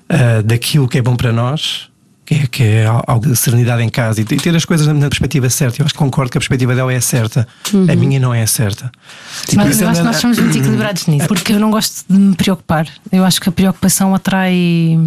ah, 0.08 0.40
daquilo 0.44 0.86
que 0.86 0.98
é 0.98 1.02
bom 1.02 1.16
para 1.16 1.32
nós, 1.32 1.88
que 2.26 2.34
é, 2.34 2.46
que 2.48 2.62
é 2.64 2.86
al- 2.86 3.04
algo 3.06 3.26
de 3.28 3.36
serenidade 3.36 3.82
em 3.82 3.88
casa 3.88 4.20
e 4.20 4.24
ter 4.24 4.54
as 4.54 4.64
coisas 4.64 4.86
na, 4.86 5.08
perspectiva 5.08 5.48
certa. 5.48 5.80
Eu 5.80 5.84
acho 5.86 5.94
que 5.94 5.98
concordo 5.98 6.30
que 6.32 6.36
a 6.36 6.40
perspectiva 6.40 6.74
dela 6.74 6.92
é 6.92 7.00
certa, 7.00 7.46
a 7.72 7.96
minha 7.96 8.18
não 8.20 8.34
é 8.34 8.44
certa. 8.46 8.90
Mas 9.54 9.80
eu 9.80 9.88
acho 9.88 10.00
que 10.00 10.06
nós 10.06 10.16
somos 10.16 10.38
muito 10.38 10.58
equilibrados 10.58 11.06
nisso, 11.06 11.28
porque 11.28 11.52
eu 11.52 11.60
não 11.60 11.70
gosto 11.70 12.04
de 12.10 12.18
me 12.18 12.34
preocupar. 12.34 12.86
Eu 13.12 13.24
acho 13.24 13.40
que 13.40 13.48
a 13.48 13.52
preocupação 13.52 14.14
atrai. 14.14 14.98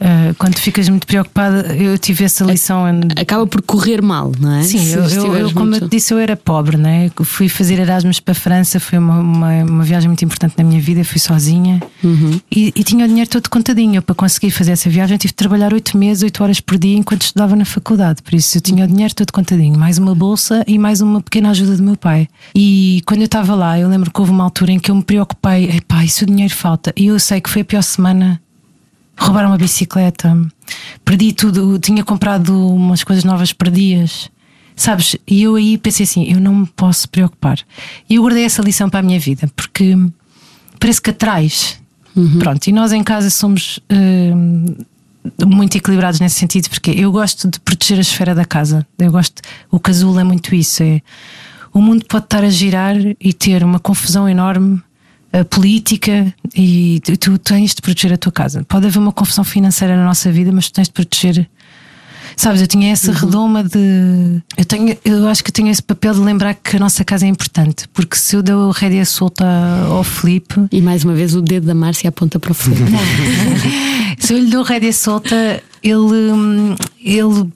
Eh, 0.00 0.34
quando 0.38 0.56
ficas 0.58 0.88
muito 0.88 1.06
preocupada, 1.06 1.74
eu 1.74 1.96
tive 1.98 2.24
essa 2.24 2.44
lição. 2.44 2.84
Acaba 3.20 3.46
por 3.46 3.62
correr 3.62 4.02
mal, 4.02 4.32
não 4.38 4.52
é? 4.56 4.62
Sim, 4.62 4.92
eu, 4.92 5.04
eu- 5.04 5.36
eu, 5.36 5.50
como 5.52 5.66
eu 5.66 5.70
muito- 5.70 5.88
te 5.88 5.90
disse, 5.96 6.12
eu 6.12 6.18
era 6.18 6.36
pobre, 6.36 6.76
né? 6.76 7.10
Eu 7.18 7.24
Fui 7.24 7.48
fazer 7.48 7.78
Erasmus 7.78 8.20
para 8.20 8.32
a 8.32 8.34
França, 8.34 8.78
foi 8.80 8.98
uma, 8.98 9.18
uma, 9.20 9.52
uma 9.64 9.84
viagem 9.84 10.08
muito 10.08 10.24
importante 10.24 10.54
na 10.58 10.64
minha 10.64 10.80
vida. 10.80 11.04
Fui 11.04 11.18
sozinha 11.18 11.80
e, 12.50 12.72
e 12.74 12.84
tinha 12.84 13.04
o 13.04 13.08
dinheiro 13.08 13.28
todo 13.28 13.48
contadinho. 13.48 13.96
Eu, 13.96 14.02
para 14.02 14.14
conseguir 14.14 14.50
fazer 14.50 14.72
essa 14.72 14.88
viagem, 14.88 15.16
tive 15.16 15.32
de 15.32 15.36
trabalhar 15.36 15.72
oito 15.72 15.96
meses, 15.96 16.22
oito 16.22 16.42
horas 16.42 16.60
por 16.60 16.78
dia, 16.78 16.96
enquanto 16.96 17.22
estudava 17.22 17.54
na 17.56 17.64
faculdade. 17.64 18.22
Por 18.22 18.34
isso, 18.34 18.56
eu 18.56 18.60
tinha 18.60 18.84
o 18.84 18.88
dinheiro 18.88 19.14
todo 19.14 19.32
contadinho, 19.32 19.78
mais 19.78 19.98
uma 19.98 20.14
bolsa 20.14 20.64
e 20.66 20.78
mais 20.78 21.00
uma 21.00 21.20
pequena 21.20 21.50
ajuda 21.50 21.76
do 21.76 21.82
meu 21.82 21.96
pai. 21.96 22.28
E 22.54 23.02
quando 23.06 23.20
eu 23.20 23.26
estava 23.26 23.54
lá, 23.54 23.78
eu 23.78 23.88
lembro 23.88 24.10
que 24.10 24.20
houve 24.20 24.30
uma 24.32 24.44
altura 24.44 24.72
em 24.72 24.78
que 24.78 24.90
eu 24.90 24.94
me 24.94 25.02
preocupei: 25.02 25.64
epá, 25.76 26.04
e 26.04 26.08
se 26.08 26.22
o 26.24 26.26
dinheiro 26.26 26.54
falta? 26.54 26.92
E 26.96 27.06
eu 27.06 27.18
sei 27.18 27.40
que 27.40 27.50
foi 27.50 27.62
a 27.62 27.64
pior 27.64 27.82
semana 27.82 28.40
roubaram 29.16 29.48
uma 29.50 29.58
bicicleta, 29.58 30.36
perdi 31.04 31.32
tudo, 31.32 31.78
tinha 31.78 32.04
comprado 32.04 32.74
umas 32.74 33.02
coisas 33.02 33.24
novas 33.24 33.52
perdias. 33.52 34.30
Sabes? 34.74 35.16
E 35.26 35.42
eu 35.42 35.54
aí 35.54 35.78
pensei 35.78 36.04
assim: 36.04 36.30
eu 36.30 36.38
não 36.38 36.54
me 36.54 36.66
posso 36.66 37.08
preocupar. 37.08 37.58
E 38.08 38.16
eu 38.16 38.22
guardei 38.22 38.44
essa 38.44 38.60
lição 38.60 38.90
para 38.90 39.00
a 39.00 39.02
minha 39.02 39.18
vida, 39.18 39.50
porque 39.56 39.96
parece 40.78 41.00
que 41.00 41.10
atrás. 41.10 41.80
Pronto, 42.38 42.66
e 42.66 42.72
nós 42.72 42.92
em 42.92 43.02
casa 43.02 43.28
somos 43.28 43.78
hum, 43.90 44.74
muito 45.46 45.76
equilibrados 45.76 46.20
nesse 46.20 46.36
sentido, 46.36 46.68
porque 46.70 46.90
eu 46.90 47.10
gosto 47.12 47.48
de 47.48 47.60
proteger 47.60 47.98
a 47.98 48.00
esfera 48.00 48.34
da 48.34 48.44
casa. 48.44 48.86
Eu 48.98 49.10
gosto, 49.10 49.42
o 49.70 49.78
casulo 49.78 50.18
é 50.18 50.24
muito 50.24 50.54
isso. 50.54 50.82
É, 50.82 51.02
o 51.72 51.80
mundo 51.80 52.04
pode 52.06 52.24
estar 52.24 52.42
a 52.42 52.48
girar 52.48 52.96
e 53.20 53.32
ter 53.32 53.62
uma 53.62 53.78
confusão 53.78 54.28
enorme, 54.28 54.80
política 55.44 56.32
e 56.54 57.00
tu, 57.04 57.16
tu 57.16 57.38
tens 57.38 57.74
de 57.74 57.82
proteger 57.82 58.12
a 58.12 58.16
tua 58.16 58.32
casa. 58.32 58.64
Pode 58.64 58.86
haver 58.86 58.98
uma 58.98 59.12
confusão 59.12 59.44
financeira 59.44 59.96
na 59.96 60.04
nossa 60.04 60.30
vida, 60.30 60.50
mas 60.52 60.66
tu 60.66 60.74
tens 60.74 60.88
de 60.88 60.92
proteger. 60.92 61.48
Sabes, 62.36 62.60
eu 62.60 62.66
tinha 62.66 62.92
essa 62.92 63.12
redoma 63.12 63.64
de. 63.64 64.42
Eu, 64.58 64.64
tenho, 64.66 64.96
eu 65.04 65.26
acho 65.26 65.42
que 65.42 65.48
eu 65.48 65.54
tenho 65.54 65.68
esse 65.68 65.82
papel 65.82 66.12
de 66.12 66.20
lembrar 66.20 66.54
que 66.54 66.76
a 66.76 66.78
nossa 66.78 67.02
casa 67.02 67.24
é 67.24 67.28
importante, 67.28 67.88
porque 67.94 68.14
se 68.14 68.36
eu 68.36 68.42
dou 68.42 68.70
a 68.70 68.72
rédea 68.74 69.06
solta 69.06 69.44
ao 69.88 70.04
Felipe, 70.04 70.66
E 70.70 70.82
mais 70.82 71.02
uma 71.02 71.14
vez 71.14 71.34
o 71.34 71.40
dedo 71.40 71.66
da 71.66 71.74
Márcia 71.74 72.10
aponta 72.10 72.38
para 72.38 72.52
o 72.52 72.54
Filipe. 72.54 72.92
se 74.18 74.34
eu 74.34 74.38
lhe 74.38 74.50
dou 74.50 74.62
rédea 74.62 74.92
solta, 74.92 75.62
ele, 75.82 76.76
ele 77.00 77.50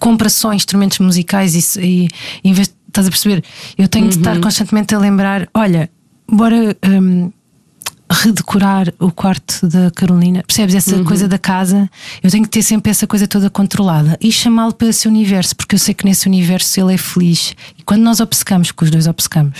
compra 0.00 0.28
só 0.28 0.52
instrumentos 0.52 0.98
musicais 0.98 1.76
e, 1.76 1.80
e 1.80 2.08
em 2.42 2.52
vez 2.52 2.66
de, 2.66 2.74
estás 2.88 3.06
a 3.06 3.10
perceber? 3.10 3.44
Eu 3.78 3.86
tenho 3.86 4.08
de 4.08 4.16
estar 4.16 4.40
constantemente 4.40 4.94
a 4.96 4.98
lembrar: 4.98 5.48
olha, 5.54 5.88
bora 6.28 6.76
hum, 6.86 7.30
redecorar 8.10 8.92
o 8.98 9.10
quarto 9.10 9.66
da 9.66 9.90
Carolina. 9.90 10.42
Percebes? 10.46 10.74
Essa 10.74 11.02
coisa 11.04 11.26
da 11.26 11.38
casa, 11.38 11.90
eu 12.22 12.30
tenho 12.30 12.44
que 12.44 12.50
ter 12.50 12.62
sempre 12.62 12.90
essa 12.90 13.06
coisa 13.06 13.26
toda 13.26 13.48
controlada 13.50 14.16
e 14.20 14.30
chamá-lo 14.30 14.72
para 14.72 14.88
esse 14.88 15.08
universo, 15.08 15.56
porque 15.56 15.74
eu 15.74 15.78
sei 15.78 15.94
que 15.94 16.04
nesse 16.04 16.26
universo 16.26 16.80
ele 16.80 16.94
é 16.94 16.98
feliz. 16.98 17.54
E 17.78 17.82
quando 17.82 18.02
nós 18.02 18.20
obcecamos, 18.20 18.70
que 18.72 18.84
os 18.84 18.90
dois 18.90 19.06
obcecamos, 19.06 19.58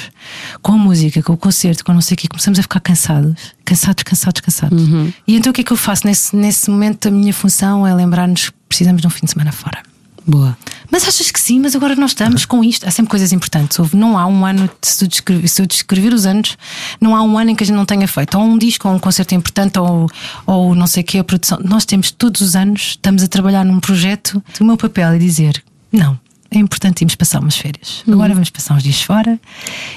com 0.63 0.73
a 0.73 0.77
música, 0.77 1.23
com 1.23 1.33
o 1.33 1.37
concerto, 1.37 1.85
com 1.85 1.93
não 1.93 2.01
sei 2.01 2.15
o 2.15 2.19
que, 2.19 2.29
começamos 2.29 2.59
a 2.59 2.63
ficar 2.63 2.81
cansados, 2.81 3.35
cansados, 3.65 4.03
cansados, 4.03 4.41
cansados. 4.41 4.83
E 5.27 5.37
então 5.37 5.51
o 5.51 5.55
que 5.55 5.63
é 5.63 5.65
que 5.65 5.73
eu 5.73 5.77
faço 5.77 6.07
nesse, 6.07 6.37
nesse 6.37 6.71
momento? 6.71 7.09
A 7.09 7.11
minha 7.11 7.33
função 7.33 7.87
é 7.87 7.95
lembrar-nos 7.95 8.51
que 8.51 8.57
precisamos 8.69 9.01
de 9.01 9.07
um 9.07 9.11
fim 9.11 9.25
de 9.25 9.33
semana 9.33 9.53
fora. 9.53 9.94
Boa. 10.27 10.57
Mas 10.91 11.07
achas 11.07 11.31
que 11.31 11.41
sim, 11.41 11.61
mas 11.61 11.75
agora 11.77 11.95
nós 11.97 12.13
estamos 12.13 12.45
com 12.47 12.63
isto. 12.65 12.87
Há 12.87 12.91
sempre 12.91 13.11
coisas 13.11 13.33
importantes. 13.33 13.79
Houve, 13.79 13.97
não 13.97 14.17
há 14.17 14.27
um 14.27 14.47
ano, 14.47 14.71
se, 14.81 14.99
tu 14.99 15.09
descrever, 15.09 15.49
se 15.49 15.61
eu 15.61 15.67
descrever 15.67 16.15
os 16.15 16.25
anos, 16.25 16.57
não 17.01 17.15
há 17.15 17.23
um 17.23 17.37
ano 17.37 17.51
em 17.51 17.55
que 17.55 17.63
a 17.63 17.67
gente 17.67 17.77
não 17.77 17.85
tenha 17.85 18.09
feito. 18.09 18.39
Ou 18.39 18.45
um 18.45 18.57
disco, 18.57 18.89
ou 18.89 18.95
um 18.95 18.99
concerto 18.99 19.35
importante, 19.35 19.79
ou, 19.79 20.09
ou 20.47 20.75
não 20.75 20.87
sei 20.87 21.03
o 21.03 21.07
que, 21.07 21.19
a 21.19 21.25
produção. 21.25 21.59
Nós 21.63 21.85
temos 21.85 22.11
todos 22.11 22.41
os 22.41 22.57
anos, 22.57 22.91
estamos 22.91 23.23
a 23.23 23.29
trabalhar 23.29 23.65
num 23.65 23.81
projeto. 23.81 24.43
O 24.61 24.65
meu 24.65 24.77
papel 24.77 25.11
é 25.11 25.19
dizer: 25.19 25.63
não. 25.93 26.19
É 26.51 26.59
importante 26.59 27.01
irmos 27.03 27.17
passar 27.17 27.41
umas 27.41 27.57
férias. 27.57 28.05
Agora 28.07 28.33
vamos 28.33 28.49
passar 28.49 28.75
uns 28.77 28.85
dias 28.85 29.03
fora 29.03 29.41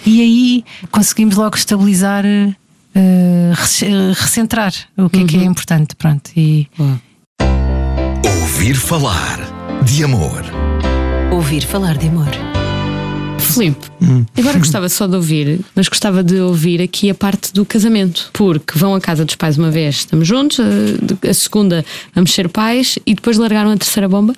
e 0.03 0.21
aí 0.21 0.65
conseguimos 0.89 1.35
logo 1.35 1.55
estabilizar, 1.55 2.23
re- 2.25 2.55
recentrar 4.15 4.73
o 4.97 5.07
que 5.07 5.19
é 5.19 5.23
que 5.25 5.37
é 5.37 5.43
importante. 5.43 5.95
Pronto. 5.95 6.31
E 6.35 6.67
Boa. 6.75 6.99
Ouvir 8.41 8.75
falar 8.75 9.39
de 9.87 10.03
amor. 10.03 10.43
Ouvir 11.31 11.63
falar 11.63 11.97
de 11.97 12.09
amor. 12.09 12.27
Filipe, 13.39 13.87
agora 14.37 14.59
gostava 14.59 14.89
só 14.89 15.07
de 15.07 15.15
ouvir, 15.15 15.61
mas 15.73 15.87
gostava 15.87 16.21
de 16.21 16.41
ouvir 16.41 16.81
aqui 16.81 17.09
a 17.09 17.15
parte 17.15 17.53
do 17.53 17.65
casamento. 17.65 18.29
Porque 18.33 18.77
vão 18.77 18.93
à 18.93 18.99
casa 18.99 19.23
dos 19.23 19.35
pais 19.35 19.57
uma 19.57 19.71
vez, 19.71 19.95
estamos 19.95 20.27
juntos, 20.27 20.59
a, 20.59 21.29
a 21.29 21.33
segunda 21.33 21.85
vamos 22.13 22.33
ser 22.33 22.49
pais 22.49 22.99
e 23.05 23.15
depois 23.15 23.37
largaram 23.37 23.71
a 23.71 23.77
terceira 23.77 24.09
bomba? 24.09 24.35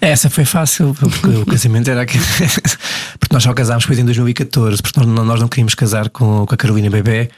Essa 0.00 0.28
foi 0.28 0.44
fácil, 0.44 0.94
porque 0.98 1.28
o 1.28 1.46
casamento 1.46 1.88
era 1.90 2.02
aqui. 2.02 2.18
porque 3.18 3.32
nós 3.34 3.42
só 3.42 3.52
casámos 3.54 3.84
depois 3.84 3.98
em 3.98 4.04
2014, 4.04 4.82
porque 4.82 5.00
nós, 5.00 5.26
nós 5.26 5.40
não 5.40 5.48
queríamos 5.48 5.74
casar 5.74 6.08
com, 6.10 6.44
com 6.46 6.54
a 6.54 6.56
Carolina 6.56 6.90
Bebé. 6.90 7.30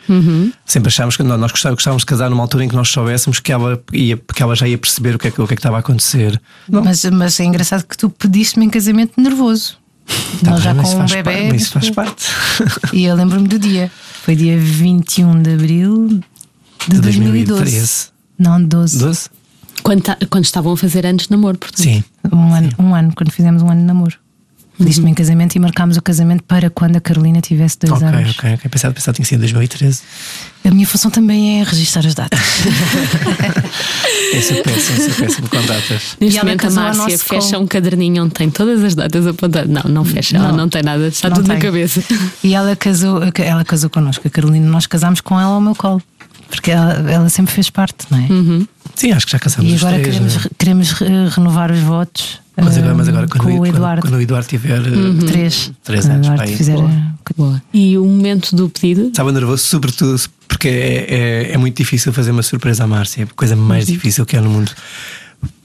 Sempre 0.67 0.89
achámos 0.89 1.17
que 1.17 1.23
nós 1.23 1.51
gostávamos, 1.53 2.01
de 2.03 2.07
casar 2.07 2.29
numa 2.31 2.43
altura 2.43 2.65
em 2.65 2.69
que 2.69 2.75
nós 2.77 2.89
soubéssemos 2.89 3.41
que 3.41 3.53
ela, 3.53 3.81
ia, 3.93 4.17
que 4.17 4.43
ela 4.43 4.55
já 4.57 4.67
ia 4.67 4.77
perceber 4.79 5.15
o 5.15 5.19
que 5.19 5.29
é 5.29 5.31
que, 5.31 5.41
o 5.41 5.47
que, 5.47 5.55
é 5.55 5.57
que 5.57 5.61
estava 5.61 5.77
a 5.77 5.81
acontecer. 5.81 6.41
Mas, 6.69 7.05
mas 7.05 7.39
é 7.41 7.45
engraçado 7.45 7.85
que 7.87 7.97
tu 7.97 8.11
pediste-me 8.11 8.67
em 8.67 8.71
casamento 8.71 9.21
nervoso. 9.21 9.77
Tá 10.43 10.53
Nós 10.53 10.63
já 10.63 10.73
bem, 10.73 10.83
mas 10.83 10.95
com 10.95 11.01
um 11.01 11.07
bebê. 11.07 11.23
parte- 11.23 11.49
mas 11.53 11.63
isso 11.63 11.73
faz 11.73 11.91
parte. 11.91 12.27
E 12.93 13.05
eu 13.05 13.15
lembro-me 13.15 13.47
do 13.47 13.59
dia. 13.59 13.91
Foi 14.23 14.35
dia 14.35 14.59
21 14.59 15.43
de 15.43 15.53
abril 15.53 16.09
de, 16.89 16.95
De 16.97 17.01
2012. 17.01 17.61
2013. 17.63 18.07
Não, 18.39 18.63
12. 18.63 18.99
12? 18.99 19.31
Quando, 19.83 20.03
quando 20.31 20.45
estavam 20.45 20.73
a 20.73 20.77
fazer 20.77 21.07
anos 21.07 21.25
de 21.25 21.31
namoro, 21.31 21.59
portanto. 21.59 21.83
Sim. 21.83 22.05
Um, 22.33 22.53
ano, 22.55 22.71
um 22.79 22.95
ano, 22.95 23.13
quando 23.17 23.31
fizemos 23.33 23.63
um 23.63 23.71
ano 23.71 23.81
de 23.81 23.87
namoro. 23.87 24.17
Pediste-me 24.79 25.11
em 25.11 25.15
casamento 25.15 25.57
e 25.57 25.59
marcámos 25.59 25.97
o 25.97 26.03
casamento 26.03 26.45
para 26.45 26.71
quando 26.71 26.95
a 26.95 27.01
Carolina 27.01 27.41
tivesse 27.41 27.77
dois 27.81 27.95
Ok, 28.01 28.07
anos. 28.07 28.39
ok, 28.39 28.55
ok. 28.55 28.71
Pensava, 28.71 28.95
pensava 28.95 29.13
que 29.13 29.17
tinha 29.17 29.27
sido 29.27 29.39
em 29.39 29.41
2013. 29.41 30.03
A 30.65 30.71
minha 30.71 30.87
função 30.87 31.11
também 31.11 31.61
é 31.61 31.65
registrar 31.65 32.07
as 32.07 32.15
datas. 32.15 32.39
Essa 34.35 34.55
é 34.55 34.63
péssimo, 34.63 34.99
essa 34.99 35.11
é 35.11 35.25
péssimo 35.25 35.49
com 35.49 35.63
datas. 35.63 36.17
Neste 36.21 36.37
E 36.39 36.43
momento 36.43 36.67
a 36.67 36.71
Márcia 36.71 37.19
fecha 37.19 37.37
escola. 37.47 37.63
um 37.63 37.67
caderninho 37.67 38.25
onde 38.25 38.35
tem 38.35 38.51
todas 38.51 38.85
as 38.85 38.95
datas 38.95 39.27
apontadas. 39.27 39.69
Não, 39.71 39.83
não 39.91 40.05
fecha, 40.05 40.37
ela 40.37 40.49
Não. 40.51 40.57
não 40.59 40.69
tem 40.69 40.83
nada, 40.83 41.09
está 41.09 41.29
Não 41.29 41.37
tudo 41.39 41.49
na 41.49 41.55
tem. 41.55 41.63
cabeça. 41.63 42.03
E 42.45 42.55
ela 42.55 42.77
casou, 42.77 43.21
ela 43.35 43.65
casou 43.65 43.89
connosco, 43.91 44.27
a 44.29 44.31
Carolina, 44.31 44.67
nós 44.69 44.87
casámos 44.87 45.21
com 45.21 45.41
ela 45.41 45.55
ao 45.55 45.61
meu 45.61 45.75
colo. 45.75 46.03
Porque 46.51 46.71
ela, 46.71 46.93
ela 47.11 47.29
sempre 47.29 47.53
fez 47.53 47.69
parte, 47.71 48.07
não 48.11 48.19
é? 48.19 48.27
Sim, 48.95 49.13
acho 49.13 49.27
que 49.27 49.33
já 49.33 49.39
casamos 49.39 49.71
E 49.71 49.77
agora 49.77 49.99
três, 50.01 50.09
queremos, 50.15 50.35
né? 50.37 50.51
queremos 50.59 50.91
re- 50.93 51.29
renovar 51.29 51.71
os 51.71 51.79
votos. 51.81 52.41
Mas 52.57 52.77
agora, 52.79 52.95
mas 52.95 53.07
ah, 53.07 53.11
agora 53.13 53.29
quando, 53.29 53.43
com 53.45 53.49
o- 53.51 53.55
o 53.55 53.59
quando- 53.59 53.77
Eduardo. 53.77 54.03
Quando, 54.03 54.15
o 54.15 54.21
Eduardo 54.21 54.49
tiver 54.49 54.81
uh, 54.81 55.19
Três. 55.27 55.71
três 55.85 56.07
o 56.07 56.11
anos, 56.11 56.27
Eduardo 56.27 56.53
fizer- 56.57 56.75
boa. 56.75 56.91
Boa. 57.37 57.63
E 57.73 57.97
o 57.99 58.05
momento 58.07 58.57
do 58.57 58.69
pedido? 58.71 59.09
Estava 59.09 59.31
nervoso, 59.31 59.63
sobretudo 59.63 60.19
porque 60.49 60.67
é, 60.69 61.07
é, 61.51 61.53
é 61.53 61.59
muito 61.59 61.77
difícil 61.77 62.13
fazer 62.13 62.31
uma 62.31 62.43
surpresa 62.43 62.85
à 62.85 62.87
Márcia, 62.87 63.25
a 63.25 63.35
coisa 63.37 63.55
mais 63.55 63.87
difícil 63.87 64.25
que 64.27 64.35
há 64.37 64.41
no 64.41 64.49
mundo. 64.51 64.73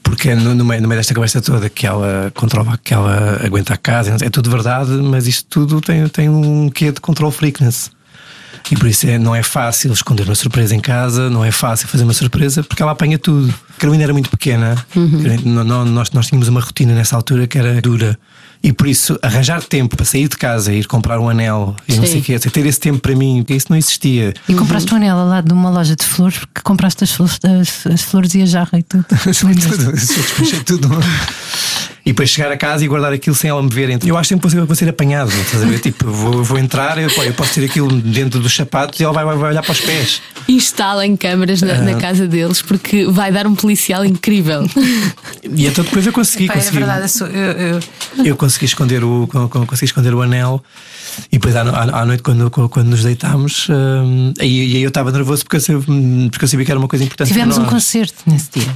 Porque 0.04 0.30
é 0.30 0.36
no, 0.36 0.54
no, 0.54 0.66
meio, 0.66 0.82
no 0.82 0.88
meio 0.90 1.00
desta 1.00 1.14
conversa 1.16 1.42
toda 1.42 1.70
que 1.70 1.88
ela 1.88 2.30
controla, 2.36 2.78
que 2.84 2.94
ela 2.94 3.40
aguenta 3.44 3.74
a 3.74 3.78
casa, 3.78 4.18
é 4.22 4.30
tudo 4.30 4.52
verdade, 4.52 4.92
mas 4.92 5.26
isto 5.26 5.46
tudo 5.50 5.80
tem, 5.82 6.06
tem 6.10 6.30
um 6.30 6.70
quê 6.70 6.92
de 6.92 7.00
control 7.00 7.32
freakness. 7.32 7.90
E 8.72 8.76
por 8.76 8.88
isso 8.88 9.06
é, 9.08 9.20
não 9.20 9.36
é 9.36 9.44
fácil 9.44 9.92
esconder 9.94 10.24
uma 10.24 10.36
surpresa 10.36 10.74
em 10.76 10.80
casa, 10.80 11.30
não 11.30 11.44
é 11.44 11.52
fácil 11.52 11.88
fazer 11.88 12.04
uma 12.04 12.14
surpresa 12.14 12.64
porque 12.64 12.82
ela 12.82 12.92
apanha 12.94 13.20
tudo. 13.20 13.54
A 13.76 13.80
Carolina 13.80 14.04
era 14.04 14.14
muito 14.14 14.30
pequena, 14.30 14.76
nó- 15.44 15.86
nós, 15.86 16.12
nós 16.12 16.28
tínhamos 16.28 16.48
uma 16.48 16.62
rotina 16.62 16.94
nessa 16.94 17.16
altura 17.16 17.46
que 17.46 17.58
era 17.58 17.82
dura. 17.82 18.18
E 18.66 18.72
por 18.72 18.88
isso, 18.88 19.20
arranjar 19.22 19.62
tempo 19.62 19.98
para 19.98 20.06
sair 20.06 20.30
de 20.30 20.38
casa, 20.38 20.72
ir 20.72 20.88
comprar 20.88 21.20
um 21.20 21.28
anel 21.28 21.76
e 21.86 21.96
não 21.98 22.06
sei 22.08 22.22
o 22.22 22.24
quê, 22.24 22.40
ter 22.40 22.66
esse 22.66 22.80
tempo 22.80 22.98
para 23.00 23.14
mim, 23.14 23.44
isso 23.50 23.66
não 23.70 23.76
existia. 23.76 24.34
E 24.48 24.54
compraste 24.54 24.94
um 24.94 24.96
anel 24.96 25.18
lado 25.28 25.48
de 25.50 25.54
uma 25.54 25.70
loja 25.70 25.98
de 25.98 26.06
flores, 26.06 26.38
porque 26.40 26.62
compraste 26.64 27.04
as 27.04 27.12
flores, 27.12 27.38
as, 27.44 27.86
as 27.92 28.02
flores 28.02 28.34
e 28.36 28.42
a 28.42 28.46
jarra 28.46 28.80
e 28.80 28.84
tudo. 28.84 29.04
tudo, 29.12 29.84
eu 29.84 29.92
despachei 29.92 30.60
tudo. 30.64 30.88
E 32.06 32.10
depois 32.12 32.30
chegar 32.30 32.52
a 32.52 32.58
casa 32.58 32.84
e 32.84 32.88
guardar 32.88 33.14
aquilo 33.14 33.34
sem 33.36 33.50
ela 33.50 33.64
me 33.64 33.70
ver. 33.70 33.98
Eu 34.06 34.18
acho 34.18 34.28
sempre 34.30 34.50
que 34.50 34.56
vou 34.60 34.76
ser 34.76 34.90
apanhado. 34.90 35.32
Estás 35.32 35.64
a 35.64 35.66
ver? 35.66 35.80
Tipo, 35.84 36.12
vou, 36.12 36.44
vou 36.44 36.58
entrar, 36.60 36.98
eu, 36.98 37.10
eu 37.10 37.34
posso 37.34 37.54
ter 37.54 37.64
aquilo 37.66 37.90
dentro 38.02 38.42
dos 38.42 38.54
sapatos 38.54 39.00
e 39.00 39.04
ela 39.04 39.14
vai, 39.14 39.24
vai, 39.24 39.38
vai 39.38 39.52
olhar 39.52 39.62
para 39.64 39.72
os 39.72 39.80
pés. 39.80 40.22
Instalem 40.48 41.16
câmaras 41.16 41.62
na, 41.62 41.74
Ah. 41.74 41.82
na 41.82 41.96
casa 41.96 42.28
deles 42.28 42.62
porque 42.62 43.06
vai 43.06 43.32
dar 43.32 43.48
um 43.48 43.56
policial 43.56 44.04
incrível. 44.06 44.68
E 45.56 45.66
então 45.68 45.84
depois 45.84 46.06
eu 46.08 46.14
consegui, 46.14 46.48
Pá, 46.48 46.54
é 46.54 46.58
consegui 46.58 46.78
verdade, 46.78 47.02
eu, 47.04 47.10
sou- 47.10 47.28
eu- 47.28 47.52
eu- 48.18 48.26
eu 48.26 48.36
consegui 48.36 48.66
esconder 48.66 49.04
o, 49.04 49.28
con- 49.28 49.48
con- 49.50 49.66
consegui 49.66 49.86
esconder 49.86 50.14
o 50.14 50.22
anel. 50.22 50.64
E 51.32 51.38
depois 51.38 51.56
à, 51.56 51.62
à- 51.62 52.02
à 52.02 52.06
noite, 52.06 52.24
quando, 52.24 52.50
quando 52.50 52.88
nos 52.88 53.04
deitámos, 53.04 53.68
hum, 53.70 54.34
aí, 54.40 54.76
aí 54.78 54.82
eu 54.84 54.88
estava 54.88 55.12
nervoso 55.12 55.44
porque 55.44 55.58
eu, 55.58 55.62
sabia, 55.62 55.82
porque 56.32 56.46
eu 56.46 56.50
sabia 56.50 56.66
que 56.66 56.72
era 56.72 56.80
uma 56.80 56.88
coisa 56.88 57.04
importante. 57.06 57.28
tivemos 57.28 57.56
para 57.58 57.66
um 57.66 57.70
concerto 57.70 58.16
nesse 58.26 58.50
dia. 58.56 58.76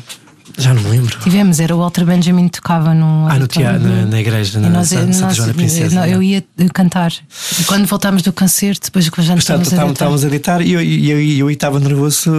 Já 0.57 0.73
não 0.73 0.81
me 0.83 0.89
lembro. 0.89 1.17
Tivemos, 1.19 1.59
era 1.59 1.75
o 1.75 1.79
Walter 1.79 2.05
Benjamin 2.05 2.47
que 2.47 2.59
tocava 2.61 2.93
num. 2.93 3.27
Ah, 3.27 3.37
no 3.39 3.47
teatro, 3.47 3.81
na, 3.87 4.05
na 4.05 4.19
igreja, 4.19 4.59
na 4.59 4.69
nós, 4.69 4.89
Santa, 4.89 5.13
Santa 5.13 5.25
nós- 5.27 5.35
Joana 5.35 5.53
Princesa. 5.53 5.95
não, 5.95 6.05
eu 6.05 6.21
ia 6.23 6.43
eh, 6.57 6.67
cantar. 6.73 7.11
E 7.59 7.63
quando 7.65 7.85
voltámos 7.85 8.21
do 8.21 8.31
concerto, 8.31 8.85
depois 8.85 9.09
que 9.09 9.21
já 9.21 9.35
nos 9.35 9.45
Portanto, 9.45 9.65
estávamos 9.65 9.89
a 9.89 9.93
estávamos 9.93 10.21
deitar 10.21 10.61
e 10.61 10.71
eu, 10.73 10.81
eu, 10.81 11.21
eu 11.21 11.49
estava 11.51 11.79
nervoso, 11.79 12.31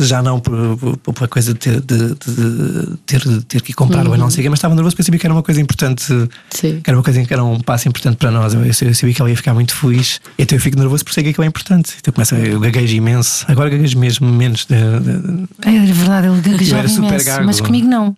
já 0.00 0.22
não 0.22 0.40
por, 0.40 0.76
por, 1.02 1.12
por 1.14 1.24
a 1.24 1.28
coisa 1.28 1.52
de 1.52 1.58
ter, 1.58 1.80
de, 1.80 2.14
de 2.14 2.96
ter, 3.06 3.20
de 3.20 3.40
ter 3.44 3.60
que 3.62 3.70
ir 3.72 3.74
comprar 3.74 4.06
ou 4.06 4.16
não 4.16 4.30
sei 4.30 4.40
o 4.40 4.42
quê, 4.44 4.48
mas 4.48 4.58
estava 4.58 4.74
nervoso 4.74 4.94
porque 4.94 5.02
eu 5.02 5.06
sabia 5.06 5.20
que 5.20 5.26
era 5.26 5.34
uma 5.34 5.42
coisa 5.42 5.60
importante, 5.60 6.04
Sim. 6.50 6.80
que 6.82 6.90
era 6.90 6.96
uma 6.96 7.02
coisa 7.02 7.22
que 7.24 7.32
era 7.32 7.44
um 7.44 7.60
passo 7.60 7.88
importante 7.88 8.16
para 8.16 8.30
nós. 8.30 8.54
Eu, 8.54 8.64
eu 8.64 8.72
sabia 8.94 9.14
que 9.14 9.20
ela 9.20 9.30
ia 9.30 9.36
ficar 9.36 9.54
muito 9.54 9.74
feliz, 9.74 10.20
então 10.38 10.56
eu 10.56 10.60
fico 10.62 10.78
nervoso 10.78 11.04
por 11.04 11.12
sei 11.12 11.24
que 11.24 11.30
aquilo 11.30 11.44
é 11.44 11.48
importante. 11.48 11.92
Então 11.98 12.10
eu 12.10 12.12
começo 12.12 12.34
eu 12.34 12.60
gaguejo 12.60 12.94
imenso, 12.94 13.44
agora 13.48 13.70
gaguejo 13.70 13.98
mesmo 13.98 14.28
menos. 14.30 14.66
De, 14.66 14.74
de- 14.76 15.48
É 15.62 15.92
verdade, 15.92 16.26
ele 16.28 16.40
gaguejava 16.40 16.78
era 16.80 16.88
super 16.88 17.19
gago. 17.22 17.44
mas 17.46 17.60
comigo 17.60 17.86
não. 17.88 18.16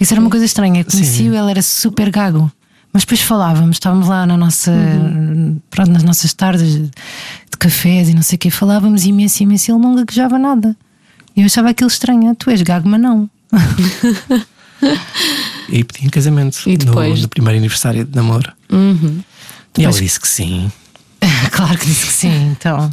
Isso 0.00 0.12
era 0.12 0.20
uma 0.20 0.30
coisa 0.30 0.44
estranha. 0.44 0.80
Eu 0.80 0.84
conheci-o, 0.84 1.34
ele 1.34 1.50
era 1.50 1.62
super 1.62 2.10
gago. 2.10 2.50
Mas 2.92 3.02
depois 3.02 3.20
falávamos, 3.22 3.76
estávamos 3.76 4.06
lá 4.08 4.24
na 4.26 4.36
nossa, 4.36 4.72
pronto, 5.70 5.90
nas 5.90 6.02
nossas 6.04 6.32
tardes 6.32 6.74
de 6.74 6.90
cafés 7.58 8.08
e 8.08 8.14
não 8.14 8.22
sei 8.22 8.36
o 8.36 8.38
quê, 8.38 8.50
falávamos 8.50 9.04
imenso, 9.04 9.42
imenso, 9.42 9.70
e 9.70 9.74
ele 9.74 9.80
não 9.82 9.96
gaguejava 9.96 10.38
nada. 10.38 10.76
E 11.36 11.40
eu 11.40 11.46
achava 11.46 11.70
aquilo 11.70 11.88
estranho. 11.88 12.30
"Ah, 12.30 12.34
Tu 12.36 12.50
és 12.50 12.62
gago, 12.62 12.88
mas 12.88 13.00
não. 13.00 13.28
e 15.68 15.82
pedi 15.84 16.06
em 16.06 16.10
casamento 16.10 16.58
E 16.66 16.76
depois? 16.76 17.16
no, 17.16 17.22
no 17.22 17.28
primeiro 17.28 17.58
aniversário 17.58 18.04
de 18.04 18.14
namoro. 18.14 18.52
E 19.76 19.84
ela 19.84 19.92
disse 19.92 20.20
que 20.20 20.28
sim. 20.28 20.70
claro 21.50 21.76
que 21.78 21.86
disse 21.86 22.06
que 22.06 22.12
sim, 22.12 22.50
então. 22.52 22.90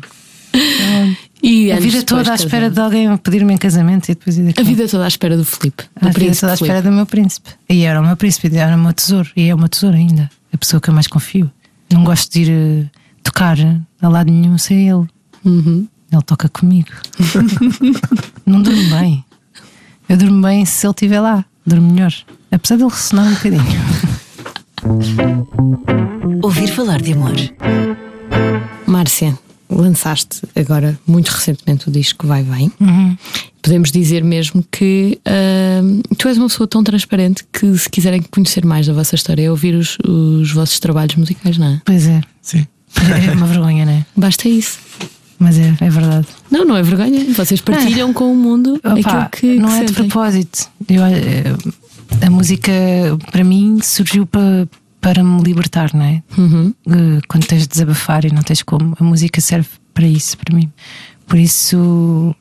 E 1.43 1.71
A 1.71 1.75
vida 1.79 1.99
depois 1.99 2.03
toda 2.05 2.31
à 2.31 2.35
espera 2.35 2.69
de 2.69 2.79
alguém 2.79 3.17
pedir-me 3.17 3.53
em 3.53 3.57
casamento 3.57 4.09
e 4.09 4.15
depois 4.15 4.37
ir 4.37 4.43
daqui. 4.43 4.61
A 4.61 4.63
vida 4.63 4.87
toda 4.87 5.05
à 5.05 5.07
espera 5.07 5.35
do 5.35 5.43
Filipe. 5.43 5.83
Do 5.99 6.07
A 6.07 6.11
vida 6.11 6.35
toda 6.35 6.53
à 6.53 6.57
Filipe. 6.57 6.63
espera 6.73 6.81
do 6.81 6.91
meu 6.91 7.05
príncipe. 7.05 7.49
E 7.67 7.83
era 7.83 7.99
o 7.99 8.05
meu 8.05 8.15
príncipe, 8.15 8.47
e 8.47 8.57
era 8.57 8.75
o 8.75 8.79
meu 8.79 8.93
tesouro. 8.93 9.29
E 9.35 9.49
é 9.49 9.55
o 9.55 9.57
meu 9.57 9.67
tesouro 9.67 9.95
ainda. 9.97 10.29
A 10.53 10.57
pessoa 10.57 10.79
que 10.79 10.89
eu 10.89 10.93
mais 10.93 11.07
confio. 11.07 11.49
Não 11.91 12.03
gosto 12.03 12.31
de 12.31 12.41
ir 12.43 12.51
eh, 12.51 12.85
tocar 13.23 13.57
a 14.01 14.07
lado 14.07 14.31
nenhum 14.31 14.57
sem 14.57 14.87
ele. 14.89 15.07
Ele 15.45 16.21
toca 16.25 16.47
comigo. 16.47 16.89
não 18.45 18.61
durmo 18.61 18.89
bem. 18.89 19.25
Eu 20.07 20.17
durmo 20.17 20.41
bem 20.41 20.63
se 20.65 20.85
ele 20.85 20.91
estiver 20.91 21.21
lá. 21.21 21.43
Durmo 21.65 21.91
melhor. 21.91 22.13
Apesar 22.51 22.75
de 22.75 22.83
ele 22.83 22.91
ressonar 22.91 23.25
um 23.27 23.33
bocadinho. 23.33 23.63
Ouvir 26.43 26.67
falar 26.67 27.01
de 27.01 27.13
amor. 27.13 27.33
Márcia, 28.85 29.37
lançaste 29.71 30.41
agora 30.55 30.99
muito 31.07 31.29
recentemente 31.29 31.89
o 31.89 31.91
disco 31.91 32.27
Vai 32.27 32.43
Bem. 32.43 32.71
Podemos 33.61 33.91
dizer 33.91 34.23
mesmo 34.23 34.65
que 34.71 35.19
ahm, 35.25 36.01
tu 36.17 36.27
és 36.27 36.37
uma 36.37 36.47
pessoa 36.47 36.67
tão 36.67 36.83
transparente 36.83 37.45
que 37.53 37.77
se 37.77 37.89
quiserem 37.89 38.21
conhecer 38.21 38.65
mais 38.65 38.87
da 38.87 38.93
vossa 38.93 39.15
história 39.15 39.43
é 39.43 39.51
ouvir 39.51 39.75
os, 39.75 39.97
os 40.03 40.51
vossos 40.51 40.79
trabalhos 40.79 41.15
musicais, 41.15 41.57
não 41.57 41.67
é? 41.67 41.81
Pois 41.85 42.07
é. 42.07 42.21
Sim. 42.41 42.65
É 42.95 43.31
uma 43.31 43.45
vergonha, 43.47 43.85
não 43.85 43.93
é? 43.93 44.05
Basta 44.15 44.49
isso. 44.49 44.79
Mas 45.39 45.57
é, 45.57 45.75
é 45.79 45.89
verdade. 45.89 46.27
Não, 46.51 46.65
não 46.65 46.75
é 46.75 46.83
vergonha. 46.83 47.25
Vocês 47.33 47.61
partilham 47.61 48.13
com 48.13 48.31
o 48.31 48.35
mundo 48.35 48.75
Opa, 48.83 48.91
aquilo 48.91 49.29
que, 49.31 49.59
não 49.59 49.69
que 49.69 49.75
é 49.75 49.83
de 49.85 49.87
sentem. 49.87 50.07
propósito. 50.07 50.69
Eu, 50.87 51.03
eh, 51.03 51.55
a 52.25 52.29
música, 52.29 52.71
para 53.31 53.43
mim, 53.43 53.79
surgiu 53.81 54.25
para, 54.25 54.67
para 55.01 55.23
me 55.23 55.41
libertar, 55.41 55.93
não 55.93 56.05
é? 56.05 56.23
Uhum. 56.37 56.73
Eh, 56.87 57.19
Quando 57.27 57.47
tens 57.47 57.63
de 57.63 57.67
desabafar 57.67 58.23
e 58.23 58.31
não 58.31 58.43
tens 58.43 58.61
como, 58.61 58.95
a 58.99 59.03
música 59.03 59.41
serve 59.41 59.67
para 59.93 60.05
isso, 60.05 60.37
para 60.37 60.55
mim. 60.55 60.71
Por 61.27 61.37
isso, 61.39 62.35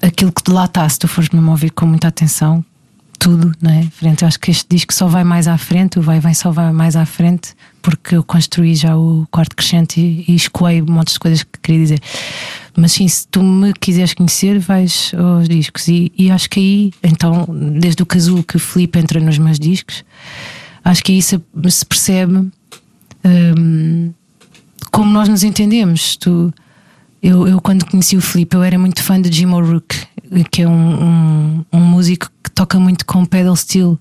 aquilo 0.00 0.32
que 0.32 0.50
lá 0.50 0.64
está, 0.64 0.88
se 0.88 0.98
tu 0.98 1.06
fores 1.06 1.30
mesmo 1.30 1.50
ouvir 1.50 1.70
com 1.70 1.86
muita 1.86 2.08
atenção, 2.08 2.64
tudo, 3.18 3.52
não 3.62 3.70
é? 3.70 3.82
Frente. 3.84 4.22
Eu 4.22 4.28
acho 4.28 4.40
que 4.40 4.50
este 4.50 4.66
disco 4.68 4.92
só 4.92 5.06
vai 5.06 5.22
mais 5.22 5.46
à 5.46 5.56
frente, 5.56 5.96
o 5.98 6.02
Vai 6.02 6.18
Vem 6.18 6.34
só 6.34 6.50
vai 6.50 6.72
mais 6.72 6.96
à 6.96 7.06
frente, 7.06 7.54
porque 7.80 8.16
eu 8.16 8.24
construí 8.24 8.74
já 8.74 8.96
o 8.96 9.26
quarto 9.30 9.54
crescente 9.54 10.00
e, 10.00 10.24
e 10.26 10.34
escoei 10.34 10.82
montes 10.82 11.14
de 11.14 11.20
coisas 11.20 11.44
que 11.44 11.60
queria 11.62 11.80
dizer. 11.82 12.00
Mas 12.76 12.92
sim, 12.92 13.06
se 13.06 13.28
tu 13.28 13.40
me 13.42 13.72
quiseres 13.74 14.14
conhecer, 14.14 14.58
vais 14.58 15.12
aos 15.16 15.48
discos. 15.48 15.86
E, 15.86 16.12
e 16.18 16.32
acho 16.32 16.50
que 16.50 16.58
aí, 16.58 16.92
então, 17.00 17.46
desde 17.80 18.02
o 18.02 18.06
casulo 18.06 18.42
que 18.42 18.56
o 18.56 18.60
Felipe 18.60 18.98
entra 18.98 19.20
nos 19.20 19.38
meus 19.38 19.58
discos, 19.58 20.04
acho 20.84 21.02
que 21.04 21.12
aí 21.12 21.22
se, 21.22 21.40
se 21.70 21.86
percebe 21.86 22.50
hum, 23.24 24.12
como 24.90 25.12
nós 25.12 25.28
nos 25.28 25.42
entendemos. 25.42 26.16
Tu, 26.16 26.52
eu, 27.22 27.46
eu, 27.46 27.60
quando 27.60 27.86
conheci 27.86 28.16
o 28.16 28.20
Felipe, 28.20 28.56
eu 28.56 28.62
era 28.62 28.78
muito 28.78 29.02
fã 29.02 29.20
de 29.20 29.30
Jim 29.34 29.46
O'Rourke, 29.46 30.06
que 30.50 30.62
é 30.62 30.68
um, 30.68 31.04
um, 31.04 31.64
um 31.72 31.80
músico 31.80 32.30
que 32.42 32.50
toca 32.50 32.78
muito 32.78 33.06
com 33.06 33.24
pedal 33.24 33.56
steel. 33.56 33.98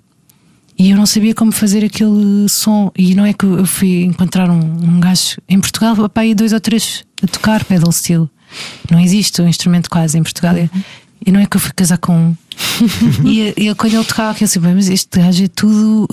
E 0.78 0.90
eu 0.90 0.98
não 0.98 1.06
sabia 1.06 1.36
como 1.36 1.52
fazer 1.52 1.86
aquele 1.86 2.50
som. 2.50 2.92
E 2.98 3.14
não 3.14 3.26
é 3.26 3.34
que 3.34 3.46
eu 3.46 3.66
fui 3.68 4.04
encontrar 4.04 4.50
um, 4.50 4.60
um 4.60 5.00
gajo 5.00 5.38
em 5.48 5.60
Portugal, 5.60 5.96
papai, 5.96 6.34
dois 6.34 6.54
ou 6.54 6.60
três 6.60 7.04
a 7.22 7.28
tocar 7.28 7.64
pedal 7.64 7.92
steel. 7.92 8.28
Não 8.90 9.00
existe 9.00 9.42
um 9.42 9.48
instrumento 9.48 9.90
quase 9.90 10.18
em 10.18 10.24
Portugal. 10.24 10.58
E- 10.58 10.70
E 11.26 11.32
não 11.32 11.40
é 11.40 11.46
que 11.46 11.56
eu 11.56 11.62
fui 11.62 11.72
casar 11.76 11.98
com 11.98 12.16
um. 12.16 12.36
e, 13.26 13.54
e 13.56 13.76
quando 13.76 13.94
ele 13.94 14.04
tocava 14.04 14.32
aquilo, 14.32 14.44
eu 14.44 14.48
assim, 14.48 14.60
"Bem, 14.60 14.76
mas 14.76 14.90
este 14.90 15.20
gajo 15.20 15.44
é 15.44 15.48
tudo, 15.48 16.08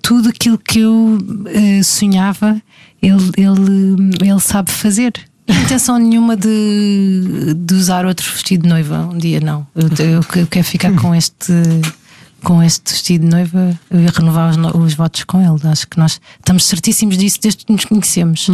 tudo 0.00 0.28
aquilo 0.28 0.58
que 0.58 0.80
eu 0.80 1.18
eh, 1.46 1.82
sonhava, 1.82 2.60
ele, 3.02 3.30
ele, 3.36 4.16
ele 4.20 4.40
sabe 4.40 4.70
fazer. 4.70 5.12
Não 5.46 5.60
intenção 5.60 5.98
nenhuma 5.98 6.36
de, 6.36 7.54
de 7.54 7.74
usar 7.74 8.06
outro 8.06 8.30
vestido 8.32 8.62
de 8.62 8.68
noiva 8.68 9.10
um 9.12 9.18
dia, 9.18 9.40
não. 9.40 9.66
Eu, 9.74 9.88
eu, 9.98 10.40
eu 10.40 10.46
quero 10.46 10.64
ficar 10.64 10.92
com 10.94 11.14
este 11.14 11.52
com 12.44 12.62
este 12.62 12.92
vestido 12.92 13.24
de 13.24 13.30
noiva 13.30 13.78
eu 13.90 14.00
ia 14.00 14.10
renovar 14.10 14.50
os, 14.50 14.56
os 14.74 14.94
votos 14.94 15.24
com 15.24 15.40
ele. 15.40 15.68
Acho 15.68 15.88
que 15.88 15.98
nós 15.98 16.20
estamos 16.38 16.64
certíssimos 16.64 17.16
disso 17.18 17.38
desde 17.42 17.64
que 17.64 17.72
nos 17.72 17.84
conhecemos. 17.84 18.46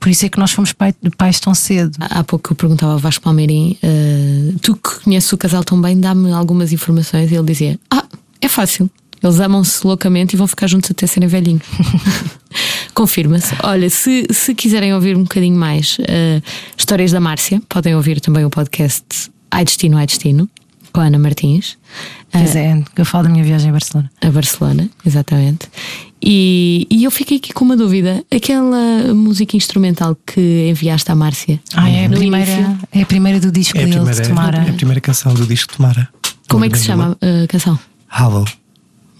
Por 0.00 0.08
isso 0.08 0.26
é 0.26 0.28
que 0.28 0.38
nós 0.38 0.50
fomos 0.50 0.72
pai- 0.72 0.94
pais 1.16 1.38
tão 1.38 1.54
cedo. 1.54 1.92
Há 2.00 2.24
pouco 2.24 2.52
eu 2.52 2.56
perguntava 2.56 2.92
ao 2.94 2.98
Vasco 2.98 3.22
Palmeirim, 3.22 3.76
eh, 3.82 4.52
tu 4.62 4.74
que 4.76 5.00
conheces 5.04 5.32
o 5.32 5.36
casal 5.38 5.62
tão 5.62 5.80
bem, 5.80 6.00
dá-me 6.00 6.32
algumas 6.32 6.72
informações. 6.72 7.30
E 7.30 7.34
ele 7.34 7.46
dizia: 7.46 7.78
Ah, 7.90 8.04
é 8.40 8.48
fácil. 8.48 8.90
Eles 9.22 9.40
amam-se 9.40 9.86
loucamente 9.86 10.34
e 10.34 10.36
vão 10.36 10.46
ficar 10.46 10.66
juntos 10.66 10.90
até 10.90 11.06
serem 11.06 11.28
velhinhos. 11.28 11.62
Confirma-se. 12.94 13.54
Olha, 13.62 13.88
se, 13.90 14.26
se 14.30 14.54
quiserem 14.54 14.94
ouvir 14.94 15.16
um 15.16 15.22
bocadinho 15.22 15.56
mais 15.58 15.96
eh, 16.06 16.40
histórias 16.76 17.10
da 17.10 17.20
Márcia, 17.20 17.60
podem 17.68 17.94
ouvir 17.94 18.20
também 18.20 18.44
o 18.44 18.50
podcast 18.50 19.04
Ai 19.50 19.64
Destino, 19.64 19.96
Ai 19.96 20.06
Destino, 20.06 20.48
com 20.94 21.00
a 21.00 21.06
Ana 21.06 21.18
Martins. 21.18 21.76
Pois 22.30 22.54
é, 22.56 22.82
que 22.94 23.00
eu 23.00 23.04
falo 23.04 23.24
da 23.24 23.30
minha 23.30 23.44
viagem 23.44 23.68
a 23.68 23.72
Barcelona. 23.72 24.10
A 24.22 24.30
Barcelona, 24.30 24.88
exatamente. 25.04 25.68
E, 26.22 26.86
e 26.90 27.04
eu 27.04 27.10
fiquei 27.10 27.36
aqui 27.38 27.52
com 27.52 27.64
uma 27.64 27.76
dúvida: 27.76 28.24
aquela 28.34 29.12
música 29.12 29.56
instrumental 29.56 30.16
que 30.24 30.68
enviaste 30.70 31.10
à 31.10 31.14
Márcia. 31.14 31.60
Ah, 31.74 31.90
é 31.90 32.06
a, 32.06 32.08
primeira, 32.08 32.50
início, 32.50 32.78
é 32.92 33.02
a 33.02 33.06
primeira 33.06 33.40
do 33.40 33.50
disco 33.52 33.76
É 33.76 33.80
dele, 33.84 33.96
primeira, 33.96 34.22
de 34.22 34.28
Tomara. 34.28 34.58
é 34.58 34.70
a 34.70 34.72
primeira 34.72 35.00
canção 35.00 35.34
do 35.34 35.44
disco 35.46 35.76
Tomara. 35.76 36.08
como 36.48 36.64
é 36.64 36.70
que 36.70 36.78
se 36.78 36.86
chama 36.86 37.18
a 37.20 37.46
canção? 37.48 37.78
Hollow. 38.08 38.44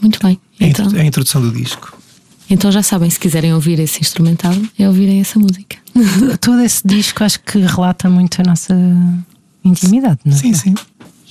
Muito 0.01 0.19
bem. 0.25 0.39
É 0.61 0.69
Então, 0.69 0.87
é 0.97 1.01
a 1.01 1.05
introdução 1.05 1.43
do 1.43 1.51
disco. 1.51 1.97
então 2.49 2.71
já 2.71 2.83
sabem, 2.83 3.11
se 3.11 3.19
quiserem 3.19 3.53
ouvir 3.53 3.81
esse 3.81 4.01
instrumental, 4.01 4.55
é 4.79 4.87
ouvirem 4.89 5.21
essa 5.21 5.39
música. 5.39 5.77
Todo 6.41 6.61
esse 6.61 6.87
disco 6.87 7.25
acho 7.25 7.41
que 7.41 7.59
relata 7.59 8.09
muito 8.09 8.41
a 8.41 8.45
nossa 8.45 8.75
intimidade, 9.65 10.21
não 10.25 10.35
é? 10.35 10.39
Sim, 10.39 10.53
sim. 10.55 10.75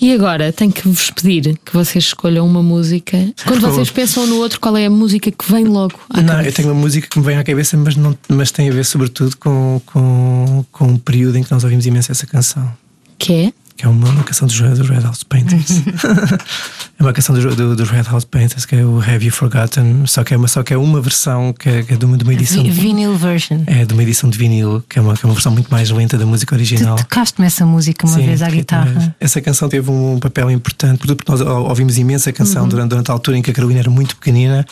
E 0.02 0.14
agora 0.14 0.52
tenho 0.52 0.72
que 0.72 0.88
vos 0.88 1.10
pedir 1.12 1.58
que 1.64 1.74
vocês 1.74 2.06
escolham 2.06 2.46
uma 2.46 2.62
música. 2.62 3.18
Quando 3.46 3.62
vocês 3.62 3.90
pensam 3.90 4.28
no 4.28 4.38
outro, 4.38 4.60
qual 4.60 4.76
é 4.76 4.86
a 4.86 4.90
música 4.90 5.32
que 5.32 5.52
vem 5.52 5.66
logo 5.66 5.98
à 6.10 6.22
Não, 6.22 6.28
cabeça? 6.36 6.50
eu 6.50 6.54
tenho 6.54 6.68
uma 6.70 6.82
música 6.82 7.08
que 7.08 7.20
me 7.20 7.26
vem 7.26 7.38
à 7.38 7.44
cabeça, 7.44 7.78
mas, 7.78 7.96
não, 7.96 8.18
mas 8.28 8.52
tem 8.52 8.70
a 8.70 8.74
ver 8.74 8.84
sobretudo 8.86 9.38
com, 9.38 9.82
com, 9.86 10.66
com 10.72 10.86
um 10.86 10.98
período 10.98 11.38
em 11.38 11.44
que 11.44 11.52
nós 11.52 11.64
ouvimos 11.64 11.86
imenso 11.86 12.12
essa 12.12 12.26
canção. 12.28 12.70
Que 13.18 13.34
é? 13.34 13.54
Que 13.76 13.86
é 13.86 13.90
uma, 13.90 14.24
canção 14.24 14.48
dos, 14.48 14.60
dos 14.60 14.88
Red 14.88 15.00
House 15.02 15.24
Painters. 15.24 15.82
é 17.00 17.04
uma 17.04 17.12
canção 17.12 17.34
dos, 17.36 17.56
do- 17.56 17.76
dos 17.76 17.90
Red 17.90 18.04
House 18.04 18.24
Painters 18.26 18.66
que 18.66 18.76
é 18.76 18.86
o 18.86 19.00
Have 19.02 19.26
You 19.26 19.32
Forgotten, 19.32 20.06
só 20.06 20.24
que 20.24 20.34
é 20.34 20.38
uma, 20.38 20.48
só 20.48 20.62
que 20.64 20.74
é 20.74 20.78
uma 20.78 21.02
versão 21.02 21.52
que 21.54 21.68
é, 21.70 21.84
que 21.84 21.94
é 21.94 21.98
de, 21.98 22.06
uma, 22.06 22.18
de 22.18 22.24
uma 22.24 22.34
edição. 22.34 22.64
Vi- 22.64 22.70
Vinyl 22.70 23.16
version. 23.18 23.64
É 23.66 23.84
de 23.84 23.94
uma 23.94 24.04
edição 24.04 24.30
de 24.30 24.38
vinil, 24.38 24.84
que 24.88 25.00
é 25.00 25.02
uma, 25.02 25.16
que 25.16 25.26
é 25.26 25.28
uma 25.28 25.34
versão 25.34 25.52
muito 25.52 25.70
mais 25.72 25.90
lenta 25.90 26.18
da 26.18 26.26
música 26.26 26.56
original. 26.56 26.96
Tu 26.98 27.04
tocaste-me 27.04 27.48
essa 27.48 27.66
música 27.66 28.06
uma 28.06 28.16
Sim, 28.18 28.26
vez 28.28 28.42
à 28.44 28.50
guitarra. 28.50 29.16
Essa 29.20 29.42
canção 29.42 29.68
teve 29.68 29.90
um 29.90 30.20
papel 30.20 30.52
importante, 30.52 31.00
porque 31.00 31.24
nós 31.28 31.42
ou- 31.42 31.68
ouvimos 31.70 31.98
imensa 31.98 32.30
Uhum. 32.30 32.36
canção 32.36 32.68
durante, 32.68 32.90
durante 32.90 33.10
a 33.10 33.14
altura 33.14 33.38
em 33.38 33.42
que 33.42 33.50
a 33.52 33.54
Carolina 33.54 33.80
era 33.80 33.90
muito 33.90 34.16
pequenina. 34.16 34.66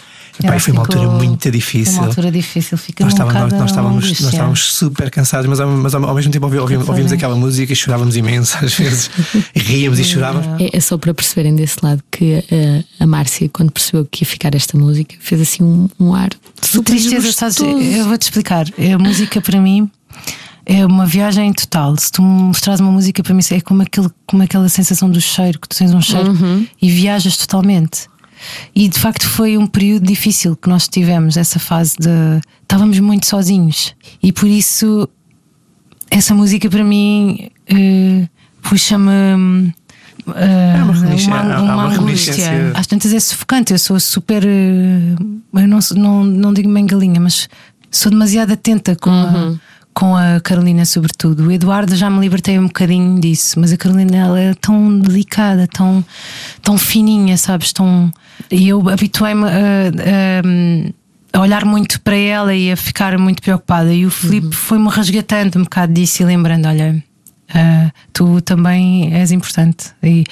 Epá, 0.43 0.59
foi 0.59 0.73
uma 0.73 0.81
altura 0.81 1.09
muito 1.09 1.43
Foi 1.43 1.51
difícil. 1.51 1.97
uma 1.99 2.07
altura 2.07 2.31
difícil, 2.31 2.77
fica 2.77 3.03
Nós 3.03 3.13
um 3.13 3.15
estávamos, 3.17 3.53
nós, 3.53 3.69
estávamos, 3.69 4.05
nós 4.21 4.33
estávamos 4.33 4.73
super 4.73 5.09
cansados, 5.11 5.47
mas, 5.47 5.59
ao- 5.59 5.69
mas 5.69 5.93
ao, 5.95 6.15
mesmo 6.15 6.31
tempo 6.31 6.45
ouvi- 6.45 6.57
ouvi- 6.59 6.77
ouvimos 6.77 7.11
aquela 7.11 7.35
música 7.35 7.71
e 7.73 7.75
chorávamos 7.75 8.15
imenso 8.15 8.57
às 8.63 8.73
vezes. 8.73 9.09
E 9.55 9.59
ríamos 9.59 9.99
e 9.99 10.03
chorávamos. 10.03 10.61
É, 10.61 10.75
é 10.77 10.79
só 10.79 10.97
para 10.97 11.13
perceberem 11.13 11.55
desse 11.55 11.77
lado 11.83 12.03
que 12.11 12.43
eh, 12.51 12.83
a 12.99 13.05
Márcia, 13.07 13.49
quando 13.53 13.71
percebeu 13.71 14.05
que 14.09 14.23
ia 14.23 14.27
ficar 14.27 14.53
esta 14.55 14.77
música, 14.77 15.15
fez 15.19 15.41
assim 15.41 15.63
um, 15.63 15.89
um 15.99 16.13
ar 16.13 16.29
De 16.29 16.67
super 16.67 16.91
tristeza, 16.91 17.31
sabes? 17.31 17.57
gostoso. 17.57 17.81
Eu 17.81 18.05
vou-te 18.07 18.23
explicar. 18.23 18.65
A 18.93 18.97
música 18.97 19.41
para 19.41 19.59
mim 19.61 19.89
é 20.65 20.85
uma 20.85 21.05
viagem 21.05 21.51
total. 21.53 21.95
Se 21.97 22.11
tu 22.11 22.21
me 22.21 22.43
mostrares 22.43 22.79
uma 22.79 22.91
música 22.91 23.21
para 23.23 23.33
mim, 23.33 23.41
é 23.51 23.59
como, 23.61 23.81
aquele, 23.81 24.09
como 24.27 24.43
aquela 24.43 24.69
sensação 24.69 25.09
do 25.09 25.19
cheiro, 25.19 25.59
que 25.59 25.67
tu 25.67 25.75
tens 25.75 25.93
um 25.93 26.01
cheiro 26.01 26.33
e 26.81 26.89
viajas 26.89 27.35
totalmente. 27.37 28.07
E 28.75 28.87
de 28.89 28.99
facto 28.99 29.27
foi 29.27 29.57
um 29.57 29.67
período 29.67 30.05
difícil 30.05 30.55
que 30.55 30.67
nós 30.69 30.87
tivemos, 30.87 31.37
essa 31.37 31.59
fase 31.59 31.95
de. 31.99 32.09
Estávamos 32.61 32.99
muito 32.99 33.25
sozinhos. 33.27 33.93
E 34.23 34.31
por 34.31 34.47
isso, 34.47 35.07
essa 36.09 36.33
música 36.33 36.69
para 36.69 36.83
mim 36.83 37.49
eh, 37.67 38.27
puxa-me. 38.61 39.73
uma 40.83 40.93
reminiscência- 40.93 41.33
uma, 41.33 41.83
angústia. 41.85 41.99
reminiscência. 41.99 42.71
Às 42.75 42.87
tantas 42.87 43.13
é 43.13 43.19
sufocante. 43.19 43.73
Eu 43.73 43.79
sou 43.79 43.99
super. 43.99 44.43
eh, 44.45 45.15
Eu 45.53 45.67
não, 45.67 45.79
não, 45.95 46.23
não 46.23 46.53
digo 46.53 46.71
bem 46.73 46.85
galinha, 46.85 47.19
mas 47.19 47.49
sou 47.89 48.09
demasiado 48.11 48.51
atenta 48.53 48.95
com, 48.95 49.09
a, 49.11 49.53
com 49.93 50.15
a 50.15 50.39
Carolina, 50.41 50.85
sobretudo. 50.85 51.47
O 51.47 51.51
Eduardo 51.51 51.95
já 51.95 52.09
me 52.09 52.19
libertei 52.19 52.57
um 52.57 52.67
bocadinho 52.67 53.19
disso, 53.19 53.59
mas 53.59 53.71
a 53.73 53.77
Carolina 53.77 54.15
ela 54.17 54.39
é 54.39 54.53
tão 54.53 54.99
delicada, 54.99 55.67
tão, 55.67 56.03
tão 56.61 56.77
fininha, 56.77 57.37
sabes? 57.37 57.71
Tão, 57.73 58.11
e 58.49 58.69
eu 58.69 58.87
habituei-me 58.89 59.43
a, 59.45 59.49
a- 61.33 61.37
a 61.37 61.41
olhar 61.41 61.63
muito 61.65 62.01
para 62.01 62.15
ela 62.15 62.53
e 62.53 62.71
a 62.71 62.75
ficar 62.77 63.17
muito 63.17 63.41
preocupada. 63.41 63.93
E 63.93 64.05
o 64.05 64.11
Filipe 64.11 64.55
foi-me 64.55 64.89
resgatando 64.89 65.57
um 65.59 65.63
bocado 65.63 65.93
disso 65.93 66.21
e 66.21 66.25
lembrando: 66.25 66.67
olha. 66.67 67.03
Ah, 67.53 67.91
tu 68.13 68.41
também 68.41 69.13
és 69.13 69.31
importante 69.31 69.87
e, 70.03 70.23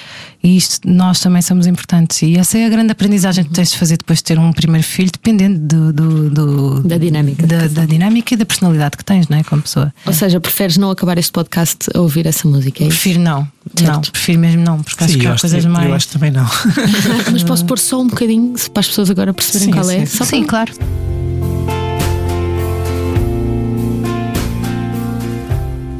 e 0.42 0.56
isto 0.56 0.88
nós 0.88 1.20
também 1.20 1.42
somos 1.42 1.66
importantes 1.66 2.22
e 2.22 2.36
essa 2.36 2.56
é 2.58 2.66
a 2.66 2.68
grande 2.68 2.92
aprendizagem 2.92 3.44
que 3.44 3.50
tens 3.50 3.70
de 3.72 3.78
fazer 3.78 3.96
depois 3.98 4.18
de 4.18 4.24
ter 4.24 4.38
um 4.38 4.52
primeiro 4.52 4.86
filho 4.86 5.10
dependendo 5.12 5.58
do, 5.58 5.92
do- 5.92 6.30
do- 6.30 6.80
Da 6.88 6.96
dinâmica. 6.98 7.46
da, 7.46 7.66
da 7.68 7.84
dinâmica 7.84 8.34
e 8.34 8.36
da 8.36 8.44
personalidade 8.46 8.96
que 8.96 9.04
tens, 9.04 9.28
não 9.28 9.38
é? 9.38 9.42
Como 9.44 9.62
pessoa. 9.62 9.92
Ou 10.06 10.12
seja, 10.12 10.40
preferes 10.40 10.76
não 10.76 10.90
acabar 10.90 11.18
este 11.18 11.32
podcast 11.32 11.78
a 11.94 12.00
ouvir 12.00 12.26
essa 12.26 12.46
música? 12.48 12.82
É? 12.84 12.86
Prefiro 12.88 13.20
não. 13.20 13.46
Certo. 13.76 13.92
Não, 13.92 14.00
prefiro 14.00 14.38
mesmo 14.40 14.62
não, 14.62 14.82
porque 14.82 15.04
acho 15.04 15.12
Sim, 15.12 15.18
que 15.20 15.26
há 15.26 15.36
coisas 15.38 15.64
eu, 15.64 15.70
mais. 15.70 15.88
eu 15.88 15.94
acho 15.94 16.06
que 16.08 16.12
também 16.14 16.30
não. 16.30 16.46
Mas 17.30 17.42
posso 17.42 17.64
pôr 17.66 17.78
só 17.78 18.00
um 18.00 18.06
bocadinho 18.08 18.56
se- 18.56 18.70
para 18.70 18.80
as 18.80 18.88
pessoas 18.88 19.10
agora 19.10 19.32
perceberem 19.34 19.66
Sim, 19.66 19.72
qual 19.80 19.90
é? 19.90 20.06
sim. 20.06 20.16
Só 20.16 20.24
Sim, 20.24 20.40
para... 20.44 20.48
claro. 20.66 21.19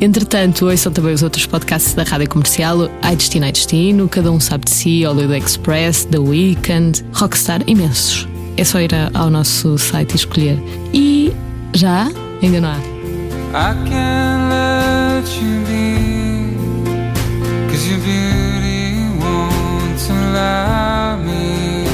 Entretanto, 0.00 0.66
ouçam 0.66 0.90
também 0.92 1.12
os 1.12 1.22
outros 1.22 1.44
podcasts 1.46 1.92
da 1.94 2.02
Rádio 2.04 2.28
Comercial: 2.28 2.90
Ai 3.02 3.14
Destino, 3.16 3.44
Ai 3.44 3.52
Destino, 3.52 4.08
Cada 4.08 4.30
Um 4.32 4.40
Sabe 4.40 4.64
de 4.64 4.70
Si, 4.70 5.04
Hollywood 5.04 5.44
Express, 5.44 6.06
The 6.06 6.18
Weekend, 6.18 7.04
Rockstar, 7.12 7.60
imensos. 7.66 8.26
É 8.56 8.64
só 8.64 8.80
ir 8.80 8.90
ao 9.14 9.30
nosso 9.30 9.76
site 9.78 10.12
e 10.12 10.16
escolher. 10.16 10.58
E 10.92 11.32
já? 11.74 12.08
Ainda 12.42 12.60
não 12.60 12.70
há. 12.70 12.76
I 13.52 13.74
can't 13.88 14.48
let 14.48 15.28
you 15.42 15.60
be 15.66 16.56
Cause 17.68 17.88
your 17.90 17.98
beauty 18.00 18.94
won't 19.18 20.10
allow 20.10 21.18
me 21.18 21.84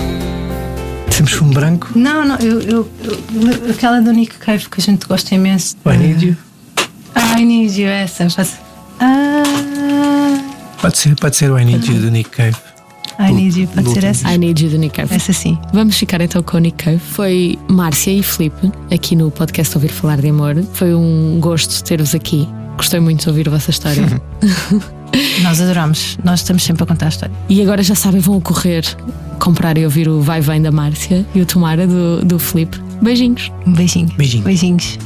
Temos 1.11 1.33
fumo 1.33 1.53
branco. 1.55 1.89
Não, 1.97 2.25
não, 2.27 2.37
eu, 2.37 2.61
eu, 2.61 2.89
eu- 3.05 3.71
aquela 3.71 4.01
do 4.03 4.13
Nick 4.13 4.37
Cave 4.39 4.69
que 4.69 4.81
a 4.81 4.85
gente 4.85 5.07
gosta 5.07 5.35
imenso. 5.35 5.77
I 5.87 5.97
need 5.97 6.25
you. 6.27 6.37
I 7.17 7.45
need 7.45 7.81
you, 7.81 7.89
essa. 7.89 8.29
Faz... 8.31 8.59
Ah, 9.01 9.43
Pode 10.81 10.99
ser, 10.99 11.15
pode 11.17 11.37
ser 11.37 11.51
o 11.51 11.59
I 11.59 11.65
need 11.65 11.87
you 11.91 12.01
do 12.01 12.11
Nick 12.11 12.31
Cave. 12.31 12.57
I 13.19 13.33
need 13.33 13.59
you, 13.59 13.67
pode 13.69 13.91
ser 13.93 14.05
essa? 14.05 14.31
I 14.31 14.37
Need 14.37 14.63
You 14.63 14.71
do 14.73 14.77
Nick 14.77 14.95
Cave. 14.97 15.15
Essa 15.15 15.33
sim. 15.33 15.59
Vamos 15.73 15.97
ficar 15.97 16.21
então 16.21 16.43
com 16.43 16.59
o 16.59 16.61
Nick 16.61 16.85
Cave. 16.85 16.99
Foi 16.99 17.59
Márcia 17.67 18.11
e 18.13 18.23
Filipe 18.23 18.71
aqui 18.93 19.17
no 19.17 19.31
podcast 19.31 19.75
Ouvir 19.75 19.89
Falar 19.89 20.19
de 20.21 20.29
Amor. 20.29 20.55
Foi 20.75 20.95
um 20.95 21.39
gosto 21.41 21.83
ter-vos 21.83 22.15
aqui. 22.15 22.47
Gostei 22.77 23.01
muito 23.01 23.23
de 23.23 23.29
ouvir 23.31 23.49
a 23.49 23.53
vossa 23.53 23.71
história. 23.71 24.03
Nós 25.43 25.63
adoramos. 25.63 26.19
Nós 26.23 26.41
estamos 26.41 26.63
sempre 26.63 26.83
a 26.83 26.87
contar 26.87 27.07
a 27.07 27.09
história. 27.09 27.35
e 27.49 27.63
agora 27.63 27.83
já 27.83 27.95
sabem, 27.95 28.21
vão 28.21 28.39
correr 28.39 28.85
comprar 29.41 29.79
e 29.79 29.85
ouvir 29.87 30.09
o 30.09 30.21
Vai 30.21 30.43
Vem 30.43 30.61
da 30.61 30.71
Márcia 30.71 31.25
e 31.35 31.41
o 31.41 31.47
Tomara 31.47 31.87
do, 31.87 32.23
do 32.23 32.39
Filipe. 32.39 32.79
Beijinhos. 33.01 33.51
Um 33.67 33.73
beijinho. 33.73 34.11
Beijinho. 34.19 34.45
Beijinhos. 34.45 34.99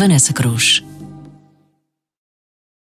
Vanessa 0.00 0.32
Cruz. 0.32 0.69